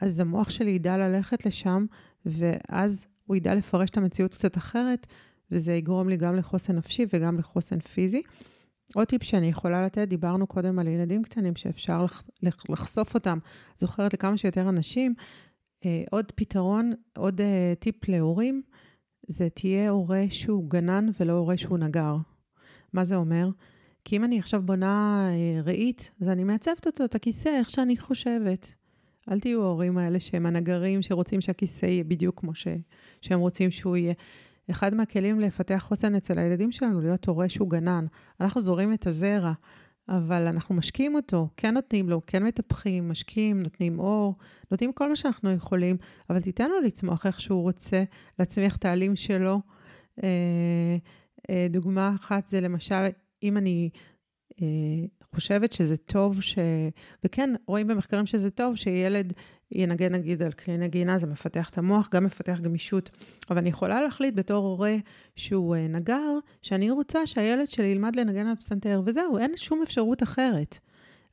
אז 0.00 0.20
המוח 0.20 0.50
שלי 0.50 0.70
ידע 0.70 0.98
ללכת 0.98 1.46
לשם, 1.46 1.86
ואז 2.26 3.06
הוא 3.26 3.36
ידע 3.36 3.54
לפרש 3.54 3.90
את 3.90 3.96
המציאות 3.96 4.34
קצת 4.34 4.56
אחרת, 4.56 5.06
וזה 5.50 5.72
יגרום 5.72 6.08
לי 6.08 6.16
גם 6.16 6.36
לחוסן 6.36 6.76
נפשי 6.76 7.06
וגם 7.12 7.38
לחוסן 7.38 7.80
פיזי. 7.80 8.22
עוד 8.94 9.06
טיפ 9.06 9.22
שאני 9.22 9.46
יכולה 9.46 9.84
לתת, 9.86 10.08
דיברנו 10.08 10.46
קודם 10.46 10.78
על 10.78 10.88
ילדים 10.88 11.22
קטנים 11.22 11.56
שאפשר 11.56 12.04
לח, 12.04 12.24
לח, 12.42 12.64
לחשוף 12.68 13.14
אותם, 13.14 13.38
זוכרת 13.76 14.14
לכמה 14.14 14.36
שיותר 14.36 14.68
אנשים. 14.68 15.14
אה, 15.84 16.04
עוד 16.10 16.32
פתרון, 16.34 16.92
עוד 17.16 17.40
אה, 17.40 17.72
טיפ 17.78 18.08
להורים, 18.08 18.62
זה 19.28 19.48
תהיה 19.48 19.90
הורה 19.90 20.24
שהוא 20.30 20.70
גנן 20.70 21.06
ולא 21.20 21.32
הורה 21.32 21.56
שהוא 21.56 21.78
נגר. 21.78 22.16
מה 22.92 23.04
זה 23.04 23.16
אומר? 23.16 23.48
כי 24.04 24.16
אם 24.16 24.24
אני 24.24 24.38
עכשיו 24.38 24.62
בונה 24.62 25.28
אה, 25.30 25.60
ראית, 25.62 26.10
אז 26.20 26.28
אני 26.28 26.44
מעצבת 26.44 26.86
אותו, 26.86 27.04
את 27.04 27.14
הכיסא, 27.14 27.48
איך 27.48 27.70
שאני 27.70 27.96
חושבת. 27.96 28.72
אל 29.30 29.40
תהיו 29.40 29.62
ההורים 29.62 29.98
האלה 29.98 30.20
שהם 30.20 30.46
הנגרים 30.46 31.02
שרוצים 31.02 31.40
שהכיסא 31.40 31.86
יהיה 31.86 32.04
בדיוק 32.04 32.40
כמו 32.40 32.54
ש... 32.54 32.66
שהם 33.20 33.40
רוצים 33.40 33.70
שהוא 33.70 33.96
יהיה. 33.96 34.14
אחד 34.70 34.94
מהכלים 34.94 35.40
לפתח 35.40 35.84
חוסן 35.88 36.14
אצל 36.14 36.38
הילדים 36.38 36.72
שלנו, 36.72 37.00
להיות 37.00 37.26
הורה 37.26 37.48
שהוא 37.48 37.70
גנן. 37.70 38.06
אנחנו 38.40 38.60
זורים 38.60 38.92
את 38.92 39.06
הזרע, 39.06 39.52
אבל 40.08 40.46
אנחנו 40.46 40.74
משקיעים 40.74 41.14
אותו, 41.14 41.48
כן 41.56 41.74
נותנים 41.74 42.08
לו, 42.08 42.20
כן 42.26 42.42
מטפחים, 42.42 43.08
משקיעים, 43.08 43.62
נותנים 43.62 43.98
אור, 43.98 44.34
נותנים 44.70 44.92
כל 44.92 45.08
מה 45.08 45.16
שאנחנו 45.16 45.50
יכולים, 45.50 45.96
אבל 46.30 46.40
תיתן 46.42 46.70
לו 46.70 46.80
לצמוח 46.80 47.26
איך 47.26 47.40
שהוא 47.40 47.62
רוצה, 47.62 48.04
להצמיח 48.38 48.76
את 48.76 48.84
העלים 48.84 49.16
שלו. 49.16 49.60
אה, 50.22 50.96
אה, 51.50 51.66
דוגמה 51.70 52.12
אחת 52.14 52.46
זה 52.46 52.60
למשל, 52.60 53.06
אם 53.42 53.56
אני 53.56 53.90
אה, 54.62 54.66
חושבת 55.34 55.72
שזה 55.72 55.96
טוב 55.96 56.40
ש... 56.40 56.58
וכן, 57.24 57.50
רואים 57.66 57.86
במחקרים 57.86 58.26
שזה 58.26 58.50
טוב 58.50 58.76
שילד 58.76 59.32
ינגן 59.74 60.12
נגיד 60.12 60.42
על 60.42 60.52
כלי 60.52 60.78
נגינה, 60.78 61.18
זה 61.18 61.26
מפתח 61.26 61.70
את 61.70 61.78
המוח, 61.78 62.08
גם 62.12 62.24
מפתח 62.24 62.58
גמישות. 62.62 63.10
אבל 63.50 63.58
אני 63.58 63.68
יכולה 63.68 64.02
להחליט 64.02 64.34
בתור 64.34 64.66
הורה 64.66 64.96
שהוא 65.36 65.76
אה, 65.76 65.88
נגר, 65.88 66.38
שאני 66.62 66.90
רוצה 66.90 67.26
שהילד 67.26 67.70
שלי 67.70 67.86
ילמד 67.86 68.16
לנגן 68.16 68.46
על 68.46 68.56
פסנתר, 68.56 69.02
וזהו, 69.04 69.38
אין 69.38 69.52
שום 69.56 69.82
אפשרות 69.82 70.22
אחרת. 70.22 70.78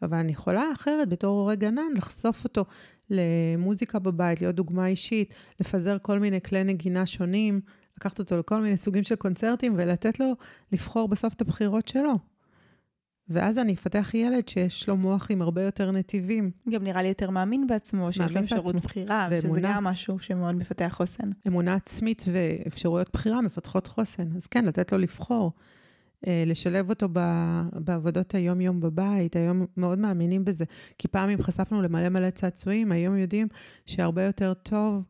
אבל 0.02 0.18
אני 0.18 0.32
יכולה 0.32 0.64
אחרת, 0.74 1.10
בתור 1.10 1.40
הורה 1.40 1.56
גנן, 1.56 1.92
לחשוף 1.96 2.44
אותו 2.44 2.66
למוזיקה 3.10 4.00
בבית, 4.00 4.42
להיות 4.42 4.56
דוגמה 4.56 4.88
אישית, 4.88 5.34
לפזר 5.60 5.98
כל 6.02 6.20
מיני 6.20 6.42
כלי 6.42 6.64
נגינה 6.64 7.06
שונים, 7.06 7.62
לקחת 7.98 8.20
אותו 8.20 8.38
לכל 8.38 8.62
מיני 8.62 8.78
סוגים 8.78 9.04
של 9.04 9.16
קונצרטים 9.16 9.74
ולתת 9.78 10.20
לו 10.20 10.34
לבחור 10.72 11.08
בסוף 11.08 11.34
את 11.34 11.42
הבחירות 11.42 11.88
שלו. 11.88 12.29
ואז 13.30 13.60
אני 13.60 13.74
אפתח 13.74 14.14
ילד 14.14 14.48
שיש 14.48 14.90
לו 14.90 14.98
מוח 14.98 15.32
עם 15.32 15.42
הרבה 15.42 15.64
יותר 15.64 15.92
נתיבים. 15.92 16.52
גם 16.70 16.84
נראה 16.84 17.02
לי 17.02 17.08
יותר 17.08 17.30
מאמין 17.30 17.68
בעצמו, 17.68 18.14
שיש 18.14 18.32
לו 18.32 18.40
אפשרות 18.40 18.76
בחירה, 18.76 19.30
שזה 19.42 19.60
גם 19.62 19.84
משהו 19.84 20.20
שמאוד 20.20 20.56
מפתח 20.56 20.94
חוסן. 20.98 21.30
אמונה 21.48 21.76
עצמית 21.76 22.24
ואפשרויות 22.32 23.10
בחירה 23.14 23.42
מפתחות 23.42 23.88
חוסן. 23.88 24.36
אז 24.36 24.48
כן, 24.48 24.66
לתת 24.66 24.92
לו 24.92 24.98
לבחור. 24.98 25.52
אה, 26.28 26.44
לשלב 26.46 26.90
אותו 26.90 27.10
בעבודות 27.74 28.36
היום-יום 28.36 28.80
בבית, 28.80 29.36
היום 29.36 29.66
מאוד 29.78 30.00
מאמינים 30.00 30.46
בזה. 30.46 30.66
כי 30.98 31.08
פעם 31.08 31.30
אם 31.30 31.42
חשפנו 31.42 31.82
למלא 31.82 32.10
מלא 32.10 32.30
צעצועים, 32.30 32.92
היום 32.92 33.18
יודעים 33.18 33.48
שהרבה 33.86 34.24
יותר 34.24 34.54
טוב, 34.54 35.04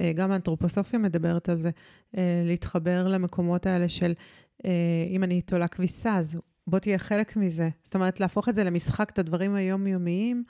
אה, 0.00 0.12
גם 0.12 0.32
האנתרופוסופיה 0.32 0.98
מדברת 0.98 1.48
על 1.48 1.60
זה, 1.60 1.70
אה, 2.16 2.42
להתחבר 2.44 3.08
למקומות 3.08 3.66
האלה 3.66 3.88
של 3.88 4.12
אם 5.08 5.24
אני 5.24 5.40
תולה 5.40 5.68
כביסה, 5.68 6.16
אז 6.16 6.38
בוא 6.66 6.78
תהיה 6.78 6.98
חלק 6.98 7.36
מזה. 7.36 7.68
זאת 7.84 7.94
אומרת, 7.94 8.20
להפוך 8.20 8.48
את 8.48 8.54
זה 8.54 8.64
למשחק, 8.64 9.10
את 9.10 9.18
הדברים 9.18 9.54
היומיומיים, 9.54 10.44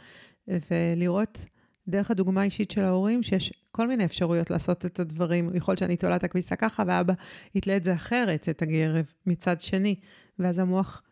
ולראות 0.49 1.45
דרך 1.89 2.11
הדוגמה 2.11 2.41
האישית 2.41 2.71
של 2.71 2.85
ההורים, 2.85 3.23
שיש 3.23 3.53
כל 3.73 3.89
מיני 3.89 4.05
אפשרויות 4.05 4.51
לעשות 4.51 4.87
את 4.87 5.01
הדברים. 5.01 5.51
יכול 5.55 5.73
להיות 5.73 5.79
שאני 5.79 5.97
תולה 5.97 6.17
את 6.17 6.25
הכביסה 6.25 6.57
ככה, 6.57 6.83
ואבא 6.87 7.15
יתלה 7.55 7.77
את 7.77 7.85
זה 7.85 7.95
אחרת, 7.95 8.49
את 8.49 8.63
הגרב, 8.63 9.05
מצד 9.27 9.61
שני. 9.61 9.95
ואז 10.39 10.59
המוח 10.59 11.03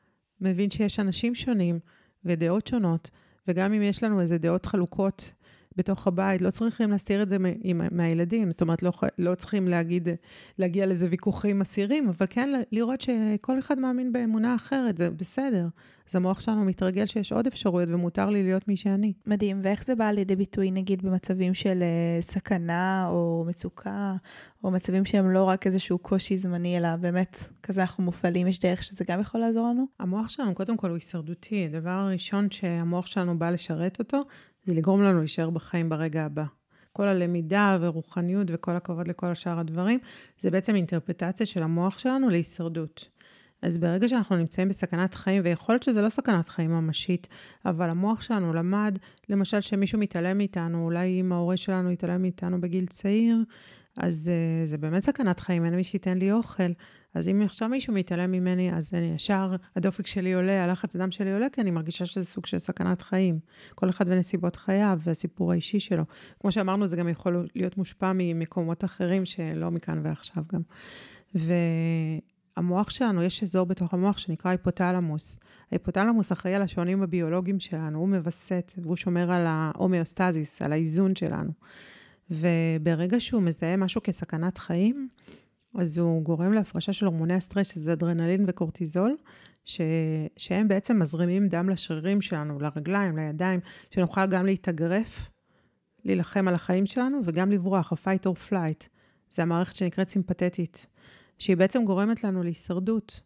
מבין 0.40 0.70
שיש 0.70 1.00
אנשים 1.00 1.34
שונים 1.34 1.78
ודעות 2.24 2.66
שונות, 2.66 3.10
וגם 3.48 3.72
אם 3.72 3.82
יש 3.82 4.02
לנו 4.02 4.20
איזה 4.20 4.38
דעות 4.38 4.66
חלוקות 4.66 5.32
בתוך 5.76 6.06
הבית, 6.06 6.42
לא 6.42 6.50
צריכים 6.50 6.90
להסתיר 6.90 7.22
את 7.22 7.28
זה 7.28 7.36
מהילדים, 7.90 8.50
זאת 8.50 8.62
אומרת, 8.62 8.82
לא, 8.82 8.92
לא 9.18 9.34
צריכים 9.34 9.68
להגיד, 9.68 10.08
להגיע 10.58 10.86
לזה 10.86 11.06
ויכוחים 11.10 11.60
אסירים, 11.60 12.08
אבל 12.08 12.26
כן 12.30 12.60
לראות 12.72 13.00
שכל 13.00 13.58
אחד 13.58 13.78
מאמין 13.78 14.12
באמונה 14.12 14.54
אחרת, 14.54 14.98
זה 14.98 15.10
בסדר. 15.10 15.66
אז 16.10 16.16
המוח 16.16 16.40
שלנו 16.40 16.64
מתרגל 16.64 17.06
שיש 17.06 17.32
עוד 17.32 17.46
אפשרויות 17.46 17.88
ומותר 17.92 18.30
לי 18.30 18.42
להיות 18.42 18.68
מי 18.68 18.76
שאני. 18.76 19.12
מדהים, 19.26 19.60
ואיך 19.62 19.84
זה 19.84 19.94
בא 19.94 20.10
לידי 20.10 20.36
ביטוי 20.36 20.70
נגיד 20.70 21.02
במצבים 21.02 21.54
של 21.54 21.82
uh, 21.82 22.22
סכנה 22.22 23.06
או 23.08 23.44
מצוקה, 23.46 24.14
או 24.64 24.70
מצבים 24.70 25.04
שהם 25.04 25.30
לא 25.30 25.44
רק 25.44 25.66
איזשהו 25.66 25.98
קושי 25.98 26.38
זמני, 26.38 26.78
אלא 26.78 26.96
באמת 26.96 27.36
כזה 27.62 27.80
אנחנו 27.80 28.04
מופעלים, 28.04 28.46
יש 28.46 28.58
דרך 28.58 28.82
שזה 28.82 29.04
גם 29.08 29.20
יכול 29.20 29.40
לעזור 29.40 29.68
לנו? 29.68 29.86
המוח 30.00 30.28
שלנו 30.28 30.54
קודם 30.54 30.76
כל 30.76 30.88
הוא 30.88 30.94
הישרדותי, 30.94 31.64
הדבר 31.64 31.90
הראשון 31.90 32.50
שהמוח 32.50 33.06
שלנו 33.06 33.38
בא 33.38 33.50
לשרת 33.50 33.98
אותו, 33.98 34.22
זה 34.66 34.74
לגרום 34.74 35.02
לנו 35.02 35.18
להישאר 35.18 35.50
בחיים 35.50 35.88
ברגע 35.88 36.24
הבא. 36.24 36.44
כל 36.92 37.08
הלמידה 37.08 37.78
ורוחניות 37.80 38.46
וכל 38.50 38.76
הכבוד 38.76 39.08
לכל 39.08 39.34
שאר 39.34 39.58
הדברים, 39.58 39.98
זה 40.40 40.50
בעצם 40.50 40.74
אינטרפטציה 40.74 41.46
של 41.46 41.62
המוח 41.62 41.98
שלנו 41.98 42.28
להישרדות. 42.28 43.08
אז 43.62 43.78
ברגע 43.78 44.08
שאנחנו 44.08 44.36
נמצאים 44.36 44.68
בסכנת 44.68 45.14
חיים, 45.14 45.42
ויכול 45.44 45.74
להיות 45.74 45.82
שזה 45.82 46.02
לא 46.02 46.08
סכנת 46.08 46.48
חיים 46.48 46.70
ממשית, 46.70 47.28
אבל 47.66 47.90
המוח 47.90 48.22
שלנו 48.22 48.52
למד, 48.52 48.98
למשל 49.28 49.60
שמישהו 49.60 49.98
מתעלם 49.98 50.38
מאיתנו, 50.38 50.84
אולי 50.84 51.20
אם 51.20 51.32
ההורה 51.32 51.56
שלנו 51.56 51.90
יתעלם 51.90 52.22
מאיתנו 52.22 52.60
בגיל 52.60 52.86
צעיר, 52.86 53.36
אז 53.96 54.30
uh, 54.30 54.68
זה 54.68 54.78
באמת 54.78 55.02
סכנת 55.02 55.40
חיים, 55.40 55.64
אין 55.64 55.74
מי 55.74 55.84
שייתן 55.84 56.18
לי 56.18 56.32
אוכל. 56.32 56.72
אז 57.14 57.28
אם 57.28 57.42
עכשיו 57.44 57.68
מישהו 57.68 57.94
מתעלם 57.94 58.32
ממני, 58.32 58.72
אז 58.72 58.90
אני 58.94 59.12
ישר, 59.14 59.56
הדופק 59.76 60.06
שלי 60.06 60.34
עולה, 60.34 60.64
הלחץ 60.64 60.96
הדם 60.96 61.10
שלי 61.10 61.32
עולה, 61.32 61.46
כי 61.48 61.60
אני 61.60 61.70
מרגישה 61.70 62.06
שזה 62.06 62.24
סוג 62.24 62.46
של 62.46 62.58
סכנת 62.58 63.02
חיים. 63.02 63.38
כל 63.74 63.90
אחד 63.90 64.04
ונסיבות 64.08 64.56
חייו 64.56 64.98
והסיפור 65.02 65.52
האישי 65.52 65.80
שלו. 65.80 66.04
כמו 66.40 66.52
שאמרנו, 66.52 66.86
זה 66.86 66.96
גם 66.96 67.08
יכול 67.08 67.48
להיות 67.54 67.76
מושפע 67.76 68.12
ממקומות 68.14 68.84
אחרים 68.84 69.24
שלא 69.24 69.70
מכאן 69.70 70.00
ועכשיו 70.02 70.44
גם. 70.52 70.60
והמוח 72.56 72.90
שלנו, 72.90 73.22
יש 73.22 73.42
אזור 73.42 73.66
בתוך 73.66 73.94
המוח 73.94 74.18
שנקרא 74.18 74.50
היפותלמוס. 74.50 75.40
ההיפותלמוס 75.70 76.32
אחראי 76.32 76.54
על 76.54 76.62
השעונים 76.62 77.02
הביולוגיים 77.02 77.60
שלנו, 77.60 77.98
הוא 77.98 78.08
מווסת 78.08 78.72
והוא 78.82 78.96
שומר 78.96 79.32
על 79.32 79.46
ההומאוסטזיס, 79.46 80.62
על 80.62 80.72
האיזון 80.72 81.16
שלנו. 81.16 81.50
וברגע 82.30 83.20
שהוא 83.20 83.42
מזהה 83.42 83.76
משהו 83.76 84.02
כסכנת 84.02 84.58
חיים, 84.58 85.08
אז 85.74 85.98
הוא 85.98 86.22
גורם 86.22 86.52
להפרשה 86.52 86.92
של 86.92 87.06
הורמוני 87.06 87.34
הסטרס, 87.34 87.72
שזה 87.72 87.92
אדרנלין 87.92 88.44
וקורטיזול, 88.46 89.16
ש... 89.64 89.80
שהם 90.36 90.68
בעצם 90.68 90.98
מזרימים 90.98 91.48
דם 91.48 91.68
לשרירים 91.68 92.20
שלנו, 92.20 92.58
לרגליים, 92.60 93.16
לידיים, 93.16 93.60
שנוכל 93.90 94.26
גם 94.26 94.46
להתאגרף 94.46 95.30
להילחם 96.04 96.48
על 96.48 96.54
החיים 96.54 96.86
שלנו 96.86 97.20
וגם 97.24 97.50
לברוח, 97.50 97.92
ה-fight 97.92 98.26
or 98.26 98.50
flight. 98.50 98.88
זה 99.30 99.42
המערכת 99.42 99.76
שנקראת 99.76 100.08
סימפתטית, 100.08 100.86
שהיא 101.38 101.56
בעצם 101.56 101.84
גורמת 101.84 102.24
לנו 102.24 102.42
להישרדות. 102.42 103.20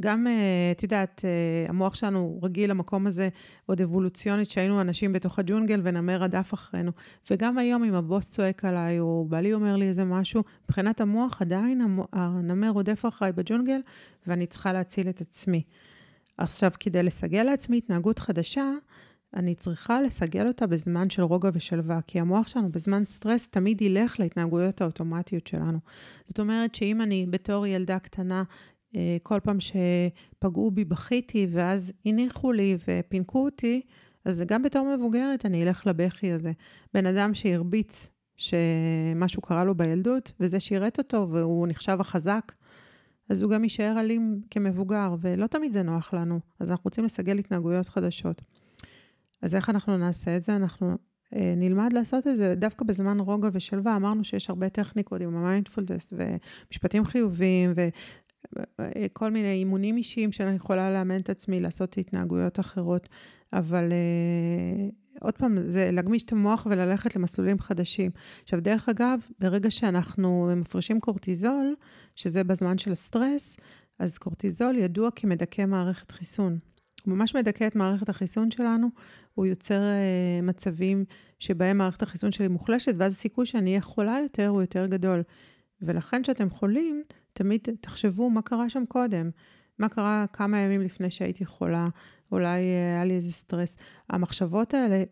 גם, 0.00 0.26
אה, 0.26 0.32
את 0.72 0.82
יודעת, 0.82 1.22
אה, 1.24 1.68
המוח 1.68 1.94
שלנו 1.94 2.40
רגיל 2.42 2.70
למקום 2.70 3.06
הזה, 3.06 3.28
עוד 3.66 3.80
אבולוציונית, 3.80 4.50
שהיינו 4.50 4.80
אנשים 4.80 5.12
בתוך 5.12 5.38
הג'ונגל 5.38 5.80
ונמר 5.84 6.16
רדף 6.16 6.54
אחרינו. 6.54 6.90
וגם 7.30 7.58
היום, 7.58 7.84
אם 7.84 7.94
הבוס 7.94 8.30
צועק 8.30 8.64
עליי, 8.64 9.00
או 9.00 9.26
בעלי 9.28 9.54
אומר 9.54 9.76
לי 9.76 9.88
איזה 9.88 10.04
משהו, 10.04 10.42
מבחינת 10.64 11.00
המוח 11.00 11.42
עדיין 11.42 11.98
הנמר 12.12 12.70
רודף 12.70 13.04
אחריי 13.08 13.32
בג'ונגל, 13.32 13.80
ואני 14.26 14.46
צריכה 14.46 14.72
להציל 14.72 15.08
את 15.08 15.20
עצמי. 15.20 15.62
עכשיו, 16.38 16.70
כדי 16.80 17.02
לסגל 17.02 17.42
לעצמי 17.42 17.78
התנהגות 17.78 18.18
חדשה, 18.18 18.64
אני 19.36 19.54
צריכה 19.54 20.00
לסגל 20.00 20.46
אותה 20.46 20.66
בזמן 20.66 21.10
של 21.10 21.22
רוגע 21.22 21.50
ושלווה, 21.52 22.00
כי 22.06 22.20
המוח 22.20 22.48
שלנו 22.48 22.72
בזמן 22.72 23.04
סטרס 23.04 23.48
תמיד 23.48 23.82
ילך 23.82 24.20
להתנהגויות 24.20 24.80
האוטומטיות 24.80 25.46
שלנו. 25.46 25.78
זאת 26.26 26.40
אומרת 26.40 26.74
שאם 26.74 27.02
אני 27.02 27.26
בתור 27.30 27.66
ילדה 27.66 27.98
קטנה 27.98 28.42
כל 29.22 29.40
פעם 29.40 29.56
שפגעו 29.60 30.70
בי 30.70 30.84
בכיתי, 30.84 31.46
ואז 31.50 31.92
הניחו 32.06 32.52
לי 32.52 32.76
ופינקו 32.88 33.44
אותי, 33.44 33.80
אז 34.24 34.42
גם 34.46 34.62
בתור 34.62 34.96
מבוגרת 34.96 35.46
אני 35.46 35.62
אלך 35.62 35.86
לבכי 35.86 36.32
הזה. 36.32 36.52
בן 36.94 37.06
אדם 37.06 37.34
שהרביץ 37.34 38.08
שמשהו 38.36 39.42
קרה 39.42 39.64
לו 39.64 39.74
בילדות, 39.74 40.32
וזה 40.40 40.60
שירת 40.60 40.98
אותו, 40.98 41.28
והוא 41.30 41.66
נחשב 41.68 41.96
החזק, 42.00 42.52
אז 43.28 43.42
הוא 43.42 43.50
גם 43.50 43.64
יישאר 43.64 44.00
אלים 44.00 44.40
כמבוגר, 44.50 45.14
ולא 45.20 45.46
תמיד 45.46 45.72
זה 45.72 45.82
נוח 45.82 46.14
לנו. 46.14 46.40
אז 46.60 46.70
אנחנו 46.70 46.84
רוצים 46.84 47.04
לסגל 47.04 47.38
התנהגויות 47.38 47.88
חדשות. 47.88 48.42
אז 49.42 49.54
איך 49.54 49.70
אנחנו 49.70 49.96
נעשה 49.98 50.36
את 50.36 50.42
זה? 50.42 50.56
אנחנו 50.56 50.96
אה, 51.34 51.54
נלמד 51.56 51.92
לעשות 51.92 52.26
את 52.26 52.36
זה 52.36 52.54
דווקא 52.54 52.84
בזמן 52.84 53.20
רוגע 53.20 53.48
ושלווה. 53.52 53.96
אמרנו 53.96 54.24
שיש 54.24 54.50
הרבה 54.50 54.68
טכניקות 54.68 55.20
עם 55.20 55.36
המיינדפולנס 55.36 56.12
ומשפטים 56.16 57.04
חיוביים 57.04 57.72
כל 59.12 59.30
מיני 59.30 59.52
אימונים 59.52 59.96
אישיים 59.96 60.32
שאני 60.32 60.56
יכולה 60.56 60.90
לאמן 60.92 61.20
את 61.20 61.30
עצמי 61.30 61.60
לעשות 61.60 61.98
התנהגויות 61.98 62.60
אחרות, 62.60 63.08
אבל 63.52 63.92
uh, 63.92 64.94
עוד 65.20 65.34
פעם, 65.34 65.58
זה 65.70 65.88
להגמיש 65.92 66.22
את 66.22 66.32
המוח 66.32 66.66
וללכת 66.70 67.16
למסלולים 67.16 67.58
חדשים. 67.58 68.10
עכשיו, 68.42 68.60
דרך 68.60 68.88
אגב, 68.88 69.20
ברגע 69.38 69.70
שאנחנו 69.70 70.50
מפרישים 70.56 71.00
קורטיזול, 71.00 71.74
שזה 72.16 72.44
בזמן 72.44 72.78
של 72.78 72.92
הסטרס, 72.92 73.56
אז 73.98 74.18
קורטיזול 74.18 74.76
ידוע 74.76 75.10
כמדכא 75.16 75.66
מערכת 75.66 76.10
חיסון. 76.10 76.58
הוא 77.04 77.14
ממש 77.14 77.34
מדכא 77.36 77.66
את 77.66 77.76
מערכת 77.76 78.08
החיסון 78.08 78.50
שלנו, 78.50 78.88
הוא 79.34 79.46
יוצר 79.46 79.80
uh, 79.80 80.44
מצבים 80.44 81.04
שבהם 81.38 81.78
מערכת 81.78 82.02
החיסון 82.02 82.32
שלי 82.32 82.48
מוחלשת, 82.48 82.94
ואז 82.96 83.12
הסיכוי 83.12 83.46
שאני 83.46 83.70
אהיה 83.70 83.80
חולה 83.80 84.18
יותר 84.22 84.48
הוא 84.48 84.60
יותר 84.60 84.86
גדול. 84.86 85.22
ולכן 85.82 86.22
כשאתם 86.22 86.50
חולים, 86.50 87.02
תמיד 87.34 87.68
תחשבו 87.80 88.30
מה 88.30 88.42
קרה 88.42 88.70
שם 88.70 88.84
קודם. 88.88 89.30
מה 89.78 89.88
קרה 89.88 90.24
כמה 90.32 90.58
ימים 90.58 90.80
לפני 90.80 91.10
שהייתי 91.10 91.44
חולה, 91.44 91.88
אולי 92.32 92.60
אה, 92.60 92.94
היה 92.94 93.04
לי 93.04 93.14
איזה 93.14 93.32
סטרס. 93.32 93.76
המחשבות 94.10 94.74
האלה 94.74 95.04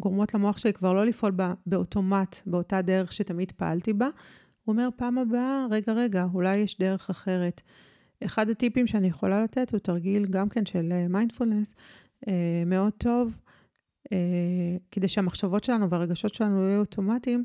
גורמות 0.00 0.34
למוח 0.34 0.58
שלי 0.58 0.72
כבר 0.72 0.92
לא 0.92 1.04
לפעול 1.04 1.32
בא, 1.32 1.54
באוטומט, 1.66 2.36
באותה 2.46 2.82
דרך 2.82 3.12
שתמיד 3.12 3.52
פעלתי 3.52 3.92
בה. 3.92 4.08
הוא 4.64 4.72
אומר, 4.72 4.88
פעם 4.96 5.18
הבאה, 5.18 5.66
רגע, 5.70 5.92
רגע, 5.92 6.26
אולי 6.34 6.56
יש 6.56 6.78
דרך 6.78 7.10
אחרת. 7.10 7.62
אחד 8.24 8.50
הטיפים 8.50 8.86
שאני 8.86 9.06
יכולה 9.06 9.44
לתת 9.44 9.72
הוא 9.72 9.78
תרגיל 9.78 10.26
גם 10.26 10.48
כן 10.48 10.66
של 10.66 11.06
מיינדפולנס, 11.08 11.74
אה, 12.28 12.32
uh, 12.32 12.68
מאוד 12.68 12.92
טוב, 12.92 13.36
uh, 14.04 14.08
כדי 14.90 15.08
שהמחשבות 15.08 15.64
שלנו 15.64 15.90
והרגשות 15.90 16.34
שלנו 16.34 16.62
יהיו 16.62 16.80
אוטומטיים, 16.80 17.44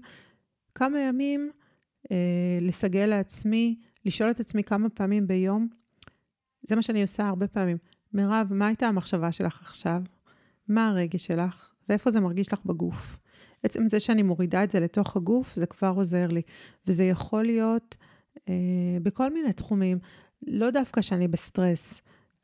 כמה 0.75 0.99
ימים 0.99 1.51
uh, 2.03 2.09
לסגל 2.61 3.05
לעצמי 3.05 3.75
לשאול 4.05 4.31
את 4.31 4.39
עצמי 4.39 4.63
כמה 4.63 4.89
פעמים 4.89 5.27
ביום, 5.27 5.67
זה 6.61 6.75
מה 6.75 6.81
שאני 6.81 7.01
עושה 7.01 7.27
הרבה 7.27 7.47
פעמים. 7.47 7.77
מירב, 8.13 8.47
מה 8.49 8.67
הייתה 8.67 8.87
המחשבה 8.87 9.31
שלך 9.31 9.61
עכשיו? 9.61 10.01
מה 10.67 10.89
הרגש 10.89 11.25
שלך? 11.25 11.73
ואיפה 11.89 12.11
זה 12.11 12.19
מרגיש 12.19 12.53
לך 12.53 12.65
בגוף? 12.65 13.17
עצם 13.63 13.89
זה 13.89 13.99
שאני 13.99 14.23
מורידה 14.23 14.63
את 14.63 14.71
זה 14.71 14.79
לתוך 14.79 15.17
הגוף, 15.17 15.55
זה 15.55 15.65
כבר 15.65 15.93
עוזר 15.95 16.27
לי. 16.27 16.41
וזה 16.87 17.03
יכול 17.03 17.43
להיות 17.43 17.97
אה, 18.49 18.53
בכל 19.03 19.33
מיני 19.33 19.53
תחומים, 19.53 19.99
לא 20.47 20.69
דווקא 20.69 21.01
שאני 21.01 21.27
בסטרס, 21.27 22.01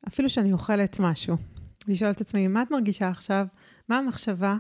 אפילו 0.08 0.30
שאני 0.30 0.54
אוכלת 0.54 1.00
משהו. 1.00 1.36
לשאול 1.88 2.12
את 2.12 2.22
עצמי, 2.22 2.48
מה 2.48 2.62
את 2.62 2.72
מרגישה 2.72 3.10
עכשיו? 3.10 3.48
מה 3.90 3.98
המחשבה? 3.98 4.58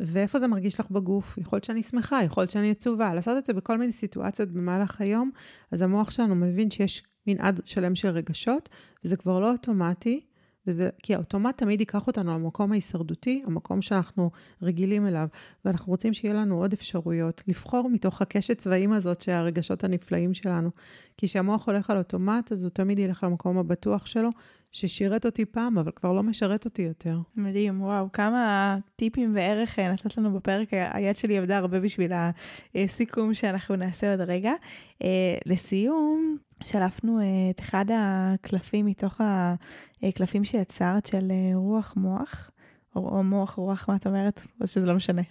ואיפה 0.00 0.38
זה 0.38 0.46
מרגיש 0.46 0.80
לך 0.80 0.90
בגוף? 0.90 1.38
יכול 1.38 1.56
להיות 1.56 1.64
שאני 1.64 1.82
שמחה, 1.82 2.20
יכול 2.24 2.40
להיות 2.40 2.50
שאני 2.50 2.70
עצובה. 2.70 3.14
לעשות 3.14 3.38
את 3.38 3.44
זה 3.44 3.52
בכל 3.52 3.78
מיני 3.78 3.92
סיטואציות 3.92 4.48
במהלך 4.48 5.00
היום, 5.00 5.30
אז 5.70 5.82
המוח 5.82 6.10
שלנו 6.10 6.34
מבין 6.34 6.70
שיש 6.70 7.02
מנעד 7.26 7.60
שלם 7.64 7.94
של 7.94 8.08
רגשות, 8.08 8.68
וזה 9.04 9.16
כבר 9.16 9.40
לא 9.40 9.52
אוטומטי, 9.52 10.20
וזה, 10.66 10.90
כי 11.02 11.14
האוטומט 11.14 11.58
תמיד 11.58 11.80
ייקח 11.80 12.06
אותנו 12.06 12.32
למקום 12.34 12.72
ההישרדותי, 12.72 13.42
המקום 13.46 13.82
שאנחנו 13.82 14.30
רגילים 14.62 15.06
אליו, 15.06 15.28
ואנחנו 15.64 15.90
רוצים 15.90 16.14
שיהיה 16.14 16.34
לנו 16.34 16.58
עוד 16.58 16.72
אפשרויות, 16.72 17.42
לבחור 17.48 17.90
מתוך 17.90 18.22
הקשת 18.22 18.58
צבעים 18.58 18.92
הזאת 18.92 19.20
שהרגשות 19.20 19.84
הנפלאים 19.84 20.34
שלנו. 20.34 20.70
כי 21.16 21.26
כשהמוח 21.26 21.68
הולך 21.68 21.90
על 21.90 21.98
אוטומט, 21.98 22.52
אז 22.52 22.62
הוא 22.62 22.70
תמיד 22.70 22.98
ילך 22.98 23.24
למקום 23.24 23.58
הבטוח 23.58 24.06
שלו, 24.06 24.30
ששירת 24.74 25.26
אותי 25.26 25.44
פעם, 25.44 25.78
אבל 25.78 25.90
כבר 25.96 26.12
לא 26.12 26.22
משרת 26.22 26.64
אותי 26.64 26.82
יותר. 26.82 27.18
מדהים, 27.36 27.82
וואו, 27.82 28.12
כמה 28.12 28.76
טיפים 28.96 29.34
וערך 29.34 29.78
אה, 29.78 29.92
נתת 29.92 30.18
לנו 30.18 30.32
בפרק. 30.32 30.68
היד 30.72 31.16
שלי 31.16 31.38
עבדה 31.38 31.58
הרבה 31.58 31.80
בשביל 31.80 32.12
הסיכום 32.74 33.34
שאנחנו 33.34 33.76
נעשה 33.76 34.10
עוד 34.10 34.20
רגע. 34.20 34.52
אה, 35.02 35.36
לסיום, 35.46 36.36
שלפנו 36.64 37.20
אה, 37.20 37.24
את 37.50 37.60
אחד 37.60 37.84
הקלפים 37.94 38.86
מתוך 38.86 39.20
הקלפים 40.02 40.44
שיצרת 40.44 41.06
של 41.06 41.32
רוח 41.54 41.94
מוח, 41.96 42.50
או 42.96 43.22
מוח 43.22 43.54
רוח, 43.54 43.88
מה 43.88 43.96
את 43.96 44.06
אומרת? 44.06 44.46
או 44.60 44.66
שזה 44.66 44.86
לא 44.86 44.94
משנה. 44.94 45.22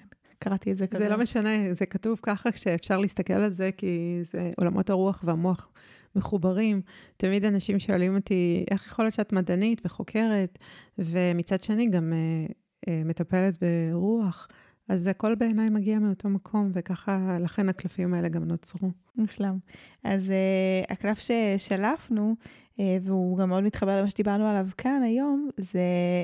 קראתי 0.43 0.71
את 0.71 0.77
זה 0.77 0.87
כזה. 0.87 1.03
זה 1.03 1.09
לא 1.09 1.17
משנה, 1.17 1.73
זה 1.73 1.85
כתוב 1.85 2.19
ככה 2.23 2.51
כשאפשר 2.51 2.97
להסתכל 2.97 3.33
על 3.33 3.53
זה, 3.53 3.69
כי 3.77 4.19
זה 4.31 4.51
עולמות 4.57 4.89
הרוח 4.89 5.23
והמוח 5.27 5.69
מחוברים. 6.15 6.81
תמיד 7.17 7.45
אנשים 7.45 7.79
שואלים 7.79 8.15
אותי, 8.15 8.65
איך 8.71 8.87
יכול 8.87 9.05
להיות 9.05 9.13
שאת 9.13 9.33
מדענית 9.33 9.81
וחוקרת, 9.85 10.59
ומצד 10.97 11.61
שני 11.61 11.89
גם 11.89 12.13
uh, 12.13 12.51
uh, 12.51 12.89
מטפלת 13.05 13.63
ברוח. 13.63 14.47
אז 14.89 15.07
הכל 15.07 15.35
בעיניי 15.35 15.69
מגיע 15.69 15.99
מאותו 15.99 16.29
מקום, 16.29 16.71
וככה, 16.73 17.37
לכן 17.39 17.69
הקלפים 17.69 18.13
האלה 18.13 18.29
גם 18.29 18.43
נוצרו. 18.43 18.91
מושלם. 19.15 19.57
אז 20.03 20.29
uh, 20.29 20.93
הקלף 20.93 21.19
ששלפנו, 21.19 22.35
והוא 22.79 23.37
גם 23.37 23.49
מאוד 23.49 23.63
מתחבר 23.63 23.97
למה 23.99 24.09
שדיברנו 24.09 24.47
עליו 24.47 24.67
כאן 24.77 25.01
היום, 25.03 25.49
זה 25.57 25.81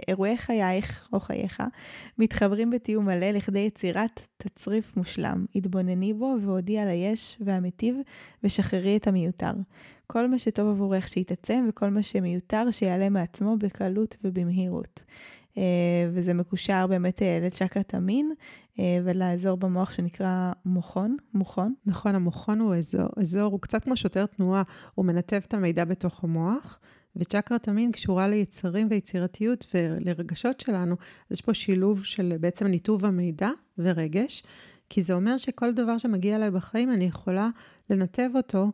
אירועי 0.07 0.37
חייך 0.37 1.09
או 1.13 1.19
חייך, 1.19 1.63
מתחברים 2.17 2.69
בתיאום 2.69 3.05
מלא 3.05 3.31
לכדי 3.31 3.59
יצירת 3.59 4.19
תצריף 4.37 4.97
מושלם. 4.97 5.45
התבונני 5.55 6.13
בו 6.13 6.35
והודיע 6.41 6.81
על 6.81 6.87
היש 6.87 7.37
והמטיב, 7.41 7.95
ושחררי 8.43 8.97
את 8.97 9.07
המיותר. 9.07 9.51
כל 10.07 10.27
מה 10.27 10.39
שטוב 10.39 10.69
עבורך 10.69 11.07
שיתעצם, 11.07 11.65
וכל 11.69 11.89
מה 11.89 12.03
שמיותר 12.03 12.71
שיעלה 12.71 13.09
מעצמו 13.09 13.57
בקלות 13.57 14.17
ובמהירות. 14.23 15.03
אה, 15.57 16.09
וזה 16.13 16.33
מקושר 16.33 16.87
באמת 16.87 17.21
אה, 17.21 17.39
לצ'קרת 17.41 17.93
המין 17.93 18.31
אה, 18.31 18.35
ולאזור 19.03 19.57
במוח 19.57 19.91
שנקרא 19.91 20.51
מוחון, 20.65 21.17
מוחון. 21.33 21.73
נכון, 21.85 22.15
המוחון 22.15 22.59
הוא 22.59 22.75
אזור, 22.75 23.07
אזור, 23.17 23.51
הוא 23.51 23.61
קצת 23.61 23.83
כמו 23.83 23.97
שוטר 23.97 24.25
תנועה, 24.25 24.63
הוא 24.95 25.05
מנתב 25.05 25.41
את 25.47 25.53
המידע 25.53 25.85
בתוך 25.85 26.23
המוח. 26.23 26.79
וצ'קרת 27.15 27.67
המין 27.67 27.91
קשורה 27.91 28.27
ליצרים 28.27 28.87
ויצירתיות 28.89 29.65
ולרגשות 29.73 30.59
שלנו, 30.59 30.95
אז 31.01 31.31
יש 31.31 31.41
פה 31.41 31.53
שילוב 31.53 32.03
של 32.03 32.33
בעצם 32.39 32.67
ניתוב 32.67 33.05
המידע 33.05 33.49
ורגש, 33.77 34.43
כי 34.89 35.01
זה 35.01 35.13
אומר 35.13 35.37
שכל 35.37 35.73
דבר 35.73 35.97
שמגיע 35.97 36.35
אליי 36.35 36.51
בחיים, 36.51 36.91
אני 36.91 37.05
יכולה 37.05 37.49
לנתב 37.89 38.29
אותו 38.35 38.71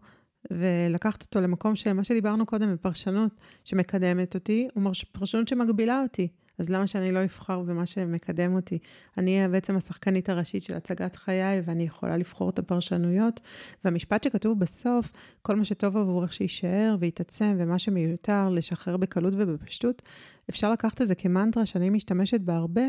ולקחת 0.51 1.22
אותו 1.22 1.41
למקום 1.41 1.76
שמה 1.76 2.03
שדיברנו 2.03 2.45
קודם 2.45 2.74
בפרשנות 2.74 3.32
שמקדמת 3.66 4.36
אותי, 4.36 4.68
הוא 4.74 4.93
פרשנות 5.12 5.47
שמגבילה 5.47 6.01
אותי. 6.01 6.28
אז 6.60 6.70
למה 6.70 6.88
שאני 6.88 7.12
לא 7.12 7.24
אבחר 7.24 7.60
במה 7.62 7.86
שמקדם 7.86 8.56
אותי? 8.56 8.80
אני 9.18 9.47
בעצם 9.47 9.76
השחקנית 9.76 10.30
הראשית 10.30 10.64
של 10.64 10.74
הצגת 10.74 11.16
חיי, 11.16 11.62
ואני 11.66 11.84
יכולה 11.84 12.18
לבחור 12.18 12.49
את 12.49 12.60
הפרשנויות. 12.60 13.39
והמשפט 13.84 14.24
שכתוב 14.24 14.60
בסוף, 14.60 15.12
כל 15.41 15.56
מה 15.56 15.66
שטוב 15.66 15.97
עבורך 15.97 16.34
שיישאר 16.34 16.95
ויתעצם, 16.99 17.56
ומה 17.58 17.80
שמיותר, 17.80 18.49
לשחרר 18.49 18.97
בקלות 18.97 19.34
ובפשטות, 19.38 20.01
אפשר 20.49 20.72
לקחת 20.72 21.01
את 21.01 21.08
זה 21.08 21.16
כמנטרה 21.16 21.66
שאני 21.66 21.89
משתמשת 21.89 22.41
בה 22.41 22.56
הרבה. 22.56 22.82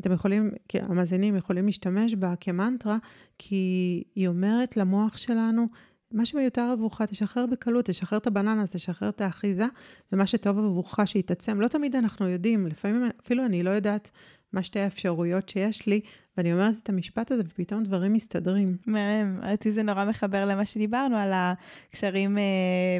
אתם 0.00 0.12
יכולים, 0.12 0.50
המאזינים 0.74 1.36
יכולים 1.36 1.66
להשתמש 1.66 2.14
בה 2.14 2.34
כמנטרה, 2.40 2.96
כי 3.38 4.02
היא 4.14 4.28
אומרת 4.28 4.76
למוח 4.76 5.16
שלנו, 5.16 5.66
מה 6.14 6.24
שמיותר 6.26 6.62
עבורך, 6.62 7.02
תשחרר 7.02 7.46
בקלות, 7.46 7.84
תשחרר 7.84 8.18
את 8.18 8.26
הבננה, 8.26 8.66
תשחרר 8.66 9.08
את 9.08 9.20
האחיזה, 9.20 9.66
ומה 10.12 10.26
שטוב 10.26 10.58
עבורך 10.58 10.98
שיתעצם. 11.04 11.60
לא 11.60 11.68
תמיד 11.68 11.96
אנחנו 11.96 12.28
יודעים, 12.28 12.66
לפעמים 12.66 13.10
אפילו 13.20 13.44
אני 13.44 13.62
לא 13.62 13.70
יודעת 13.70 14.10
מה 14.54 14.62
שתי 14.62 14.80
האפשרויות 14.80 15.48
שיש 15.48 15.86
לי, 15.86 16.00
ואני 16.36 16.52
אומרת 16.52 16.74
את 16.82 16.88
המשפט 16.88 17.30
הזה, 17.30 17.42
ופתאום 17.46 17.82
דברים 17.82 18.12
מסתדרים. 18.12 18.76
מהמם. 18.86 19.40
אותי 19.52 19.72
זה 19.72 19.82
נורא 19.82 20.04
מחבר 20.04 20.44
למה 20.44 20.64
שדיברנו, 20.64 21.16
על 21.16 21.30
הקשרים 21.34 22.38
אה, 22.38 22.42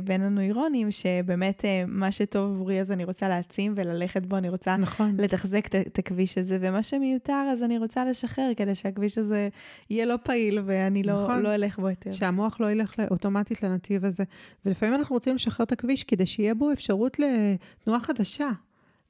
בין 0.04 0.22
הנוירונים, 0.22 0.90
שבאמת 0.90 1.64
אה, 1.64 1.84
מה 1.86 2.12
שטוב 2.12 2.52
עבורי 2.52 2.80
אז 2.80 2.92
אני 2.92 3.04
רוצה 3.04 3.28
להעצים 3.28 3.72
וללכת 3.76 4.26
בו, 4.26 4.36
אני 4.36 4.48
רוצה 4.48 4.76
נכון. 4.76 5.16
לתחזק 5.18 5.66
את, 5.66 5.74
את 5.74 5.98
הכביש 5.98 6.38
הזה, 6.38 6.58
ומה 6.60 6.82
שמיותר 6.82 7.44
אז 7.52 7.62
אני 7.62 7.78
רוצה 7.78 8.04
לשחרר, 8.04 8.50
כדי 8.56 8.74
שהכביש 8.74 9.18
הזה 9.18 9.48
יהיה 9.90 10.06
לא 10.06 10.16
פעיל 10.22 10.58
ואני 10.66 11.02
לא, 11.02 11.22
נכון. 11.22 11.42
לא 11.42 11.54
אלך 11.54 11.78
בו 11.78 11.90
יותר. 11.90 12.12
שהמוח 12.12 12.60
לא 12.60 12.70
ילך 12.70 12.94
אוטומטית 13.10 13.62
לנתיב 13.62 14.04
הזה. 14.04 14.24
ולפעמים 14.66 14.94
אנחנו 14.94 15.14
רוצים 15.14 15.34
לשחרר 15.34 15.64
את 15.64 15.72
הכביש 15.72 16.04
כדי 16.04 16.26
שיהיה 16.26 16.54
בו 16.54 16.72
אפשרות 16.72 17.18
לתנועה 17.18 18.00
חדשה. 18.00 18.50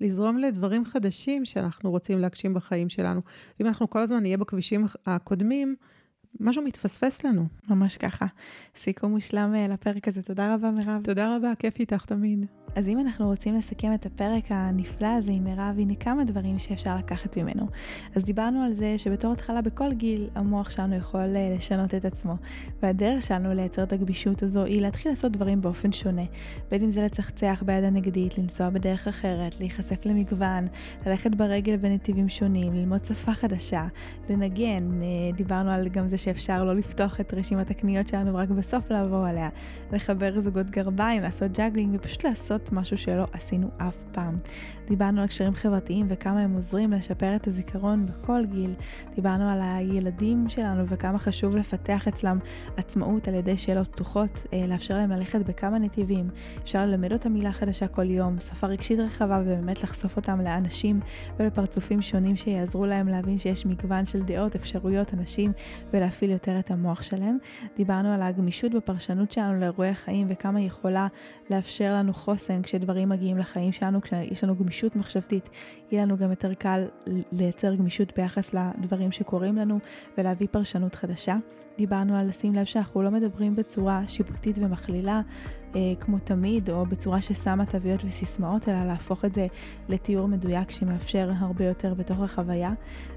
לזרום 0.01 0.37
לדברים 0.39 0.85
חדשים 0.85 1.45
שאנחנו 1.45 1.91
רוצים 1.91 2.19
להגשים 2.19 2.55
בחיים 2.55 2.89
שלנו. 2.89 3.21
ואם 3.61 3.67
אנחנו 3.67 3.91
כל 3.91 3.99
הזמן 3.99 4.21
נהיה 4.21 4.39
בכבישים 4.39 4.87
הקודמים, 5.07 5.77
משהו 6.41 6.63
מתפספס 6.63 7.25
לנו. 7.25 7.47
ממש 7.71 7.97
ככה. 7.97 8.27
סיכום 8.77 9.11
מושלם 9.11 9.55
אה, 9.55 9.69
לפרק 9.69 10.09
הזה. 10.09 10.23
תודה 10.23 10.55
רבה, 10.55 10.71
מירב. 10.71 11.01
תודה 11.05 11.37
רבה, 11.37 11.53
כיף 11.59 11.81
איתך 11.81 12.05
תמיד. 12.05 12.47
אז 12.77 12.89
אם 12.89 12.99
אנחנו 12.99 13.27
רוצים 13.27 13.55
לסכם 13.55 13.95
את 13.95 14.07
הפרק 14.07 14.45
הנפלא 14.51 15.07
הזה 15.07 15.33
עם 15.33 15.45
מירב, 15.45 15.75
הנה 15.79 15.95
כמה 15.95 16.25
דברים 16.25 16.59
שאפשר 16.59 16.97
לקחת 16.97 17.37
ממנו. 17.37 17.67
אז 18.15 18.25
דיברנו 18.25 18.63
על 18.63 18.73
זה 18.73 18.99
שבתור 18.99 19.33
התחלה 19.33 19.63
בכל 19.63 19.93
גיל 19.93 20.29
המוח 20.35 20.71
שלנו 20.71 20.97
יכול 20.97 21.37
אה, 21.37 21.55
לשנות 21.57 21.95
את 21.95 22.05
עצמו, 22.05 22.37
והדרך 22.83 23.23
שלנו 23.23 23.55
לייצר 23.55 23.83
את 23.83 23.93
הגבישות 23.93 24.43
הזו 24.43 24.65
היא 24.65 24.81
להתחיל 24.81 25.13
לעשות 25.13 25.33
דברים 25.33 25.61
באופן 25.61 25.93
שונה. 25.93 26.25
בין 26.71 26.83
אם 26.83 26.91
זה 26.91 27.03
לצחצח 27.03 27.63
ביד 27.67 27.85
הנגדית, 27.85 28.39
לנסוע 28.39 28.71
בדרך 28.71 29.09
אחרת, 29.09 29.61
להיחשף 29.61 30.07
למגוון, 30.07 30.67
ללכת 31.07 31.35
ברגל 31.35 31.77
בנתיבים 31.77 32.29
שונים, 32.29 32.75
ללמוד 32.75 33.05
שפה 33.05 33.33
חדשה, 33.33 33.87
לנגן, 34.29 35.03
אה, 35.03 35.37
דיברנו 35.37 35.71
על 35.71 35.89
גם 35.89 36.09
זה 36.09 36.19
שאפשר 36.25 36.65
לא 36.65 36.75
לפתוח 36.75 37.21
את 37.21 37.35
רשימת 37.35 37.71
הקניות 37.71 38.09
שלנו 38.09 38.35
ורק 38.35 38.49
בסוף 38.49 38.91
לעבור 38.91 39.27
עליה, 39.27 39.49
לחבר 39.93 40.41
זוגות 40.41 40.71
גרביים, 40.71 41.23
לעשות 41.23 41.53
ג'אגלינג 41.53 41.95
ופשוט 41.95 42.25
לעשות 42.25 42.73
משהו 42.73 42.99
שלא 42.99 43.25
עשינו 43.33 43.69
אף 43.79 43.97
פעם. 44.13 44.37
דיברנו 44.89 45.21
על 45.21 45.27
קשרים 45.27 45.55
חברתיים 45.55 46.07
וכמה 46.09 46.41
הם 46.41 46.55
עוזרים 46.55 46.93
לשפר 46.93 47.37
את 47.37 47.47
הזיכרון 47.47 48.07
בכל 48.07 48.45
גיל. 48.47 48.75
דיברנו 49.15 49.51
על 49.51 49.61
הילדים 49.63 50.49
שלנו 50.49 50.87
וכמה 50.87 51.19
חשוב 51.19 51.57
לפתח 51.57 52.09
אצלם 52.09 52.39
עצמאות 52.77 53.29
על 53.29 53.35
ידי 53.35 53.57
שאלות 53.57 53.87
פתוחות, 53.87 54.47
אה, 54.53 54.67
לאפשר 54.67 54.95
להם 54.95 55.11
ללכת 55.11 55.41
בכמה 55.41 55.79
נתיבים. 55.79 56.29
אפשר 56.63 56.87
ללמד 56.87 57.13
אותם 57.13 57.33
מילה 57.33 57.53
חדשה 57.53 57.89
כל 57.89 58.11
יום, 58.11 58.41
שפה 58.41 58.67
רגשית 58.67 58.99
רחבה 58.99 59.41
ובאמת 59.45 59.83
לחשוף 59.83 60.17
אותם 60.17 60.41
לאנשים 60.41 61.01
ולפרצופים 61.39 62.03
שונים 62.03 62.37
שיעזרו 62.37 62.87
להם 62.87 63.09
להבין 63.09 63.39
שיש 63.39 63.67
מגוון 63.67 64.07
של 64.07 64.23
דעות, 64.23 64.55
אפשרויות, 64.55 65.15
אנשים 65.15 65.53
ולהפעיל 65.93 66.31
יותר 66.31 66.59
את 66.59 66.71
המוח 66.71 67.03
שלהם. 67.03 67.39
דיברנו 67.77 68.13
על 68.13 68.23
הגמישות 68.23 68.73
בפרשנות 68.73 69.33
שלנו 69.33 69.61
לאירועי 69.61 69.91
החיים 69.91 70.27
וכמה 70.31 70.59
היא 70.59 70.67
יכולה 70.67 71.07
לאפשר 71.51 71.95
לנו 71.95 72.13
חוסן 72.13 72.63
כשדברים 72.63 73.09
מגיעים 73.09 73.39
לחיים 73.39 73.73
שלנו, 73.73 74.01
כשיש 74.01 74.45
לנו 74.45 74.57
גמישות 74.57 74.74
מחשבתית, 74.97 75.49
יהיה 75.91 76.05
לנו 76.05 76.17
גם 76.17 76.31
יותר 76.31 76.55
קל 76.55 76.85
לייצר 77.33 77.75
גמישות 77.75 78.13
ביחס 78.17 78.55
לדברים 78.55 79.13
שקורים 79.13 79.57
לנו 79.57 79.79
ולהביא 80.19 80.47
פרשנות 80.51 80.95
חדשה. 80.95 81.37
דיברנו 81.79 82.17
על 82.17 82.29
לשים 82.29 82.55
לב 82.55 82.65
שאנחנו 82.65 83.03
לא 83.03 83.11
מדברים 83.11 83.57
בצורה 83.57 84.03
שיפוטית 84.09 84.57
ומכלילה, 84.59 85.21
כמו 86.01 86.19
תמיד, 86.19 86.71
או 86.71 86.87
בצורה 86.87 87.21
ששמה 87.21 87.67
תוויות 87.67 88.05
וסיסמאות, 88.05 88.69
אלא 88.69 88.85
להפוך 88.85 89.25
את 89.25 89.35
זה 89.35 89.47
לתיאור 89.89 90.29
מדויק 90.29 90.71
שמאפשר 90.71 91.31
הרבה 91.39 91.65
יותר 91.65 91.95
בתוך 91.95 92.21
החוויה. 92.21 92.73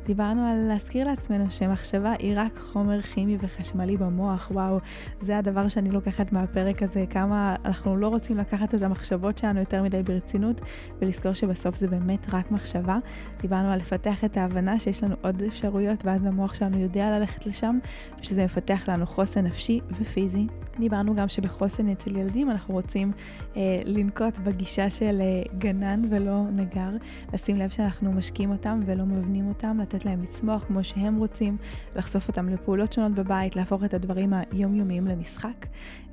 דיברנו 0.06 0.48
על 0.48 0.68
להזכיר 0.68 1.08
לעצמנו 1.08 1.52
שמחשבה 1.52 2.14
היא 2.20 2.34
רק 2.36 2.58
חומר 2.58 3.02
כימי 3.02 3.38
וחשמלי 3.42 3.98
במוח, 3.98 4.52
וואו, 4.52 4.78
זה 5.22 5.38
הדבר 5.38 5.68
שאני 5.68 5.92
לוקחת 5.92 6.32
מהפרק 6.32 6.84
הזה, 6.84 7.06
כמה 7.10 7.56
אנחנו 7.66 7.98
לא 7.98 8.08
רוצים 8.08 8.38
לקחת 8.38 8.76
את 8.76 8.82
המחשבות 8.82 9.38
שלנו 9.38 9.60
יותר 9.60 9.84
מדי 9.84 10.04
ברצינות, 10.04 10.62
ולזכור 11.02 11.34
שבסוף 11.34 11.76
זה 11.76 11.88
באמת 11.88 12.34
רק 12.34 12.52
מחשבה. 12.52 12.98
דיברנו 13.42 13.72
על 13.72 13.80
לפתח 13.80 14.24
את 14.24 14.38
ההבנה 14.38 14.80
שיש 14.80 15.04
לנו 15.04 15.16
עוד 15.22 15.44
אפשרויות, 15.44 16.06
ואז 16.06 16.26
המוח 16.26 16.54
שלנו 16.54 16.78
יודע 16.78 17.20
ללכת 17.20 17.46
לשם, 17.46 17.80
ושזה 18.22 18.46
מפתח 18.46 18.90
לנו 18.90 19.06
חוסן 19.06 19.46
נפשי 19.46 19.80
ופיזי. 20.00 20.48
דיברנו 20.80 21.16
גם 21.16 21.28
שבחוסן 21.28 21.90
אצל 21.90 22.16
ילדים 22.16 22.47
אנחנו 22.52 22.74
רוצים 22.74 23.12
אה, 23.58 23.82
לנקוט 23.86 24.38
בגישה 24.38 24.90
של 24.90 25.22
אה, 25.22 25.44
גנן 25.58 26.02
ולא 26.10 26.44
נגר, 26.52 26.90
לשים 27.34 27.58
לב 27.58 27.70
שאנחנו 27.70 28.12
משקיעים 28.12 28.52
אותם 28.52 28.80
ולא 28.86 29.06
מבנים 29.06 29.48
אותם, 29.48 29.78
לתת 29.82 30.06
להם 30.06 30.24
לצמוח 30.24 30.64
כמו 30.64 30.84
שהם 30.84 31.18
רוצים, 31.18 31.58
לחשוף 31.96 32.28
אותם 32.28 32.50
לפעולות 32.50 32.94
שונות 32.94 33.12
בבית, 33.12 33.56
להפוך 33.56 33.84
את 33.84 33.94
הדברים 33.94 34.34
היומיומיים 34.34 35.08
למשחק. 35.08 35.66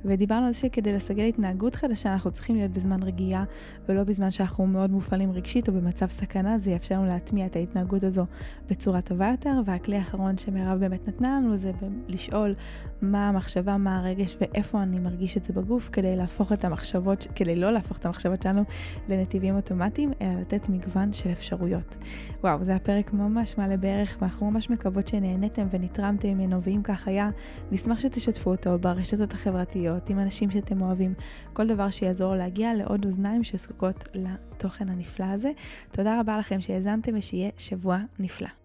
ודיברנו 0.05 0.45
על 0.45 0.53
זה 0.53 0.59
שכדי 0.59 0.93
לסגל 0.93 1.23
התנהגות 1.23 1.75
חדשה 1.75 2.13
אנחנו 2.13 2.31
צריכים 2.31 2.55
להיות 2.55 2.71
בזמן 2.71 3.03
רגיעה 3.03 3.43
ולא 3.89 4.03
בזמן 4.03 4.31
שאנחנו 4.31 4.67
מאוד 4.67 4.91
מופעלים 4.91 5.31
רגשית 5.31 5.69
או 5.69 5.73
במצב 5.73 6.07
סכנה, 6.07 6.57
זה 6.57 6.71
יאפשר 6.71 6.95
לנו 6.95 7.05
להטמיע 7.05 7.45
את 7.45 7.55
ההתנהגות 7.55 8.03
הזו 8.03 8.25
בצורה 8.69 9.01
טובה 9.01 9.27
יותר. 9.31 9.61
והכלי 9.65 9.97
האחרון 9.97 10.37
שמירב 10.37 10.79
באמת 10.79 11.07
נתנה 11.07 11.39
לנו 11.39 11.57
זה 11.57 11.71
לשאול 12.07 12.55
מה 13.01 13.29
המחשבה, 13.29 13.77
מה 13.77 13.99
הרגש 13.99 14.37
ואיפה 14.41 14.81
אני 14.81 14.99
מרגיש 14.99 15.37
את 15.37 15.43
זה 15.43 15.53
בגוף 15.53 15.89
כדי 15.91 16.15
להפוך 16.15 16.53
את 16.53 16.65
המחשבות, 16.65 17.27
כדי 17.35 17.55
לא 17.55 17.71
להפוך 17.71 17.97
את 17.97 18.05
המחשבות 18.05 18.41
שלנו 18.41 18.63
לנתיבים 19.09 19.55
אוטומטיים, 19.55 20.11
אלא 20.21 20.41
לתת 20.41 20.69
מגוון 20.69 21.13
של 21.13 21.31
אפשרויות. 21.31 21.95
וואו, 22.43 22.63
זה 22.63 22.75
הפרק 22.75 23.13
ממש 23.13 23.57
מלא 23.57 23.75
בערך 23.75 24.17
ואנחנו 24.21 24.51
ממש 24.51 24.69
מקוות 24.69 25.07
שנהניתם 25.07 25.67
ונתרמתם 25.71 26.27
ממנו, 26.27 26.63
ואם 26.63 26.81
כך 26.83 27.07
היה, 27.07 27.29
נשמח 27.71 27.99
שתשתפו 27.99 28.51
אותו 28.51 28.79
ברשתות 28.79 29.33
החברתיות. 29.33 30.09
עם 30.09 30.19
אנשים 30.19 30.51
שאתם 30.51 30.81
אוהבים, 30.81 31.13
כל 31.53 31.67
דבר 31.67 31.89
שיעזור 31.89 32.35
להגיע 32.35 32.73
לעוד 32.73 33.05
אוזניים 33.05 33.43
שזקוקות 33.43 34.05
לתוכן 34.13 34.89
הנפלא 34.89 35.25
הזה. 35.25 35.51
תודה 35.91 36.19
רבה 36.19 36.37
לכם 36.37 36.61
שהאזנתם 36.61 37.11
ושיהיה 37.17 37.49
שבוע 37.57 37.97
נפלא. 38.19 38.64